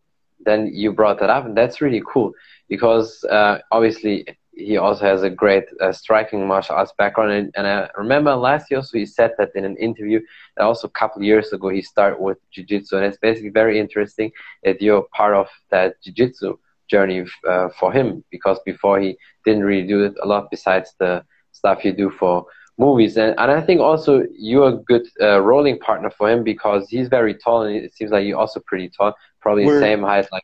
then 0.47 0.59
you 0.73 0.91
brought 0.91 1.19
that 1.19 1.29
up 1.29 1.45
and 1.45 1.55
that's 1.55 1.81
really 1.81 2.01
cool 2.11 2.31
because 2.69 3.23
uh, 3.29 3.59
obviously 3.71 4.25
he 4.53 4.77
also 4.77 5.05
has 5.05 5.23
a 5.23 5.29
great 5.29 5.65
uh, 5.81 5.91
striking 5.91 6.45
martial 6.47 6.75
arts 6.75 6.93
background. 6.97 7.31
And, 7.31 7.51
and 7.55 7.67
I 7.67 7.89
remember 7.97 8.35
last 8.35 8.69
year 8.69 8.81
so 8.83 8.97
he 8.97 9.05
said 9.05 9.31
that 9.37 9.49
in 9.55 9.65
an 9.65 9.77
interview 9.77 10.19
that 10.57 10.63
also 10.63 10.87
a 10.87 10.91
couple 10.91 11.21
of 11.21 11.25
years 11.25 11.53
ago 11.53 11.69
he 11.69 11.81
started 11.81 12.19
with 12.19 12.37
jiu-jitsu. 12.51 12.97
And 12.97 13.05
it's 13.05 13.17
basically 13.17 13.49
very 13.49 13.79
interesting 13.79 14.31
that 14.63 14.81
you're 14.81 15.03
part 15.13 15.35
of 15.35 15.47
that 15.69 16.01
jiu-jitsu 16.03 16.57
journey 16.89 17.25
uh, 17.47 17.69
for 17.79 17.91
him 17.91 18.23
because 18.31 18.59
before 18.65 18.99
he 18.99 19.17
didn't 19.45 19.63
really 19.63 19.87
do 19.87 20.03
it 20.03 20.13
a 20.21 20.27
lot 20.27 20.49
besides 20.51 20.93
the 20.99 21.23
stuff 21.53 21.85
you 21.85 21.93
do 21.93 22.09
for 22.09 22.45
movies. 22.77 23.17
And, 23.17 23.33
and 23.39 23.51
i 23.51 23.61
think 23.61 23.79
also 23.79 24.23
you're 24.37 24.69
a 24.69 24.77
good 24.77 25.07
uh, 25.21 25.39
rolling 25.41 25.79
partner 25.79 26.09
for 26.09 26.29
him 26.29 26.43
because 26.43 26.89
he's 26.89 27.07
very 27.07 27.33
tall 27.35 27.63
and 27.63 27.75
it 27.75 27.93
seems 27.93 28.11
like 28.11 28.25
you're 28.25 28.39
also 28.39 28.59
pretty 28.65 28.89
tall 28.89 29.13
probably 29.41 29.65
the 29.65 29.79
same 29.79 30.01
height 30.01 30.27
like 30.31 30.43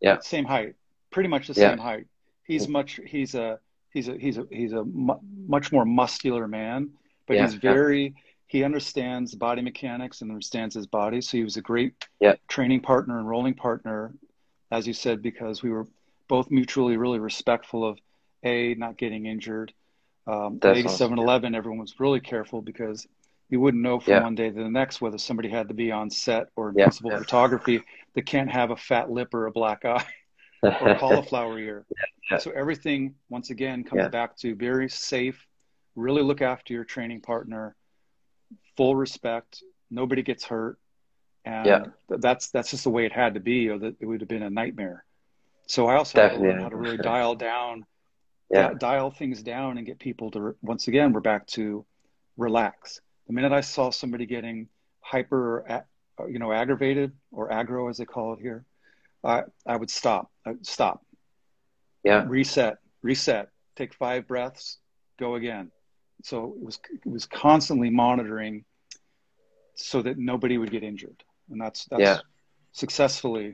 yeah, 0.00 0.18
same 0.20 0.44
height, 0.44 0.74
pretty 1.10 1.28
much 1.28 1.46
the 1.46 1.54
Yeah. 1.54 1.70
same 1.70 1.78
height. 1.78 2.06
He's 2.50 2.68
much. 2.68 3.00
He's 3.06 3.34
a. 3.34 3.58
He's 3.92 4.08
a. 4.08 4.18
He's 4.18 4.38
a. 4.38 4.46
He's 4.50 4.72
a 4.72 4.84
mu- 4.84 5.20
much 5.46 5.70
more 5.72 5.84
muscular 5.84 6.48
man, 6.48 6.90
but 7.26 7.36
Yeah, 7.36 7.42
he's 7.44 7.54
yeah. 7.54 7.72
very. 7.72 8.14
He 8.46 8.64
understands 8.64 9.34
body 9.36 9.62
mechanics 9.62 10.22
and 10.22 10.30
understands 10.30 10.74
his 10.74 10.86
body. 10.86 11.20
So 11.20 11.36
he 11.36 11.44
was 11.44 11.56
a 11.56 11.62
great 11.62 11.94
Yeah. 12.18 12.34
training 12.48 12.80
partner 12.80 13.18
and 13.18 13.28
rolling 13.28 13.54
partner, 13.54 14.12
as 14.72 14.88
you 14.88 14.92
said, 14.92 15.22
because 15.22 15.62
we 15.62 15.70
were 15.70 15.86
both 16.26 16.50
mutually 16.50 16.96
really 16.96 17.20
respectful 17.20 17.84
of 17.88 17.98
a 18.42 18.74
not 18.74 18.96
getting 18.96 19.26
injured. 19.26 19.72
Um, 20.26 20.54
at 20.56 20.60
That's 20.62 20.78
eighty-seven 20.80 21.18
eleven, 21.18 21.54
everyone 21.54 21.78
was 21.78 22.00
really 22.00 22.20
careful 22.20 22.60
because 22.62 23.06
You 23.52 23.58
wouldn't 23.58 23.82
know 23.82 23.98
from 23.98 24.12
Yeah. 24.12 24.22
one 24.22 24.36
day 24.36 24.48
to 24.48 24.54
the 24.54 24.70
next 24.70 25.00
whether 25.00 25.18
somebody 25.18 25.48
had 25.48 25.66
to 25.68 25.74
be 25.74 25.90
on 25.90 26.08
set 26.08 26.50
or 26.54 26.68
in 26.70 26.78
Yeah, 26.78 26.84
principal 26.84 27.10
yeah. 27.10 27.18
photography 27.18 27.82
that 28.14 28.24
can't 28.24 28.48
have 28.48 28.70
a 28.70 28.76
fat 28.76 29.10
lip 29.10 29.34
or 29.34 29.46
a 29.46 29.50
black 29.50 29.84
eye 29.84 30.06
or 30.62 30.94
cauliflower 30.98 31.58
ear. 31.58 31.86
Yeah. 32.30 32.38
So 32.38 32.50
everything, 32.52 33.14
once 33.28 33.50
again, 33.50 33.84
comes 33.84 34.02
Yeah. 34.02 34.08
back 34.08 34.36
to 34.38 34.54
very 34.54 34.88
safe. 34.88 35.46
Really 35.96 36.22
look 36.22 36.42
after 36.42 36.72
your 36.72 36.84
training 36.84 37.20
partner. 37.22 37.74
Full 38.76 38.94
respect. 38.96 39.62
Nobody 39.90 40.22
gets 40.22 40.44
hurt, 40.44 40.78
and 41.44 41.66
Yeah. 41.66 41.84
th- 42.08 42.20
that's 42.20 42.50
that's 42.50 42.70
just 42.70 42.84
the 42.84 42.90
way 42.90 43.04
it 43.06 43.12
had 43.12 43.34
to 43.34 43.40
be, 43.40 43.68
or 43.68 43.78
that 43.78 43.96
it 44.00 44.06
would 44.06 44.20
have 44.20 44.28
been 44.28 44.42
a 44.44 44.50
nightmare. 44.50 45.04
So 45.66 45.86
I 45.86 45.96
also 45.96 46.20
had 46.20 46.32
to 46.32 46.34
learn 46.38 46.42
Definitely. 46.58 46.62
how 46.62 46.68
to 46.70 46.76
really 46.76 46.96
dial 46.96 47.34
down, 47.34 47.86
yeah, 48.50 48.68
di- 48.68 48.74
dial 48.74 49.10
things 49.10 49.42
down, 49.42 49.78
and 49.78 49.86
get 49.86 49.98
people 49.98 50.30
to. 50.32 50.56
Once 50.62 50.88
again, 50.88 51.12
we're 51.12 51.20
back 51.20 51.46
to 51.48 51.84
relax. 52.36 53.00
The 53.26 53.32
minute 53.32 53.52
I 53.52 53.60
saw 53.60 53.90
somebody 53.90 54.26
getting 54.26 54.68
hyper, 55.00 55.84
you 56.28 56.38
know, 56.38 56.52
aggravated 56.52 57.12
or 57.32 57.50
aggro, 57.50 57.90
as 57.90 57.98
they 57.98 58.04
call 58.04 58.32
it 58.34 58.40
here, 58.40 58.64
I 59.24 59.42
I 59.66 59.76
would 59.76 59.90
stop. 59.90 60.30
I'd 60.46 60.64
stop 60.66 61.00
yeah, 62.04 62.26
reset, 62.26 62.76
reset, 63.02 63.48
take 63.76 63.94
five 63.94 64.26
breaths, 64.26 64.78
go 65.18 65.34
again. 65.34 65.70
So 66.22 66.54
it 66.58 66.64
was 66.64 66.78
it 66.92 67.10
was 67.10 67.26
constantly 67.26 67.90
monitoring 67.90 68.64
so 69.74 70.02
that 70.02 70.18
nobody 70.18 70.58
would 70.58 70.70
get 70.70 70.82
injured, 70.82 71.22
and 71.50 71.60
that's 71.60 71.86
that's 71.86 72.00
Yeah. 72.00 72.18
successfully 72.72 73.52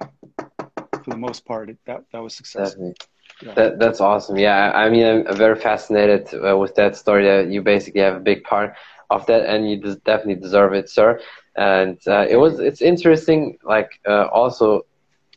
for 1.04 1.10
the 1.10 1.16
most 1.16 1.44
part. 1.44 1.70
It, 1.70 1.78
that 1.86 2.04
that 2.12 2.22
was 2.22 2.34
successful. 2.34 2.80
definitely. 2.80 2.94
Yeah. 3.42 3.54
That 3.54 3.78
that's 3.78 4.00
awesome. 4.00 4.36
Yeah, 4.38 4.72
I 4.74 4.88
mean, 4.88 5.04
I'm, 5.06 5.26
I'm 5.28 5.36
very 5.36 5.56
fascinated 5.56 6.28
uh, 6.34 6.56
with 6.56 6.74
that 6.76 6.96
story. 6.96 7.24
That 7.24 7.50
you 7.50 7.62
basically 7.62 8.00
have 8.00 8.16
a 8.16 8.20
big 8.20 8.44
part 8.44 8.74
of 9.10 9.26
that, 9.26 9.46
and 9.46 9.68
you 9.68 9.76
des- 9.80 9.96
definitely 10.04 10.36
deserve 10.40 10.72
it, 10.74 10.88
sir. 10.88 11.20
And 11.56 11.98
uh, 12.06 12.26
it 12.28 12.36
was 12.36 12.60
it's 12.60 12.82
interesting. 12.82 13.58
Like 13.64 13.90
uh, 14.08 14.26
also, 14.32 14.82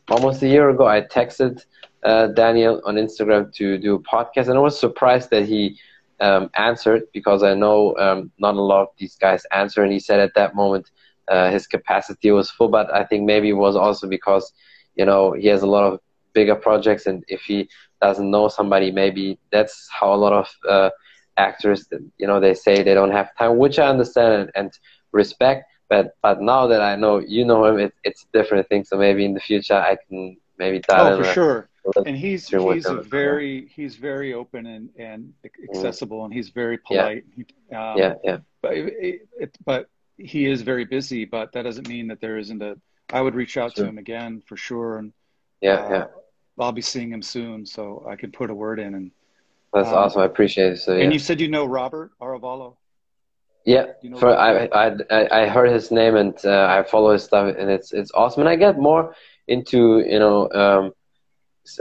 almost 0.09 0.41
a 0.41 0.47
year 0.47 0.69
ago, 0.69 0.87
I 0.87 1.01
texted 1.01 1.65
uh, 2.03 2.27
Daniel 2.27 2.81
on 2.85 2.95
Instagram 2.95 3.53
to 3.55 3.77
do 3.77 3.95
a 3.95 3.99
podcast, 3.99 4.47
and 4.47 4.57
I 4.57 4.61
was 4.61 4.79
surprised 4.79 5.29
that 5.31 5.45
he 5.45 5.77
um, 6.19 6.49
answered 6.55 7.03
because 7.13 7.43
I 7.43 7.53
know 7.53 7.95
um, 7.97 8.31
not 8.39 8.55
a 8.55 8.61
lot 8.61 8.81
of 8.81 8.87
these 8.97 9.15
guys 9.15 9.43
answer. 9.51 9.83
And 9.83 9.91
he 9.91 9.99
said 9.99 10.19
at 10.19 10.33
that 10.35 10.55
moment 10.55 10.89
uh, 11.27 11.49
his 11.51 11.67
capacity 11.67 12.31
was 12.31 12.49
full, 12.49 12.69
but 12.69 12.93
I 12.93 13.03
think 13.03 13.25
maybe 13.25 13.49
it 13.49 13.53
was 13.53 13.75
also 13.75 14.07
because 14.07 14.51
you 14.95 15.05
know 15.05 15.33
he 15.33 15.47
has 15.47 15.61
a 15.61 15.67
lot 15.67 15.83
of 15.91 15.99
bigger 16.33 16.55
projects, 16.55 17.05
and 17.05 17.23
if 17.27 17.41
he 17.41 17.69
doesn't 18.01 18.29
know 18.29 18.47
somebody, 18.47 18.91
maybe 18.91 19.39
that's 19.51 19.87
how 19.91 20.13
a 20.13 20.15
lot 20.15 20.33
of 20.33 20.49
uh, 20.67 20.89
actors, 21.37 21.87
you 22.17 22.27
know, 22.27 22.39
they 22.39 22.53
say 22.53 22.83
they 22.83 22.93
don't 22.93 23.11
have 23.11 23.35
time, 23.37 23.57
which 23.57 23.79
I 23.79 23.87
understand 23.87 24.33
and, 24.33 24.51
and 24.55 24.71
respect. 25.11 25.65
But 25.89 26.15
but 26.21 26.41
now 26.41 26.67
that 26.67 26.81
I 26.81 26.95
know 26.95 27.19
you 27.19 27.45
know 27.45 27.65
him, 27.65 27.79
it, 27.79 27.93
it's 28.03 28.23
a 28.23 28.37
different 28.37 28.67
thing. 28.69 28.83
So 28.83 28.97
maybe 28.97 29.25
in 29.25 29.33
the 29.33 29.39
future 29.39 29.73
I 29.73 29.97
can 30.07 30.37
maybe 30.57 30.79
dial 30.79 31.13
Oh, 31.13 31.17
for 31.17 31.23
sure. 31.33 31.69
And 32.05 32.15
he's 32.15 32.47
he's 32.47 32.85
a 32.85 33.01
very 33.01 33.67
he's 33.67 33.95
very 33.95 34.33
open 34.33 34.67
and 34.67 34.89
and 34.97 35.33
accessible, 35.63 36.25
and 36.25 36.33
he's 36.33 36.49
very 36.49 36.77
Yeah. 36.89 37.01
polite. 37.01 37.23
He, 37.35 37.41
um, 37.75 37.97
yeah, 37.97 38.13
yeah, 38.23 38.37
but 38.61 38.73
it, 38.77 39.27
it, 39.39 39.57
but 39.65 39.89
he 40.17 40.45
is 40.45 40.61
very 40.61 40.85
busy. 40.85 41.25
But 41.25 41.51
that 41.53 41.63
doesn't 41.63 41.87
mean 41.87 42.07
that 42.09 42.21
there 42.21 42.37
isn't 42.37 42.61
a. 42.61 42.77
I 43.11 43.21
would 43.21 43.33
reach 43.33 43.57
out 43.57 43.75
Sure. 43.75 43.85
to 43.85 43.89
him 43.89 43.97
again 43.97 44.43
for 44.45 44.57
sure, 44.57 44.97
and 44.99 45.13
yeah, 45.61 45.73
uh, 45.73 45.89
yeah. 45.89 46.05
I'll 46.59 46.71
be 46.71 46.81
seeing 46.81 47.11
him 47.11 47.23
soon, 47.23 47.65
so 47.65 48.05
I 48.07 48.15
can 48.15 48.31
put 48.31 48.51
a 48.51 48.53
word 48.53 48.79
in. 48.79 48.93
And 48.93 49.11
That's 49.73 49.89
um, 49.89 49.95
awesome. 49.95 50.21
I 50.21 50.25
appreciate 50.25 50.73
it. 50.73 50.77
So 50.77 50.95
yeah, 50.95 51.05
and 51.05 51.13
you 51.13 51.19
said 51.19 51.41
you 51.41 51.47
know 51.47 51.65
Robert 51.65 52.11
Aravalo. 52.21 52.75
Yeah. 53.69 53.85
You 54.01 54.09
know 54.11 54.19
For 54.19 54.29
I, 54.35 54.67
I 55.11 55.43
I 55.43 55.47
heard 55.47 55.71
his 55.71 55.91
name 55.91 56.15
and 56.15 56.35
uh, 56.45 56.67
I 56.69 56.83
follow 56.83 57.11
his 57.13 57.23
stuff 57.23 57.55
and 57.57 57.69
it's 57.69 57.93
it's 57.93 58.11
awesome. 58.13 58.41
And 58.41 58.49
I 58.49 58.55
get 58.55 58.79
more 58.79 59.13
into 59.47 59.99
you 59.99 60.19
know 60.19 60.49
um, 60.53 60.91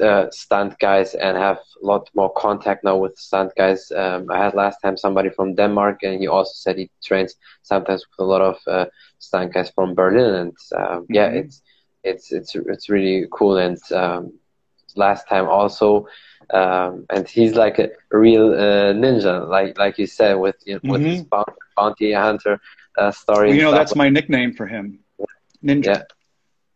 uh, 0.03 0.26
stunt 0.30 0.78
guys 0.78 1.14
and 1.14 1.36
have 1.36 1.59
a 1.82 1.86
lot 1.86 2.09
more 2.14 2.32
contact 2.36 2.84
now 2.84 2.97
with 2.97 3.16
stunt 3.16 3.53
guys. 3.57 3.91
Um, 3.97 4.26
I 4.30 4.39
had 4.45 4.55
last 4.55 4.78
time 4.82 4.97
somebody 4.97 5.30
from 5.30 5.55
Denmark 5.55 5.99
and 6.03 6.20
he 6.20 6.28
also 6.28 6.53
said 6.55 6.76
he 6.76 6.91
trains 7.05 7.34
sometimes 7.62 8.05
with 8.09 8.24
a 8.26 8.28
lot 8.28 8.43
of 8.43 8.57
uh, 8.66 8.86
stunt 9.18 9.53
guys 9.55 9.70
from 9.74 9.95
Berlin 9.95 10.34
and 10.34 10.53
um, 10.76 11.07
yeah, 11.11 11.28
Mhm. 11.28 11.41
it's 11.41 11.62
it's 12.05 12.32
it's 12.32 12.55
it's 12.55 12.89
really 12.91 13.26
cool. 13.32 13.57
And 13.59 13.78
um, 13.93 14.32
last 14.99 15.28
time 15.28 15.49
also. 15.49 16.07
Um, 16.53 17.07
and 17.11 17.28
he's 17.28 17.55
like 17.55 17.78
a 17.78 17.90
real 18.11 18.53
uh, 18.53 18.92
ninja, 18.94 19.49
like 19.49 19.78
like 19.78 19.99
you 19.99 20.07
said, 20.07 20.34
with 20.34 20.57
you 20.64 20.80
know, 20.82 20.92
with 20.92 21.03
his 21.03 21.24
bounty, 21.24 21.53
bounty 21.76 22.12
hunter 22.12 22.61
uh, 22.99 23.11
story. 23.11 23.49
Well, 23.49 23.57
you 23.57 23.62
know 23.62 23.72
that's 23.72 23.94
my 23.94 24.09
nickname 24.09 24.53
for 24.53 24.66
him, 24.66 25.01
Ninja. 25.64 25.84
Yeah. 25.84 26.03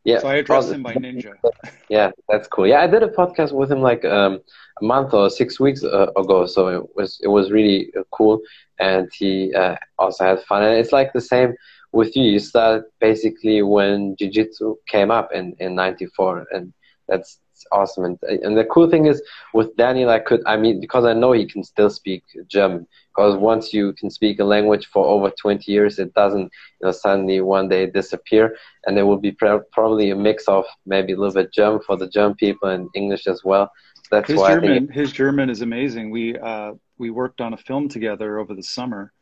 yeah. 0.05 0.19
So 0.21 0.29
I 0.29 0.35
address 0.37 0.71
him 0.71 0.83
by 0.83 0.95
Ninja. 0.95 1.35
Yeah, 1.89 2.11
that's 2.29 2.49
cool. 2.49 2.67
Yeah, 2.67 2.81
I 2.81 2.87
did 2.87 3.03
a 3.03 3.09
podcast 3.09 3.53
with 3.53 3.71
him 3.71 3.81
like 3.81 4.05
um, 4.05 4.41
a 4.81 4.85
month 4.85 5.13
or 5.13 5.29
six 5.29 5.61
weeks 5.61 5.85
uh, 5.85 6.07
ago, 6.17 6.47
so 6.47 6.69
it 6.69 6.97
was 6.97 7.21
it 7.23 7.29
was 7.29 7.51
really 7.51 7.93
uh, 7.99 8.03
cool, 8.11 8.41
and 8.79 9.11
he 9.13 9.53
uh, 9.55 9.77
also 9.99 10.25
had 10.25 10.43
fun. 10.43 10.63
And 10.63 10.77
it's 10.77 10.93
like 10.93 11.13
the 11.13 11.21
same 11.21 11.55
with 11.93 12.17
you. 12.17 12.25
You 12.25 12.39
started 12.39 12.85
basically 12.99 13.63
when 13.63 14.17
jiu-jitsu 14.19 14.77
came 14.87 15.11
up 15.11 15.31
in 15.35 15.55
in 15.59 15.75
'94, 15.75 16.47
and 16.53 16.73
that's 17.09 17.39
awesome. 17.73 18.05
And 18.05 18.19
and 18.23 18.57
the 18.57 18.65
cool 18.65 18.89
thing 18.91 19.07
is 19.07 19.23
with 19.53 19.75
Daniel, 19.77 20.11
I 20.11 20.19
could 20.19 20.43
I 20.47 20.57
mean 20.57 20.81
because 20.81 21.05
I 21.05 21.13
know 21.13 21.33
he 21.33 21.47
can 21.47 21.63
still 21.63 21.91
speak 21.91 22.23
German. 22.49 22.87
Because 23.15 23.37
once 23.37 23.73
you 23.73 23.93
can 23.95 24.11
speak 24.11 24.39
a 24.41 24.45
language 24.45 24.87
for 24.93 25.05
over 25.07 25.31
20 25.41 25.71
years, 25.71 25.99
it 25.99 26.13
doesn't 26.15 26.51
you 26.81 26.85
know 26.85 26.91
suddenly 26.93 27.41
one 27.41 27.69
day 27.69 27.87
disappear 27.87 28.57
and 28.87 28.97
there 28.97 29.07
will 29.07 29.19
be 29.19 29.33
pr- 29.33 29.65
probably 29.73 30.11
a 30.11 30.17
mix 30.17 30.49
of 30.49 30.65
maybe 30.87 31.13
a 31.13 31.17
little 31.17 31.35
bit 31.35 31.53
German 31.53 31.81
for 31.87 31.97
the 31.97 32.09
German 32.09 32.35
people 32.37 32.69
and 32.69 32.89
English 32.95 33.27
as 33.27 33.43
well. 33.45 33.71
That's 34.11 34.35
His 34.35 34.43
why 34.43 34.55
German, 34.55 34.89
his 34.89 35.13
German 35.13 35.51
is 35.51 35.63
amazing. 35.63 36.11
We 36.11 36.37
uh, 36.39 36.73
we 36.99 37.11
worked 37.11 37.41
on 37.41 37.53
a 37.53 37.57
film 37.57 37.89
together 37.89 38.39
over 38.39 38.55
the 38.55 38.63
summer, 38.63 39.13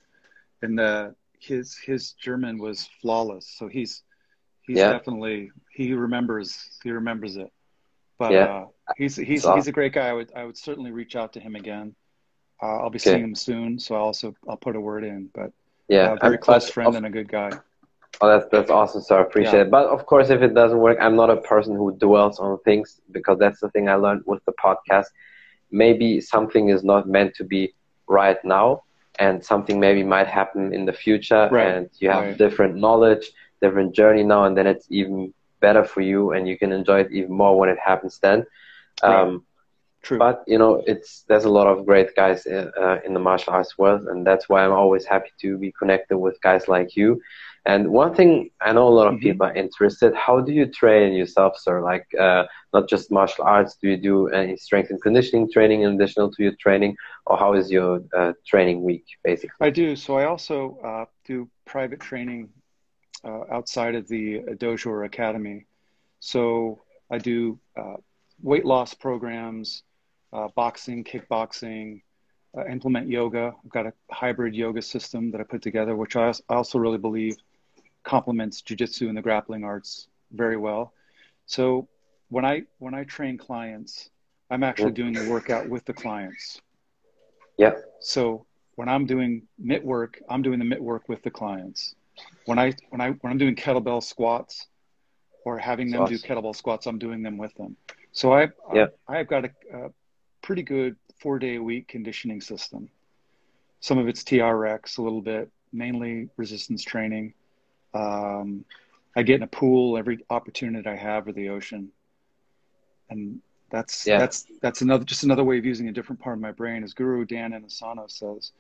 and 0.62 0.78
uh, 0.81 1.11
his 1.41 1.76
his 1.85 2.12
German 2.14 2.59
was 2.59 2.89
flawless. 3.01 3.47
So 3.59 3.68
he's 3.68 4.03
he's 4.62 4.83
Yeah. 4.83 4.85
definitely 4.85 5.51
he 5.74 5.93
remembers 5.95 6.57
he 6.83 6.91
remembers 6.91 7.37
it. 7.37 7.51
But 8.20 8.32
Yeah. 8.32 8.44
uh, 8.44 8.66
he's 9.00 9.16
he's 9.16 9.44
awesome. 9.44 9.58
he's 9.58 9.66
a 9.68 9.76
great 9.78 9.94
guy. 9.94 10.08
I 10.12 10.12
would 10.18 10.30
I 10.40 10.44
would 10.46 10.58
certainly 10.68 10.92
reach 11.00 11.14
out 11.20 11.32
to 11.36 11.40
him 11.40 11.54
again. 11.56 11.86
Uh, 12.62 12.76
I'll 12.80 12.90
be 12.90 12.96
Okay. 13.02 13.10
seeing 13.12 13.24
him 13.24 13.34
soon, 13.34 13.78
so 13.78 13.90
I'll 13.96 14.08
also 14.12 14.34
I'll 14.48 14.58
put 14.66 14.76
a 14.76 14.80
word 14.90 15.04
in. 15.12 15.30
But 15.38 15.50
yeah, 15.88 16.12
uh, 16.12 16.16
very 16.28 16.34
I'm- 16.36 16.42
close 16.46 16.68
friend 16.76 16.94
and 16.94 17.06
a 17.06 17.10
good 17.18 17.28
guy. 17.40 17.50
Oh, 18.20 18.28
that's 18.32 18.46
that's 18.52 18.70
awesome. 18.70 19.00
So 19.08 19.16
I 19.16 19.22
appreciate 19.22 19.60
Yeah. 19.60 19.66
it. 19.66 19.70
But 19.76 19.86
of 19.96 20.04
course, 20.04 20.28
if 20.36 20.40
it 20.42 20.52
doesn't 20.60 20.78
work, 20.86 20.98
I'm 21.00 21.16
not 21.22 21.30
a 21.30 21.40
person 21.52 21.72
who 21.80 21.86
dwells 22.06 22.38
on 22.44 22.58
things 22.68 23.00
because 23.16 23.38
that's 23.38 23.60
the 23.64 23.70
thing 23.70 23.88
I 23.88 23.94
learned 24.04 24.22
with 24.26 24.42
the 24.44 24.52
podcast. 24.66 25.06
Maybe 25.70 26.20
something 26.20 26.68
is 26.68 26.82
not 26.92 27.08
meant 27.16 27.32
to 27.36 27.44
be 27.54 27.62
right 28.20 28.40
now, 28.44 28.82
and 29.18 29.34
something 29.52 29.76
maybe 29.86 30.02
might 30.02 30.26
happen 30.40 30.74
in 30.74 30.84
the 30.84 30.92
future, 31.04 31.48
Right. 31.50 31.68
and 31.74 31.88
you 32.02 32.10
have 32.10 32.24
Right. 32.24 32.38
different 32.44 32.74
knowledge, 32.84 33.24
different 33.62 33.90
journey 34.00 34.24
now, 34.34 34.42
and 34.46 34.54
then 34.58 34.66
it's 34.66 34.86
even 34.90 35.32
better 35.61 35.84
for 35.84 36.00
you, 36.00 36.32
and 36.32 36.48
you 36.48 36.58
can 36.58 36.72
enjoy 36.72 37.00
it 37.00 37.12
even 37.12 37.32
more 37.32 37.58
when 37.58 37.68
it 37.70 37.78
happens 37.84 38.18
then. 38.22 38.44
Right. 39.06 39.24
Um, 39.24 39.44
True. 40.02 40.18
but 40.18 40.42
you 40.46 40.58
know 40.58 40.82
it's 40.86 41.24
there's 41.28 41.44
a 41.44 41.50
lot 41.50 41.66
of 41.66 41.84
great 41.86 42.14
guys 42.16 42.46
in, 42.46 42.70
uh, 42.80 42.98
in 43.04 43.14
the 43.14 43.20
martial 43.20 43.52
arts 43.52 43.78
world 43.78 44.02
and 44.08 44.26
that's 44.26 44.48
why 44.48 44.64
i'm 44.64 44.72
always 44.72 45.04
happy 45.06 45.30
to 45.40 45.56
be 45.58 45.72
connected 45.78 46.16
with 46.18 46.40
guys 46.42 46.68
like 46.68 46.96
you 46.96 47.20
and 47.66 47.88
one 47.88 48.14
thing 48.14 48.48
i 48.61 48.72
know 48.72 48.88
a 48.88 48.96
lot 49.00 49.06
of 49.08 49.18
Mhm. 49.18 49.20
people 49.20 49.46
are 49.46 49.54
interested 49.54 50.12
how 50.14 50.40
do 50.40 50.52
you 50.52 50.66
train 50.66 51.12
yourself 51.12 51.54
sir 51.58 51.82
like 51.82 52.06
uh, 52.20 52.44
not 52.72 52.88
just 52.88 53.11
martial 53.11 53.44
arts 53.44 53.76
do 53.80 53.88
you 53.88 53.96
do 53.96 54.28
any 54.28 54.56
strength 54.56 54.90
and 54.90 55.02
conditioning 55.02 55.48
training 55.52 55.82
in 55.82 55.94
addition 55.94 56.30
to 56.36 56.42
your 56.42 56.54
training 56.61 56.94
or 57.26 57.36
how 57.36 57.52
is 57.54 57.70
your 57.70 58.00
uh, 58.16 58.32
training 58.46 58.82
week 58.82 59.04
basically 59.24 59.68
I 59.68 59.70
do. 59.70 59.96
So 59.96 60.16
I 60.16 60.24
also 60.24 60.78
uh, 60.84 61.06
do 61.24 61.50
private 61.66 62.00
training 62.00 62.50
uh, 63.24 63.42
outside 63.50 63.94
of 63.94 64.08
the 64.08 64.40
dojo 64.56 64.86
or 64.86 65.04
academy. 65.04 65.66
So 66.20 66.82
I 67.10 67.18
do 67.18 67.58
uh, 67.76 67.96
weight 68.42 68.64
loss 68.64 68.94
programs, 68.94 69.82
uh, 70.32 70.48
boxing, 70.54 71.04
kickboxing, 71.04 72.02
uh, 72.56 72.66
implement 72.66 73.08
yoga. 73.08 73.54
I've 73.64 73.70
got 73.70 73.86
a 73.86 73.92
hybrid 74.10 74.54
yoga 74.54 74.82
system 74.82 75.30
that 75.32 75.40
I 75.40 75.44
put 75.44 75.62
together, 75.62 75.96
which 75.96 76.16
I 76.16 76.32
I 76.48 76.54
also 76.54 76.78
really 76.78 76.98
believe 76.98 77.36
complements 78.02 78.62
jujitsu 78.62 79.08
and 79.08 79.16
the 79.16 79.22
grappling 79.22 79.64
arts 79.64 80.08
very 80.32 80.56
well. 80.56 80.92
So 81.46 81.88
when 82.28 82.44
I 82.44 82.62
when 82.78 82.94
I 82.94 83.04
train 83.04 83.36
clients, 83.38 84.10
I'm 84.50 84.62
actually 84.62 84.92
doing 84.92 85.12
the 85.12 85.28
workout 85.28 85.68
with 85.68 85.84
the 85.84 85.92
clients. 85.92 86.60
yeah 87.56 87.72
So 88.00 88.46
when 88.76 88.88
I'm 88.88 89.06
doing 89.06 89.42
mitt 89.58 89.84
work, 89.84 90.20
I'm 90.28 90.42
doing 90.42 90.58
the 90.58 90.64
mitt 90.64 90.82
work 90.82 91.08
with 91.08 91.22
the 91.22 91.30
clients. 91.30 91.94
When 92.44 92.58
I 92.58 92.74
when 92.90 93.00
I 93.00 93.10
when 93.10 93.32
I'm 93.32 93.38
doing 93.38 93.56
kettlebell 93.56 94.02
squats 94.02 94.66
or 95.44 95.58
having 95.58 95.90
them 95.90 96.04
do 96.06 96.18
kettlebell 96.18 96.54
squats, 96.54 96.86
I'm 96.86 96.98
doing 96.98 97.22
them 97.22 97.38
with 97.38 97.54
them. 97.54 97.76
So 98.12 98.32
I 98.32 98.48
Yeah. 98.72 98.86
I, 99.08 99.18
I've 99.18 99.28
got 99.28 99.44
a, 99.44 99.50
a 99.72 99.90
pretty 100.42 100.62
good 100.62 100.96
four 101.18 101.38
day 101.38 101.56
a 101.56 101.62
week 101.62 101.88
conditioning 101.88 102.40
system. 102.40 102.88
Some 103.80 103.98
of 103.98 104.08
it's 104.08 104.22
TRX, 104.22 104.98
a 104.98 105.02
little 105.02 105.22
bit 105.22 105.50
mainly 105.72 106.28
resistance 106.36 106.82
training. 106.82 107.34
Um, 107.94 108.64
I 109.16 109.22
get 109.22 109.36
in 109.36 109.42
a 109.42 109.48
pool 109.48 109.96
every 109.96 110.24
opportunity 110.30 110.88
I 110.88 110.96
have 110.96 111.26
or 111.26 111.32
the 111.32 111.48
ocean, 111.48 111.90
and 113.08 113.40
that's 113.70 114.06
yeah. 114.06 114.18
that's 114.18 114.46
that's 114.60 114.82
another 114.82 115.04
just 115.04 115.24
another 115.24 115.44
way 115.44 115.58
of 115.58 115.64
using 115.64 115.88
a 115.88 115.92
different 115.92 116.20
part 116.20 116.36
of 116.36 116.40
my 116.40 116.52
brain. 116.52 116.84
As 116.84 116.94
Guru 116.94 117.24
Dan 117.24 117.52
Inosanto 117.52 118.10
says, 118.10 118.52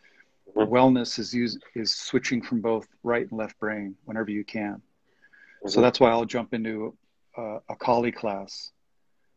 mm-hmm. 0.54 0.72
wellness 0.72 1.18
is 1.18 1.34
use, 1.34 1.58
is 1.74 1.94
switching 1.94 2.42
from 2.42 2.60
both 2.60 2.86
right 3.02 3.28
and 3.28 3.38
left 3.38 3.58
brain 3.58 3.94
whenever 4.04 4.30
you 4.30 4.44
can. 4.44 4.74
Mm-hmm. 4.74 5.68
So 5.68 5.80
that's 5.80 6.00
why 6.00 6.10
I'll 6.10 6.24
jump 6.24 6.54
into 6.54 6.96
a, 7.36 7.58
a 7.68 7.76
Kali 7.76 8.12
class 8.12 8.70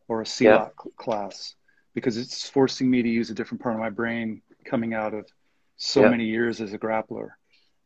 or 0.07 0.21
a 0.21 0.25
Silat 0.25 0.71
yeah. 0.85 0.91
class 0.97 1.55
because 1.93 2.17
it's 2.17 2.49
forcing 2.49 2.89
me 2.89 3.01
to 3.01 3.09
use 3.09 3.29
a 3.29 3.33
different 3.33 3.61
part 3.61 3.75
of 3.75 3.81
my 3.81 3.89
brain 3.89 4.41
coming 4.65 4.93
out 4.93 5.13
of 5.13 5.27
so 5.77 6.01
yeah. 6.01 6.09
many 6.09 6.25
years 6.25 6.61
as 6.61 6.73
a 6.73 6.77
grappler, 6.77 7.29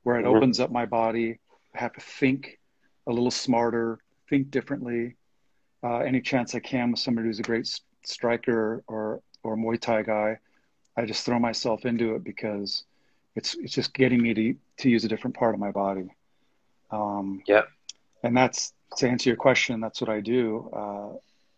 where 0.04 0.18
it 0.18 0.24
mm-hmm. 0.24 0.36
opens 0.36 0.60
up 0.60 0.72
my 0.72 0.86
body. 0.86 1.40
I 1.76 1.80
have 1.80 1.94
to 1.94 2.02
think 2.02 2.60
a 3.08 3.12
little 3.12 3.32
smarter, 3.32 4.00
think 4.30 4.52
differently. 4.52 5.16
Uh, 5.84 6.00
any 6.00 6.22
chance 6.22 6.56
I 6.56 6.60
can 6.60 6.92
with 6.92 7.00
somebody 7.00 7.28
who's 7.28 7.40
a 7.40 7.44
great 7.44 7.70
striker 8.04 8.84
or 8.88 9.22
or 9.44 9.56
Muay 9.56 9.80
Thai 9.80 10.02
guy, 10.02 10.38
I 10.98 11.06
just 11.06 11.26
throw 11.26 11.40
myself 11.40 11.86
into 11.86 12.16
it 12.16 12.24
because 12.24 12.84
it's 13.38 13.56
it's 13.56 13.74
just 13.74 13.94
getting 13.94 14.22
me 14.22 14.34
to 14.34 14.56
to 14.80 14.90
use 14.90 15.06
a 15.06 15.08
different 15.08 15.38
part 15.38 15.54
of 15.54 15.60
my 15.60 15.72
body. 15.72 16.10
Um, 16.92 17.44
yeah, 17.48 17.64
and 18.24 18.36
that's 18.36 18.74
to 18.98 19.08
answer 19.08 19.30
your 19.30 19.38
question. 19.38 19.80
That's 19.80 20.02
what 20.02 20.10
I 20.10 20.20
do. 20.20 20.70
Uh, 20.74 21.18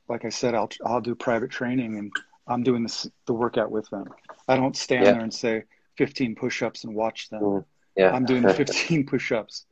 like 0.09 0.25
I 0.25 0.29
said, 0.29 0.53
I'll 0.53 0.69
I'll 0.85 1.01
do 1.01 1.15
private 1.15 1.49
training 1.49 1.97
and 1.97 2.11
I'm 2.47 2.63
doing 2.63 2.83
this, 2.83 3.07
the 3.27 3.33
workout 3.33 3.71
with 3.71 3.89
them. 3.89 4.05
I 4.47 4.57
don't 4.57 4.75
stand 4.75 5.05
yeah. 5.05 5.11
there 5.13 5.21
and 5.21 5.33
say 5.33 5.63
15 5.97 6.35
push-ups 6.35 6.83
and 6.83 6.95
watch 6.95 7.29
them. 7.29 7.41
Mm, 7.41 7.65
yeah. 7.95 8.11
I'm 8.11 8.25
doing 8.25 8.47
15 8.53 9.05
push-ups 9.05 9.65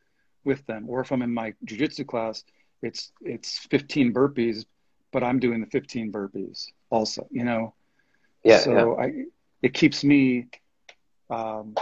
with 0.43 0.65
them. 0.67 0.85
Or 0.87 1.01
if 1.01 1.11
I'm 1.11 1.23
in 1.23 1.33
my 1.33 1.53
jiu-jitsu 1.65 2.05
class, 2.05 2.43
it's 2.81 3.11
it's 3.21 3.57
15 3.71 4.13
burpees, 4.13 4.65
but 5.11 5.23
I'm 5.23 5.39
doing 5.39 5.59
the 5.59 5.67
15 5.67 6.11
burpees 6.11 6.67
also. 6.89 7.27
You 7.31 7.43
know. 7.43 7.73
Yeah. 8.43 8.59
So 8.59 8.97
yeah. 8.97 9.03
I 9.03 9.11
it 9.63 9.73
keeps 9.73 10.03
me 10.03 10.47
um, 11.29 11.75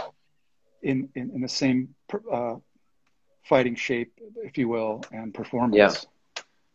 in, 0.82 1.08
in 1.14 1.30
in 1.34 1.40
the 1.40 1.48
same 1.48 1.94
uh, 2.32 2.56
fighting 3.44 3.74
shape, 3.74 4.12
if 4.42 4.58
you 4.58 4.68
will, 4.68 5.02
and 5.12 5.32
performance. 5.32 5.76
Yeah. 5.76 5.92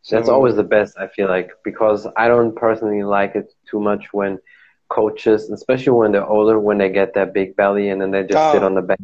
So, 0.03 0.15
That's 0.15 0.29
always 0.29 0.55
the 0.55 0.63
best, 0.63 0.97
I 0.97 1.07
feel 1.07 1.27
like, 1.27 1.51
because 1.63 2.07
I 2.17 2.27
don't 2.27 2.55
personally 2.55 3.03
like 3.03 3.35
it 3.35 3.53
too 3.69 3.79
much 3.79 4.11
when 4.11 4.39
coaches, 4.89 5.49
especially 5.51 5.93
when 5.93 6.11
they're 6.11 6.25
older, 6.25 6.59
when 6.59 6.79
they 6.79 6.89
get 6.89 7.13
that 7.13 7.33
big 7.33 7.55
belly 7.55 7.89
and 7.89 8.01
then 8.01 8.09
they 8.09 8.23
just 8.23 8.37
oh, 8.37 8.53
sit 8.53 8.63
on 8.63 8.73
the 8.73 8.81
bench, 8.81 9.01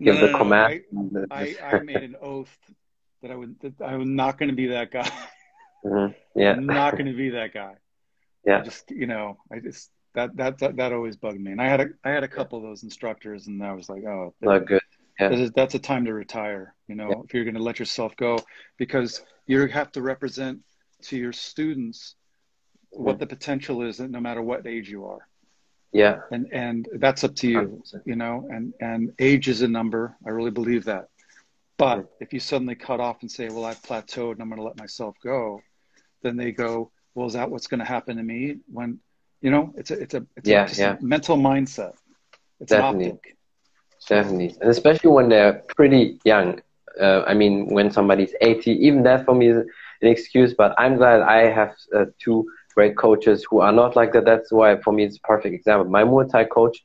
give 0.00 0.14
no, 0.14 0.20
the 0.26 0.32
no, 0.32 0.38
command. 0.38 0.82
I, 1.30 1.56
I, 1.62 1.76
I, 1.76 1.80
made 1.80 2.02
an 2.02 2.16
oath 2.22 2.56
that 3.22 3.30
I 3.32 3.34
would 3.34 3.58
that 3.60 3.74
I 3.84 3.96
was 3.96 4.06
not 4.06 4.38
going 4.38 4.50
to 4.50 4.54
be 4.54 4.68
that 4.68 4.92
guy. 4.92 5.10
Mm-hmm. 5.84 6.40
Yeah, 6.40 6.52
I'm 6.56 6.66
not 6.66 6.92
going 6.92 7.06
to 7.06 7.12
be 7.12 7.30
that 7.30 7.52
guy. 7.52 7.74
Yeah, 8.44 8.60
I 8.60 8.62
just 8.62 8.90
you 8.90 9.06
know, 9.06 9.38
I 9.50 9.58
just 9.58 9.90
that, 10.16 10.34
that 10.36 10.58
that 10.58 10.76
that 10.76 10.92
always 10.92 11.16
bugged 11.16 11.40
me, 11.40 11.52
and 11.52 11.60
I 11.60 11.68
had 11.68 11.80
a 11.80 11.86
I 12.02 12.10
had 12.10 12.24
a 12.24 12.28
couple 12.28 12.58
of 12.58 12.64
those 12.64 12.82
instructors, 12.82 13.46
and 13.46 13.62
I 13.62 13.72
was 13.72 13.88
like, 13.88 14.02
oh, 14.04 14.34
not 14.40 14.66
good. 14.66 14.80
Yeah. 15.20 15.48
That's 15.54 15.74
a 15.74 15.78
time 15.78 16.04
to 16.06 16.12
retire, 16.12 16.74
you 16.88 16.94
know, 16.94 17.08
yeah. 17.08 17.22
if 17.24 17.32
you're 17.32 17.44
going 17.44 17.54
to 17.54 17.62
let 17.62 17.78
yourself 17.78 18.14
go, 18.16 18.38
because 18.76 19.22
you 19.46 19.66
have 19.66 19.90
to 19.92 20.02
represent 20.02 20.60
to 21.04 21.16
your 21.16 21.32
students 21.32 22.16
what 22.90 23.18
the 23.18 23.26
potential 23.26 23.82
is, 23.82 23.98
no 23.98 24.20
matter 24.20 24.42
what 24.42 24.66
age 24.66 24.90
you 24.90 25.06
are. 25.06 25.26
Yeah. 25.92 26.18
And 26.30 26.48
and 26.52 26.88
that's 26.94 27.24
up 27.24 27.34
to 27.36 27.48
you, 27.48 27.82
100%. 27.94 28.02
you 28.04 28.16
know. 28.16 28.46
And 28.50 28.74
and 28.80 29.12
age 29.18 29.48
is 29.48 29.62
a 29.62 29.68
number. 29.68 30.16
I 30.26 30.30
really 30.30 30.50
believe 30.50 30.84
that. 30.84 31.08
But 31.78 32.06
if 32.20 32.32
you 32.32 32.40
suddenly 32.40 32.74
cut 32.74 33.00
off 33.00 33.18
and 33.20 33.30
say, 33.30 33.48
"Well, 33.48 33.64
I've 33.64 33.82
plateaued 33.82 34.32
and 34.32 34.42
I'm 34.42 34.48
going 34.48 34.60
to 34.60 34.66
let 34.66 34.78
myself 34.78 35.14
go," 35.22 35.62
then 36.22 36.36
they 36.36 36.52
go, 36.52 36.90
"Well, 37.14 37.26
is 37.26 37.34
that 37.34 37.50
what's 37.50 37.66
going 37.66 37.80
to 37.80 37.86
happen 37.86 38.16
to 38.16 38.22
me?" 38.22 38.56
When 38.66 38.98
you 39.46 39.52
know, 39.52 39.72
it's 39.76 39.92
a 39.92 39.96
it's 40.04 40.14
a 40.14 40.26
it's 40.36 40.48
yeah, 40.48 40.66
a, 40.68 40.74
yeah. 40.74 40.96
a 40.98 41.04
mental 41.14 41.36
mindset. 41.36 41.92
It's 42.58 42.70
Definitely. 42.70 43.10
an 43.10 43.12
optic. 43.12 43.36
Definitely, 44.08 44.50
and 44.60 44.70
especially 44.76 45.10
when 45.10 45.28
they're 45.28 45.62
pretty 45.76 46.18
young. 46.24 46.60
Uh, 47.00 47.22
I 47.30 47.34
mean, 47.34 47.54
when 47.76 47.92
somebody's 47.92 48.34
80, 48.40 48.72
even 48.86 49.04
that 49.04 49.24
for 49.24 49.34
me 49.36 49.50
is 49.50 49.58
an 49.58 50.08
excuse. 50.14 50.52
But 50.52 50.74
I'm 50.78 50.96
glad 50.96 51.20
I 51.20 51.42
have 51.58 51.72
uh, 51.94 52.06
two 52.18 52.44
great 52.74 52.96
coaches 52.96 53.46
who 53.48 53.60
are 53.60 53.70
not 53.70 53.94
like 53.94 54.12
that. 54.14 54.24
That's 54.24 54.50
why 54.50 54.80
for 54.84 54.92
me 54.92 55.04
it's 55.04 55.18
a 55.18 55.26
perfect 55.32 55.54
example. 55.54 55.88
My 55.98 56.02
Muay 56.02 56.28
Thai 56.28 56.44
coach, 56.46 56.76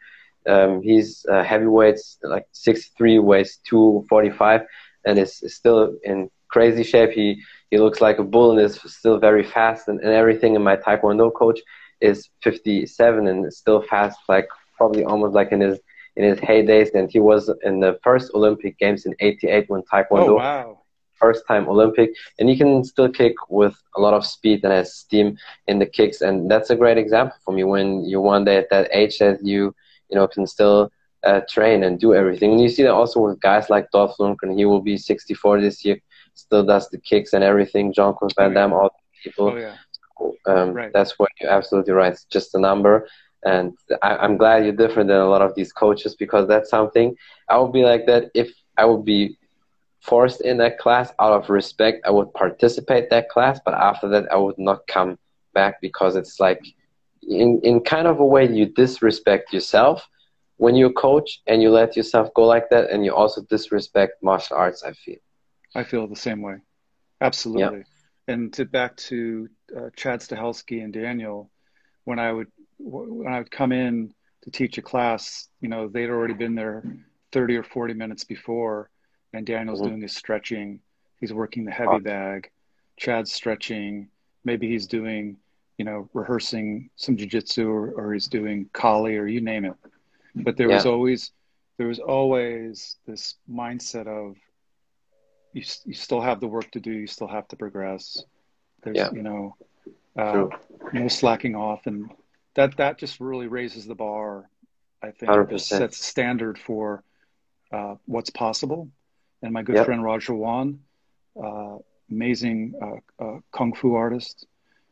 um, 0.48 0.84
he's 0.84 1.26
uh, 1.32 1.44
heavyweights, 1.44 2.20
like 2.22 2.46
6'3", 2.54 3.24
weighs 3.24 3.58
245, 3.68 4.62
and 5.06 5.18
is, 5.18 5.42
is 5.42 5.56
still 5.56 5.96
in 6.04 6.30
crazy 6.50 6.84
shape. 6.84 7.12
He 7.12 7.42
he 7.72 7.80
looks 7.80 8.02
like 8.02 8.20
a 8.20 8.24
bull 8.24 8.52
and 8.52 8.60
is 8.60 8.80
still 9.00 9.18
very 9.18 9.44
fast 9.44 9.88
and, 9.88 10.00
and 10.00 10.12
everything. 10.12 10.56
And 10.56 10.64
my 10.64 10.76
Taekwondo 10.76 11.34
coach 11.34 11.60
is 12.02 12.30
57 12.44 13.28
and 13.28 13.46
is 13.46 13.58
still 13.58 13.82
fast, 13.84 14.20
like 14.28 14.48
probably 14.78 15.04
almost 15.04 15.34
like 15.34 15.52
in 15.52 15.62
his 15.62 15.80
in 16.18 16.26
his 16.26 16.40
heydays, 16.40 16.94
and 16.94 17.10
he 17.10 17.20
was 17.20 17.50
in 17.64 17.80
the 17.80 17.98
first 18.04 18.32
Olympic 18.34 18.78
Games 18.78 19.06
in 19.06 19.16
'88 19.20 19.70
when 19.70 19.82
Taekwondo. 19.84 20.30
Oh, 20.30 20.36
wow. 20.36 20.78
First 21.14 21.44
time 21.48 21.70
Olympic, 21.70 22.10
and 22.40 22.50
he 22.50 22.58
can 22.58 22.84
still 22.84 23.08
kick 23.08 23.36
with 23.48 23.76
a 23.96 24.02
lot 24.02 24.16
of 24.16 24.26
speed 24.26 24.64
and 24.64 24.74
has 24.74 24.96
steam 24.96 25.38
in 25.68 25.78
the 25.78 25.86
kicks, 25.86 26.22
and 26.22 26.50
that's 26.50 26.72
a 26.72 26.76
great 26.76 26.98
example 26.98 27.38
for 27.46 27.54
me. 27.54 27.64
When 27.64 28.04
you're 28.06 28.22
one 28.22 28.44
day 28.44 28.58
at 28.58 28.72
that 28.72 28.90
age 28.92 29.20
that 29.20 29.46
you, 29.46 29.76
you 30.10 30.16
know, 30.16 30.28
can 30.28 30.48
still 30.48 30.92
uh, 31.24 31.42
train 31.48 31.84
and 31.84 32.00
do 32.00 32.14
everything. 32.14 32.54
And 32.54 32.62
you 32.62 32.70
see 32.70 32.84
that 32.84 32.94
also 32.94 33.20
with 33.20 33.40
guys 33.40 33.70
like 33.70 33.92
Dolph 33.92 34.16
Lundgren. 34.20 34.58
He 34.58 34.66
will 34.66 34.82
be 34.82 34.98
64 34.98 35.62
this 35.62 35.86
year, 35.86 36.00
still 36.34 36.64
does 36.64 36.90
the 36.90 36.98
kicks 36.98 37.34
and 37.34 37.44
everything. 37.44 37.94
Claude 37.94 38.34
Van 38.36 38.54
Damme, 38.54 38.74
all 38.74 38.90
people. 39.24 39.50
Oh, 39.50 39.56
yeah. 39.58 39.76
Um, 40.46 40.74
right. 40.74 40.92
That's 40.94 41.18
what 41.20 41.30
you're 41.40 41.52
absolutely 41.52 41.94
right. 41.94 42.14
It's 42.14 42.26
just 42.26 42.56
a 42.56 42.60
number. 42.60 43.08
And 43.44 43.78
I, 44.02 44.24
am 44.24 44.38
glad 44.38 44.64
you're 44.64 44.74
different 44.74 45.08
than 45.08 45.20
a 45.20 45.28
lot 45.28 45.42
of 45.42 45.56
these 45.56 45.74
coaches 45.74 46.16
because 46.16 46.48
that's 46.48 46.70
something 46.70 47.16
I 47.50 47.58
would 47.58 47.74
be 47.74 47.84
like 47.84 48.06
that 48.06 48.30
if 48.36 48.52
I 48.78 48.86
would 48.86 49.04
be 49.04 49.38
forced 50.00 50.42
in 50.42 50.58
that 50.58 50.78
class 50.78 51.12
out 51.20 51.34
of 51.34 51.50
respect. 51.50 52.06
I 52.06 52.12
would 52.12 52.34
participate 52.34 53.10
that 53.10 53.30
class, 53.30 53.60
but 53.64 53.74
after 53.74 54.08
that, 54.10 54.32
I 54.32 54.36
would 54.36 54.58
not 54.58 54.86
come 54.88 55.18
back 55.54 55.82
because 55.82 56.16
it's 56.16 56.40
like 56.40 56.62
in, 57.24 57.60
in 57.64 57.82
kind 57.82 58.08
of 58.08 58.20
a 58.20 58.26
way 58.26 58.52
you 58.52 58.68
disrespect 58.68 59.54
yourself 59.54 60.08
when 60.58 60.76
you 60.76 60.92
coach 60.92 61.42
and 61.48 61.62
you 61.62 61.72
let 61.72 61.96
yourself 61.96 62.32
go 62.36 62.46
like 62.46 62.70
that, 62.70 62.92
and 62.92 63.04
you 63.04 63.16
also 63.16 63.42
disrespect 63.50 64.22
martial 64.22 64.58
arts. 64.58 64.84
I 64.84 64.94
feel. 64.94 65.18
I 65.74 65.84
feel 65.84 66.08
the 66.08 66.16
same 66.16 66.42
way. 66.44 66.58
Absolutely. 67.20 67.80
Yep. 67.80 67.88
And 68.32 68.54
to 68.54 68.66
back 68.66 68.96
to 68.98 69.50
uh, 69.76 69.90
Chad 69.96 70.22
Stahelski 70.22 70.84
and 70.84 70.94
Daniel, 70.94 71.52
when 72.06 72.20
I 72.20 72.32
would 72.32 72.48
when 72.78 73.32
I 73.32 73.40
would 73.40 73.52
come 73.52 73.72
in 73.72 74.14
to 74.44 74.52
teach 74.52 74.78
a 74.78 74.82
class, 74.82 75.48
you 75.60 75.70
know, 75.70 75.88
they'd 75.88 76.10
already 76.10 76.34
been 76.34 76.56
there 76.56 76.84
30 77.32 77.58
or 77.58 77.64
40 77.64 77.94
minutes 77.94 78.24
before, 78.24 78.90
and 79.34 79.46
Daniel's 79.46 79.80
mm-hmm. 79.80 79.90
doing 79.90 80.02
his 80.02 80.16
stretching. 80.16 80.80
He's 81.20 81.34
working 81.34 81.66
the 81.66 81.72
heavy 81.72 82.00
bag. 82.00 82.50
Chad's 82.98 83.32
stretching. 83.32 84.10
Maybe 84.44 84.68
he's 84.68 84.88
doing, 84.88 85.38
you 85.78 85.86
know, 85.86 86.10
rehearsing 86.14 86.90
some 86.96 87.18
jujitsu 87.18 87.68
or, 87.68 87.92
or 87.92 88.14
he's 88.14 88.28
doing 88.28 88.70
Kali 88.74 89.18
or 89.18 89.28
you 89.28 89.42
name 89.42 89.66
it. 89.66 89.76
But 90.36 90.58
there 90.58 90.70
yeah. 90.70 90.76
was 90.76 90.86
always, 90.86 91.32
there 91.78 91.88
was 91.88 92.00
always 92.00 92.98
this 93.06 93.36
mindset 93.50 94.08
of, 94.08 94.38
you, 95.54 95.64
you 95.86 95.94
still 95.94 96.22
have 96.22 96.40
the 96.40 96.48
work 96.48 96.72
to 96.72 96.80
do. 96.80 96.92
You 96.92 97.08
still 97.08 97.28
have 97.28 97.48
to 97.50 97.56
progress. 97.56 98.24
There's, 98.84 98.98
yeah. 98.98 99.12
you 99.12 99.22
know, 99.22 99.56
uh, 100.18 100.48
no 100.94 101.08
slacking 101.08 101.56
off 101.56 101.88
and 101.88 102.12
that 102.56 102.78
that 102.78 102.98
just 102.98 103.20
really 103.20 103.48
raises 103.48 103.86
the 103.86 103.96
bar. 103.96 104.50
I 105.02 105.12
think 105.12 105.32
100%. 105.32 105.60
sets 105.60 106.04
standard 106.04 106.60
for 106.60 107.04
uh, 107.72 107.96
what's 108.06 108.30
possible. 108.30 108.90
And 109.42 109.54
my 109.54 109.64
good 109.64 109.76
yep. 109.76 109.86
friend 109.86 110.04
Roger 110.04 110.34
Yuan, 110.34 110.80
uh, 111.42 111.78
amazing 112.10 112.74
uh, 112.82 113.24
uh, 113.24 113.40
kung 113.52 113.74
fu 113.74 113.96
artist, 113.96 114.46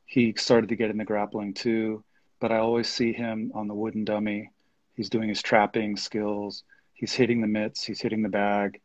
he 0.05 0.33
started 0.37 0.69
to 0.69 0.75
get 0.75 0.89
into 0.89 1.05
grappling 1.05 1.53
too. 1.53 2.03
But 2.39 2.51
I 2.51 2.57
always 2.57 2.89
see 2.89 3.13
him 3.13 3.51
on 3.53 3.67
the 3.67 3.75
wooden 3.75 4.05
dummy. 4.05 4.49
He's 4.95 5.09
doing 5.09 5.29
his 5.29 5.41
trapping 5.41 5.97
skills. 5.97 6.63
He's 6.93 7.13
hitting 7.13 7.41
the 7.41 7.47
mitts. 7.47 7.83
He's 7.83 8.01
hitting 8.01 8.23
the 8.23 8.29
bag. 8.29 8.81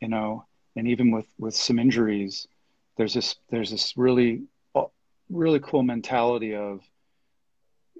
You 0.00 0.08
know, 0.08 0.44
and 0.78 0.86
even 0.86 1.10
with 1.10 1.26
with 1.38 1.54
some 1.54 1.78
injuries, 1.78 2.46
there's 2.96 3.14
this 3.14 3.36
there's 3.50 3.70
this 3.70 3.94
really 3.96 4.44
really 5.30 5.60
cool 5.60 5.82
mentality 5.82 6.54
of 6.54 6.80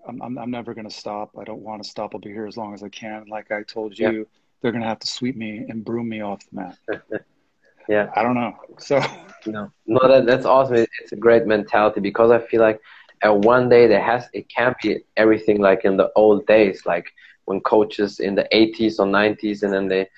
I'm, 0.06 0.22
I'm, 0.22 0.38
I'm 0.38 0.50
never 0.50 0.72
going 0.72 0.88
to 0.88 0.94
stop. 0.94 1.32
I 1.38 1.44
don't 1.44 1.60
want 1.60 1.82
to 1.82 1.88
stop. 1.88 2.14
I'll 2.14 2.20
be 2.20 2.30
here 2.30 2.46
as 2.46 2.56
long 2.56 2.72
as 2.72 2.82
I 2.82 2.88
can. 2.88 3.26
Like 3.28 3.50
I 3.50 3.62
told 3.62 3.98
you, 3.98 4.10
yeah. 4.10 4.24
they're 4.62 4.72
going 4.72 4.82
to 4.82 4.88
have 4.88 5.00
to 5.00 5.08
sweep 5.08 5.36
me 5.36 5.66
and 5.68 5.84
broom 5.84 6.08
me 6.08 6.22
off 6.22 6.40
the 6.48 6.56
mat. 6.56 6.78
yeah. 7.88 8.10
I 8.14 8.22
don't 8.22 8.34
know. 8.34 8.54
So, 8.78 9.02
no, 9.46 9.70
no, 9.86 10.08
that, 10.08 10.24
that's 10.24 10.46
awesome. 10.46 10.86
It's 11.02 11.12
a 11.12 11.16
great 11.16 11.46
mentality 11.46 12.00
because 12.00 12.30
I 12.30 12.38
feel 12.38 12.62
like 12.62 12.80
at 13.22 13.36
one 13.36 13.68
day 13.68 13.86
there 13.86 14.02
has, 14.02 14.28
it 14.32 14.48
can't 14.48 14.76
be 14.82 15.00
everything 15.18 15.60
like 15.60 15.84
in 15.84 15.98
the 15.98 16.10
old 16.16 16.46
days, 16.46 16.86
like 16.86 17.12
when 17.44 17.60
coaches 17.60 18.20
in 18.20 18.34
the 18.34 18.48
80s 18.50 18.98
or 18.98 19.06
90s 19.06 19.62
and 19.62 19.72
then 19.72 19.88
they 19.88 20.08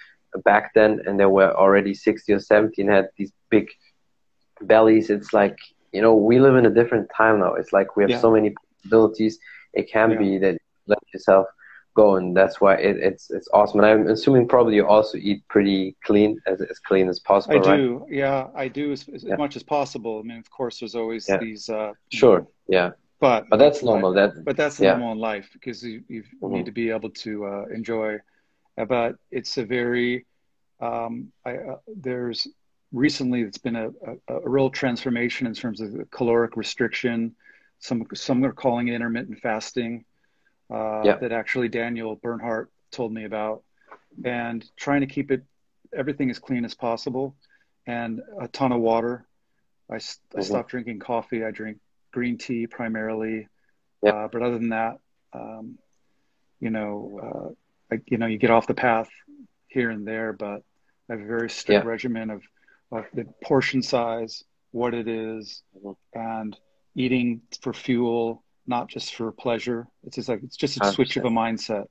back 0.45 0.72
then 0.74 1.01
and 1.07 1.18
they 1.18 1.26
were 1.26 1.53
already 1.57 1.95
60 1.95 2.33
or 2.33 2.39
70 2.41 2.83
and 2.83 2.91
had 2.91 3.09
these 3.16 3.33
big 3.51 3.68
bellies. 4.62 5.11
It's 5.11 5.33
like, 5.33 5.59
you 5.93 6.03
know, 6.03 6.14
we 6.14 6.39
live 6.39 6.57
in 6.57 6.66
a 6.66 6.70
different 6.70 7.11
time 7.16 7.41
now. 7.41 7.55
It's 7.55 7.72
like 7.72 7.97
we 7.97 8.03
have 8.05 8.11
Yeah. 8.11 8.20
so 8.20 8.31
many 8.31 8.51
possibilities. 8.51 9.39
It 9.72 9.91
can 9.91 10.11
Yeah. 10.12 10.18
be 10.18 10.39
that 10.39 10.53
you 10.55 10.59
let 10.87 10.99
yourself 11.12 11.47
go 11.97 12.14
and 12.16 12.37
that's 12.37 12.61
why 12.61 12.74
it, 12.76 12.97
it's 12.99 13.31
it's 13.31 13.49
awesome. 13.53 13.81
And 13.81 13.87
I'm 13.87 14.07
assuming 14.09 14.47
probably 14.47 14.76
you 14.76 14.87
also 14.87 15.18
eat 15.18 15.43
pretty 15.49 15.97
clean, 16.05 16.41
as, 16.47 16.61
as 16.61 16.78
clean 16.78 17.09
as 17.09 17.18
possible, 17.18 17.57
I 17.57 17.68
right? 17.70 17.76
do. 17.78 18.07
Yeah, 18.09 18.47
I 18.55 18.68
do 18.68 18.93
as, 18.93 19.09
as 19.09 19.24
Yeah. 19.24 19.37
much 19.37 19.57
as 19.57 19.62
possible. 19.64 20.20
I 20.20 20.22
mean, 20.22 20.39
of 20.39 20.51
course, 20.51 20.78
there's 20.78 20.95
always 20.95 21.26
these. 21.41 21.68
Uh, 21.68 21.93
Sure. 22.12 22.47
Yeah. 22.68 22.91
but 23.18 23.49
But 23.51 23.59
that's 23.59 23.83
normal. 23.83 24.12
That 24.12 24.31
but 24.45 24.57
that's 24.57 24.78
normal 24.81 25.12
in 25.12 25.18
life 25.18 25.51
because 25.53 25.83
you, 25.85 26.03
you 26.09 26.22
Mhm. 26.41 26.53
need 26.53 26.66
to 26.66 26.72
be 26.72 26.91
able 26.91 27.11
to 27.24 27.31
uh, 27.53 27.64
enjoy. 27.78 28.18
Uh, 28.81 28.85
But 28.87 29.16
it's 29.31 29.59
a 29.59 29.64
very 29.64 30.26
um, 30.81 31.31
I, 31.45 31.57
uh, 31.57 31.76
there's 31.95 32.47
recently 32.93 33.43
it's 33.43 33.59
been 33.59 33.76
a, 33.76 33.89
a, 34.28 34.35
a 34.37 34.49
real 34.49 34.70
transformation 34.70 35.47
in 35.47 35.55
terms 35.55 35.81
of 35.81 35.93
the 35.93 36.05
caloric 36.07 36.57
restriction. 36.57 37.35
Some 37.81 38.07
some 38.14 38.45
are 38.45 38.53
calling 38.53 38.89
it 38.89 38.95
intermittent 38.95 39.39
fasting. 39.41 40.05
Uh, 40.70 41.03
Yeah. 41.05 41.16
That 41.20 41.33
actually 41.33 41.68
Daniel 41.68 42.16
Bernhardt 42.16 42.70
told 42.91 43.12
me 43.12 43.24
about, 43.24 43.62
and 44.24 44.64
trying 44.76 45.01
to 45.01 45.07
keep 45.07 45.31
it 45.31 45.43
everything 45.93 46.31
as 46.31 46.39
clean 46.39 46.64
as 46.64 46.74
possible, 46.74 47.35
and 47.87 48.22
a 48.39 48.49
ton 48.49 48.72
of 48.72 48.81
water. 48.81 49.26
I, 49.91 49.97
s- 49.97 50.20
I 50.35 50.39
stopped 50.45 50.70
drinking 50.70 51.01
coffee. 51.01 51.45
I 51.45 51.51
drink 51.51 51.78
green 52.12 52.39
tea 52.39 52.66
primarily. 52.68 53.49
Uh, 54.14 54.28
but 54.28 54.43
other 54.43 54.57
than 54.59 54.68
that, 54.70 54.99
um, 55.33 55.78
you 56.61 56.70
know, 56.70 57.55
I, 57.93 58.01
you 58.07 58.18
know, 58.18 58.26
you 58.26 58.38
get 58.38 58.51
off 58.51 58.66
the 58.66 58.74
path 58.74 59.09
here 59.68 59.91
and 59.91 60.07
there, 60.07 60.32
but 60.32 60.62
I 61.09 61.12
have 61.14 61.20
a 61.20 61.24
very 61.26 61.51
strict 61.51 61.84
Yeah. 61.84 61.88
regimen 61.91 62.30
of, 62.30 62.43
of 62.93 63.07
the 63.14 63.24
portion 63.43 63.82
size, 63.82 64.45
what 64.72 64.95
it 64.95 65.09
is, 65.09 65.62
Mhm. 65.76 65.97
and 66.14 66.59
eating 66.95 67.43
for 67.62 67.72
fuel, 67.72 68.43
not 68.66 68.88
just 68.88 69.14
for 69.14 69.32
pleasure. 69.32 69.86
It's 70.05 70.16
just 70.16 70.28
like 70.28 70.43
it's 70.43 70.57
just 70.57 70.80
a 70.80 70.93
switch 70.93 71.16
of 71.16 71.24
a 71.24 71.30
mindset. 71.30 71.86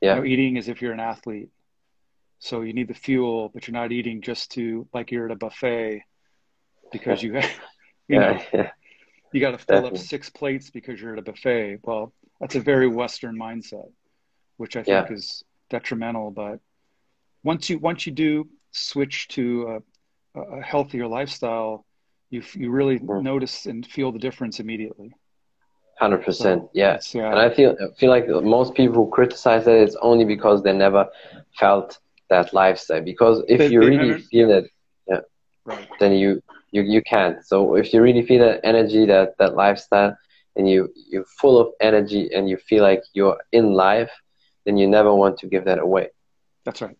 Yeah. 0.00 0.14
You 0.16 0.20
know, 0.20 0.26
eating 0.26 0.58
as 0.58 0.68
if 0.68 0.80
you're 0.82 0.92
an 0.92 1.00
athlete. 1.00 1.50
So 2.40 2.60
you 2.62 2.72
need 2.72 2.86
the 2.88 2.94
fuel, 2.94 3.48
but 3.48 3.66
you're 3.66 3.72
not 3.72 3.90
eating 3.90 4.20
just 4.22 4.52
to 4.52 4.86
like 4.94 5.10
you're 5.10 5.26
at 5.26 5.32
a 5.32 5.36
buffet 5.36 6.04
because 6.92 7.22
you, 7.22 7.32
you 8.08 8.20
know, 8.20 8.40
yeah. 8.52 8.70
You 9.32 9.40
got 9.40 9.50
to 9.50 9.58
fill 9.58 9.84
up 9.86 9.96
six 9.98 10.30
plates 10.30 10.70
because 10.70 10.98
you're 11.00 11.12
at 11.12 11.18
a 11.18 11.22
buffet. 11.22 11.80
Well, 11.82 12.14
that's 12.40 12.54
a 12.54 12.60
very 12.60 12.88
Western 12.88 13.36
mindset, 13.36 13.90
which 14.58 14.76
I 14.76 14.84
think 14.84 15.10
Yeah. 15.10 15.12
is 15.12 15.44
detrimental. 15.70 16.30
But 16.30 16.60
once 17.44 17.70
you 17.70 17.78
once 17.78 18.06
you 18.06 18.12
do 18.12 18.48
switch 18.72 19.28
to 19.28 19.82
a, 20.36 20.40
a 20.40 20.62
healthier 20.62 21.06
lifestyle, 21.08 21.86
you 22.30 22.42
you 22.54 22.70
really 22.70 23.00
Mm. 23.00 23.22
notice 23.22 23.66
and 23.66 23.86
feel 23.86 24.12
the 24.12 24.18
difference 24.18 24.60
immediately. 24.60 25.14
Hundred 26.00 26.24
percent. 26.24 26.62
So 26.62 26.70
Yeah. 26.72 26.98
yeah, 27.14 27.30
And 27.30 27.40
I 27.40 27.50
feel 27.50 27.76
feel 27.98 28.10
like 28.10 28.28
most 28.28 28.74
people 28.74 28.94
who 28.96 29.10
criticize 29.10 29.66
it, 29.66 29.76
it's 29.76 29.96
only 30.02 30.24
because 30.24 30.62
they 30.62 30.72
never 30.72 31.06
felt 31.58 31.98
that 32.30 32.52
lifestyle. 32.52 33.02
Because 33.02 33.42
if 33.48 33.60
They- 33.60 33.70
you 33.70 33.80
they 33.80 33.86
really 33.86 34.14
feel 34.30 34.50
it, 34.50 34.64
right. 35.64 35.88
then 36.00 36.12
you, 36.12 36.40
you 36.72 36.82
you 36.82 37.02
can't. 37.02 37.36
So 37.44 37.74
if 37.76 37.92
you 37.92 38.02
really 38.02 38.22
feel 38.22 38.40
that 38.46 38.60
energy, 38.64 39.06
that 39.06 39.34
that 39.38 39.54
lifestyle, 39.54 40.16
and 40.56 40.68
you 40.68 40.88
you're 41.10 41.24
full 41.40 41.58
of 41.58 41.68
energy 41.80 42.28
and 42.34 42.48
you 42.48 42.56
feel 42.68 42.82
like 42.82 43.02
you're 43.14 43.38
in 43.52 43.72
life, 43.72 44.10
then 44.68 44.76
you 44.76 44.86
never 44.86 45.14
want 45.14 45.38
to 45.38 45.46
give 45.46 45.64
that 45.64 45.78
away. 45.78 46.08
That's 46.66 46.82
right. 46.82 46.98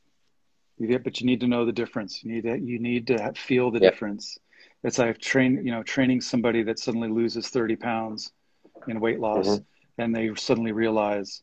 Get, 0.81 1.05
but 1.05 1.21
you 1.21 1.27
need 1.27 1.41
to 1.41 1.47
know 1.47 1.66
the 1.66 1.73
difference. 1.73 2.25
You 2.25 2.33
need 2.33 2.45
to 2.45 2.57
you 2.59 2.79
need 2.79 3.09
to 3.09 3.33
feel 3.35 3.71
the 3.71 3.79
Yeah. 3.81 3.91
difference. 3.91 4.39
It's 4.85 4.99
like 4.99 5.19
train, 5.19 5.51
you 5.66 5.73
know, 5.73 5.83
training 5.83 6.21
somebody 6.23 6.62
that 6.62 6.79
suddenly 6.79 7.11
loses 7.11 7.51
30 7.51 7.77
pounds 7.77 8.33
in 8.87 9.01
weight 9.01 9.21
loss, 9.21 9.49
mm-hmm. 9.49 10.01
and 10.01 10.14
they 10.16 10.35
suddenly 10.37 10.73
realize, 10.73 11.43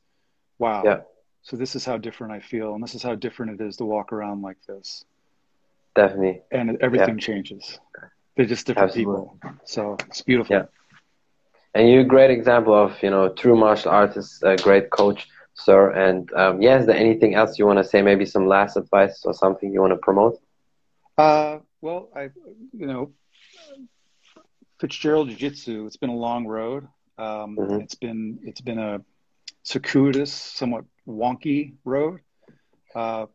wow, 0.57 0.81
Yeah. 0.83 1.01
so 1.43 1.57
this 1.57 1.75
is 1.75 1.85
how 1.85 1.97
different 1.97 2.33
I 2.33 2.39
feel, 2.39 2.73
and 2.73 2.81
this 2.81 2.95
is 2.95 3.03
how 3.03 3.13
different 3.13 3.49
it 3.55 3.63
is 3.67 3.75
to 3.77 3.85
walk 3.85 4.11
around 4.13 4.41
like 4.41 4.57
this, 4.67 5.03
Definitely. 5.95 6.41
and 6.51 6.65
everything 6.81 7.19
changes. 7.19 7.79
They're 8.35 8.51
just 8.55 8.65
different 8.65 8.91
Absolutely. 8.91 9.27
people, 9.37 9.59
so 9.65 9.97
it's 10.07 10.21
beautiful. 10.21 10.55
Yeah. 10.55 10.65
And 11.75 11.89
you're 11.89 12.01
a 12.09 12.13
great 12.15 12.31
example 12.31 12.73
of, 12.73 12.91
you 13.03 13.11
know, 13.11 13.27
true 13.41 13.57
martial 13.57 13.91
artist, 13.91 14.41
a 14.43 14.55
great 14.55 14.89
coach, 14.89 15.27
sir. 15.55 15.91
And 15.91 16.31
um, 16.33 16.61
yeah, 16.61 16.79
is 16.79 16.85
there 16.85 16.95
anything 16.95 17.35
else 17.35 17.57
you 17.57 17.65
want 17.65 17.79
to 17.79 17.83
say? 17.83 18.01
Maybe 18.01 18.25
some 18.25 18.47
last 18.47 18.77
advice 18.77 19.23
or 19.25 19.33
something 19.33 19.73
you 19.73 19.81
want 19.81 19.93
to 19.93 19.97
promote? 19.97 20.39
Uh, 21.17 21.59
well, 21.81 22.09
I, 22.15 22.29
you 22.73 22.85
know, 22.85 23.11
Fitzgerald 24.79 25.29
Jiu 25.29 25.37
Jitsu. 25.37 25.85
It's 25.85 25.97
been 25.97 26.09
a 26.09 26.15
long 26.15 26.45
road. 26.45 26.87
Um, 27.17 27.55
Mhm. 27.57 27.81
It's 27.81 27.95
been 27.95 28.39
it's 28.43 28.61
been 28.61 28.79
a 28.79 29.01
circuitous, 29.63 30.31
somewhat 30.31 30.85
wonky 31.07 31.73
road. 31.85 32.19
Uh, 32.93 33.25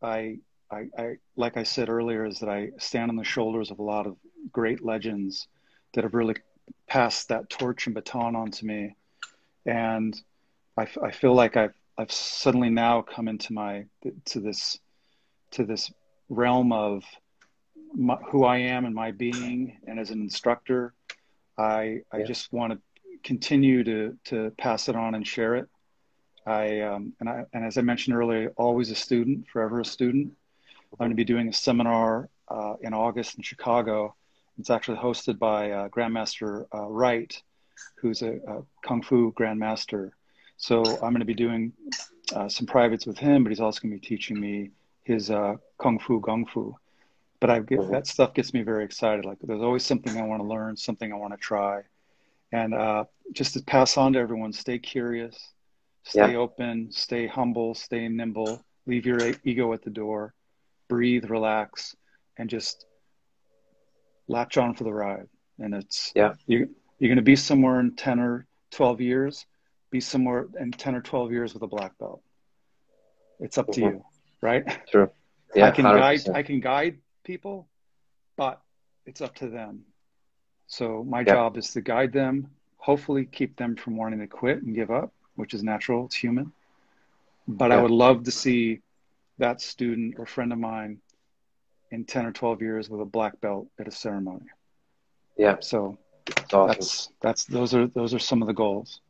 I, 0.00 0.38
I, 0.70 0.88
I, 0.96 1.16
like 1.36 1.56
I 1.56 1.64
said 1.64 1.88
earlier, 1.88 2.24
is 2.24 2.40
that 2.40 2.48
I 2.48 2.70
stand 2.78 3.10
on 3.10 3.16
the 3.16 3.24
shoulders 3.24 3.70
of 3.70 3.78
a 3.78 3.82
lot 3.82 4.06
of 4.06 4.16
great 4.52 4.84
legends 4.84 5.48
that 5.94 6.04
have 6.04 6.14
really 6.14 6.36
passed 6.86 7.28
that 7.28 7.50
torch 7.50 7.86
and 7.86 7.94
baton 7.94 8.36
on 8.36 8.50
to 8.52 8.66
me, 8.66 8.96
and 9.66 10.20
I, 10.78 10.82
f- 10.82 10.98
I 11.02 11.10
feel 11.10 11.34
like 11.34 11.56
I've 11.56 11.74
I've 11.98 12.12
suddenly 12.12 12.70
now 12.70 13.02
come 13.02 13.26
into 13.26 13.52
my 13.52 13.84
to 14.26 14.40
this 14.40 14.78
to 15.52 15.64
this 15.64 15.90
realm 16.28 16.72
of 16.72 17.04
my, 17.94 18.16
who 18.30 18.44
I 18.44 18.58
am 18.58 18.84
and 18.84 18.94
my 18.94 19.10
being, 19.10 19.78
and 19.86 19.98
as 19.98 20.10
an 20.10 20.20
instructor, 20.20 20.94
I 21.58 22.02
I 22.12 22.18
Yeah. 22.18 22.24
just 22.26 22.52
want 22.52 22.72
to 22.72 22.78
continue 23.24 23.82
to 23.84 24.16
to 24.26 24.52
pass 24.58 24.88
it 24.88 24.94
on 24.94 25.14
and 25.16 25.26
share 25.26 25.56
it. 25.56 25.68
I 26.46 26.80
um, 26.82 27.12
and 27.18 27.28
I 27.28 27.44
and 27.52 27.64
as 27.64 27.76
I 27.76 27.82
mentioned 27.82 28.16
earlier, 28.16 28.52
always 28.56 28.90
a 28.90 28.94
student, 28.94 29.48
forever 29.48 29.80
a 29.80 29.84
student. 29.84 30.32
I'm 30.92 30.98
going 30.98 31.10
to 31.10 31.16
be 31.16 31.24
doing 31.24 31.48
a 31.48 31.52
seminar 31.52 32.30
uh, 32.48 32.74
in 32.80 32.94
August 32.94 33.36
in 33.36 33.42
Chicago. 33.42 34.14
It's 34.58 34.70
actually 34.70 34.98
hosted 34.98 35.38
by 35.38 35.70
uh, 35.70 35.88
Grandmaster 35.88 36.66
uh, 36.74 36.86
Wright, 36.86 37.42
who's 37.96 38.22
a, 38.22 38.36
a 38.48 38.62
kung 38.86 39.02
fu 39.02 39.32
grandmaster. 39.32 40.12
So 40.58 40.82
I'm 40.94 41.12
going 41.12 41.20
to 41.20 41.24
be 41.24 41.34
doing 41.34 41.72
uh, 42.34 42.48
some 42.48 42.66
privates 42.66 43.06
with 43.06 43.16
him, 43.16 43.42
but 43.44 43.50
he's 43.50 43.60
also 43.60 43.80
going 43.80 43.94
to 43.94 44.00
be 44.00 44.06
teaching 44.06 44.38
me 44.38 44.70
his 45.04 45.30
uh, 45.30 45.56
kung 45.78 45.98
fu 45.98 46.20
gung 46.20 46.46
fu. 46.48 46.76
But 47.40 47.50
I 47.50 47.60
get 47.60 47.78
Mhm. 47.78 47.90
that 47.92 48.06
stuff 48.06 48.34
gets 48.34 48.52
me 48.52 48.62
very 48.62 48.84
excited. 48.84 49.24
Like 49.24 49.38
there's 49.40 49.62
always 49.62 49.84
something 49.84 50.18
I 50.18 50.22
want 50.22 50.42
to 50.42 50.48
learn, 50.48 50.76
something 50.76 51.12
I 51.12 51.16
want 51.16 51.32
to 51.32 51.38
try, 51.38 51.82
and 52.52 52.74
uh, 52.74 53.04
just 53.32 53.54
to 53.54 53.62
pass 53.62 53.96
on 53.96 54.12
to 54.14 54.18
everyone: 54.18 54.52
stay 54.52 54.78
curious, 54.78 55.54
stay 56.02 56.32
Yeah. 56.32 56.38
open, 56.38 56.90
stay 56.90 57.28
humble, 57.28 57.74
stay 57.74 58.08
nimble, 58.08 58.64
leave 58.86 59.06
your 59.06 59.20
ego 59.44 59.72
at 59.72 59.82
the 59.82 59.90
door, 59.90 60.34
breathe, 60.88 61.30
relax, 61.30 61.94
and 62.36 62.50
just 62.50 62.84
latch 64.26 64.56
on 64.58 64.74
for 64.74 64.82
the 64.82 64.92
ride. 64.92 65.28
And 65.60 65.72
it's 65.74 66.12
Yeah. 66.16 66.34
you 66.46 66.74
you're 66.98 67.08
going 67.08 67.16
to 67.16 67.22
be 67.22 67.36
somewhere 67.36 67.78
in 67.78 67.94
ten 67.94 68.18
or 68.18 68.46
twelve 68.72 69.00
years. 69.00 69.46
Be 69.90 70.00
somewhere 70.00 70.46
in 70.60 70.70
ten 70.72 70.94
or 70.94 71.00
twelve 71.00 71.32
years 71.32 71.54
with 71.54 71.62
a 71.62 71.66
black 71.66 71.96
belt. 71.98 72.22
It's 73.40 73.56
up 73.56 73.70
to 73.72 73.80
Mhm. 73.80 73.84
you, 73.92 74.04
right? 74.40 74.64
True. 74.88 75.10
Yeah, 75.54 75.68
I 75.68 75.70
can 75.70 75.84
guide 75.86 76.18
100%. 76.20 76.36
I 76.36 76.42
can 76.42 76.60
guide 76.60 76.98
people, 77.24 77.66
but 78.36 78.60
it's 79.06 79.22
up 79.22 79.34
to 79.36 79.48
them. 79.48 79.86
So 80.66 81.02
my 81.04 81.20
Yeah. 81.22 81.32
job 81.32 81.56
is 81.56 81.72
to 81.72 81.80
guide 81.80 82.12
them, 82.12 82.54
hopefully 82.76 83.24
keep 83.24 83.56
them 83.56 83.74
from 83.74 83.96
wanting 83.96 84.18
to 84.20 84.26
quit 84.26 84.62
and 84.62 84.74
give 84.74 84.90
up, 84.90 85.10
which 85.36 85.54
is 85.54 85.62
natural, 85.64 86.04
it's 86.04 86.14
human. 86.16 86.52
But 87.48 87.72
I 87.72 87.80
would 87.80 87.90
love 87.90 88.24
to 88.24 88.30
see 88.30 88.82
that 89.38 89.62
student 89.62 90.16
or 90.18 90.26
friend 90.26 90.52
of 90.52 90.58
mine 90.58 91.00
in 91.90 92.04
10 92.04 92.26
or 92.26 92.32
12 92.32 92.60
years 92.60 92.90
with 92.90 93.00
a 93.00 93.06
black 93.06 93.40
belt 93.40 93.68
at 93.78 93.88
a 93.88 93.90
ceremony. 93.90 94.44
Yeah, 95.38 95.56
So 95.60 95.96
it's 96.26 96.52
awesome. 96.52 96.66
that's 96.78 97.08
that's 97.22 97.44
those 97.46 97.74
are 97.74 97.86
those 97.86 98.12
are 98.12 98.18
some 98.18 98.42
of 98.42 98.48
the 98.48 98.54
goals. 98.54 99.00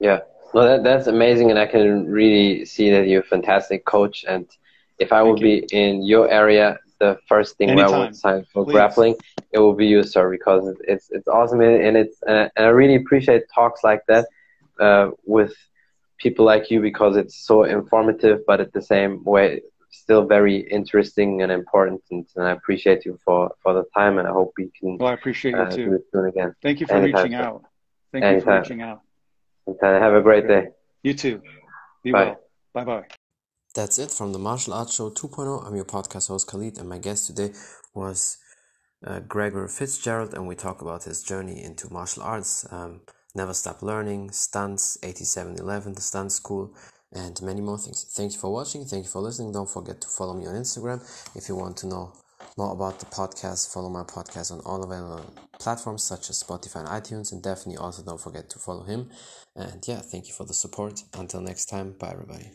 Yeah, 0.00 0.20
no, 0.54 0.64
that, 0.64 0.84
that's 0.84 1.06
amazing, 1.06 1.50
and 1.50 1.58
I 1.58 1.66
can 1.66 2.06
really 2.06 2.64
see 2.64 2.90
that 2.90 3.08
you're 3.08 3.22
a 3.22 3.24
fantastic 3.24 3.84
coach. 3.84 4.24
And 4.28 4.46
if 4.98 5.12
I 5.12 5.22
would 5.22 5.40
Thank 5.40 5.68
be 5.70 5.76
in 5.76 6.02
your 6.02 6.30
area, 6.30 6.78
the 7.00 7.18
first 7.28 7.56
thing 7.56 7.74
where 7.74 7.86
I 7.86 7.98
would 7.98 8.16
sign 8.16 8.44
for 8.52 8.64
Please. 8.64 8.72
grappling, 8.72 9.16
it 9.52 9.58
will 9.58 9.74
be 9.74 9.86
you, 9.86 10.02
sir, 10.02 10.30
because 10.30 10.74
it's 10.86 11.10
it's 11.10 11.28
awesome, 11.28 11.60
and 11.60 11.96
it's 11.96 12.22
and 12.26 12.50
I 12.56 12.68
really 12.68 12.96
appreciate 12.96 13.42
talks 13.54 13.82
like 13.82 14.02
that 14.08 14.26
uh, 14.80 15.10
with 15.24 15.54
people 16.18 16.44
like 16.44 16.70
you 16.70 16.80
because 16.80 17.16
it's 17.16 17.36
so 17.36 17.64
informative, 17.64 18.40
but 18.46 18.60
at 18.60 18.72
the 18.72 18.82
same 18.82 19.22
way, 19.24 19.60
still 19.90 20.24
very 20.26 20.56
interesting 20.70 21.42
and 21.42 21.50
important. 21.50 22.02
And, 22.10 22.26
and 22.36 22.44
I 22.46 22.52
appreciate 22.52 23.04
you 23.04 23.18
for 23.24 23.52
for 23.62 23.74
the 23.74 23.84
time, 23.96 24.18
and 24.18 24.26
I 24.28 24.32
hope 24.32 24.52
we 24.58 24.70
can 24.78 24.98
Well, 24.98 25.08
I 25.08 25.14
appreciate 25.14 25.54
you 25.54 25.60
uh, 25.60 25.70
do 25.70 25.76
too. 25.76 25.94
it 25.94 26.04
soon 26.12 26.26
again. 26.26 26.54
Thank 26.62 26.80
you 26.80 26.86
for 26.86 26.94
Anytime, 26.94 27.24
reaching 27.24 27.38
sir. 27.38 27.44
out. 27.44 27.64
Thank 28.12 28.24
you 28.24 28.40
for 28.40 28.58
reaching 28.60 28.82
out. 28.82 29.03
And 29.66 29.78
have 29.80 30.14
a 30.14 30.20
great 30.20 30.46
day. 30.46 30.68
You 31.02 31.14
too. 31.14 31.40
Be 32.02 32.12
Bye. 32.12 32.24
well. 32.24 32.40
Bye 32.72 32.84
bye. 32.84 33.04
That's 33.74 33.98
it 33.98 34.10
from 34.10 34.32
the 34.32 34.38
Martial 34.38 34.72
Arts 34.74 34.94
Show 34.94 35.10
2.0. 35.10 35.66
I'm 35.66 35.74
your 35.74 35.84
podcast 35.84 36.28
host 36.28 36.48
Khalid, 36.48 36.78
and 36.78 36.88
my 36.88 36.98
guest 36.98 37.26
today 37.26 37.52
was 37.94 38.38
uh, 39.04 39.20
Gregor 39.20 39.66
Fitzgerald, 39.68 40.34
and 40.34 40.46
we 40.46 40.54
talk 40.54 40.80
about 40.80 41.04
his 41.04 41.22
journey 41.22 41.62
into 41.62 41.92
martial 41.92 42.22
arts, 42.22 42.66
um, 42.70 43.00
Never 43.34 43.52
Stop 43.52 43.82
Learning, 43.82 44.30
Stunts, 44.30 44.96
8711, 45.02 45.94
the 45.94 46.00
Stunt 46.00 46.32
School, 46.32 46.74
and 47.12 47.40
many 47.42 47.60
more 47.60 47.78
things. 47.78 48.04
Thank 48.16 48.32
you 48.32 48.38
for 48.38 48.52
watching. 48.52 48.84
Thank 48.84 49.04
you 49.04 49.10
for 49.10 49.20
listening. 49.20 49.52
Don't 49.52 49.68
forget 49.68 50.00
to 50.02 50.08
follow 50.08 50.34
me 50.34 50.46
on 50.46 50.54
Instagram 50.54 51.02
if 51.34 51.48
you 51.48 51.56
want 51.56 51.76
to 51.78 51.86
know 51.86 52.12
more 52.56 52.72
about 52.72 53.00
the 53.00 53.06
podcast. 53.06 53.72
Follow 53.72 53.90
my 53.90 54.02
podcast 54.02 54.52
on 54.52 54.60
all 54.64 54.82
available 54.82 55.24
platforms 55.58 56.02
such 56.02 56.30
as 56.30 56.42
Spotify 56.42 56.80
and 56.80 56.88
iTunes, 56.88 57.32
and 57.32 57.42
definitely 57.42 57.76
also 57.76 58.02
don't 58.02 58.20
forget 58.20 58.48
to 58.50 58.58
follow 58.58 58.84
him. 58.84 59.10
And 59.56 59.86
yeah, 59.86 60.00
thank 60.00 60.28
you 60.28 60.34
for 60.34 60.44
the 60.44 60.54
support. 60.54 61.02
Until 61.14 61.40
next 61.40 61.66
time, 61.66 61.94
bye 61.98 62.12
everybody. 62.12 62.52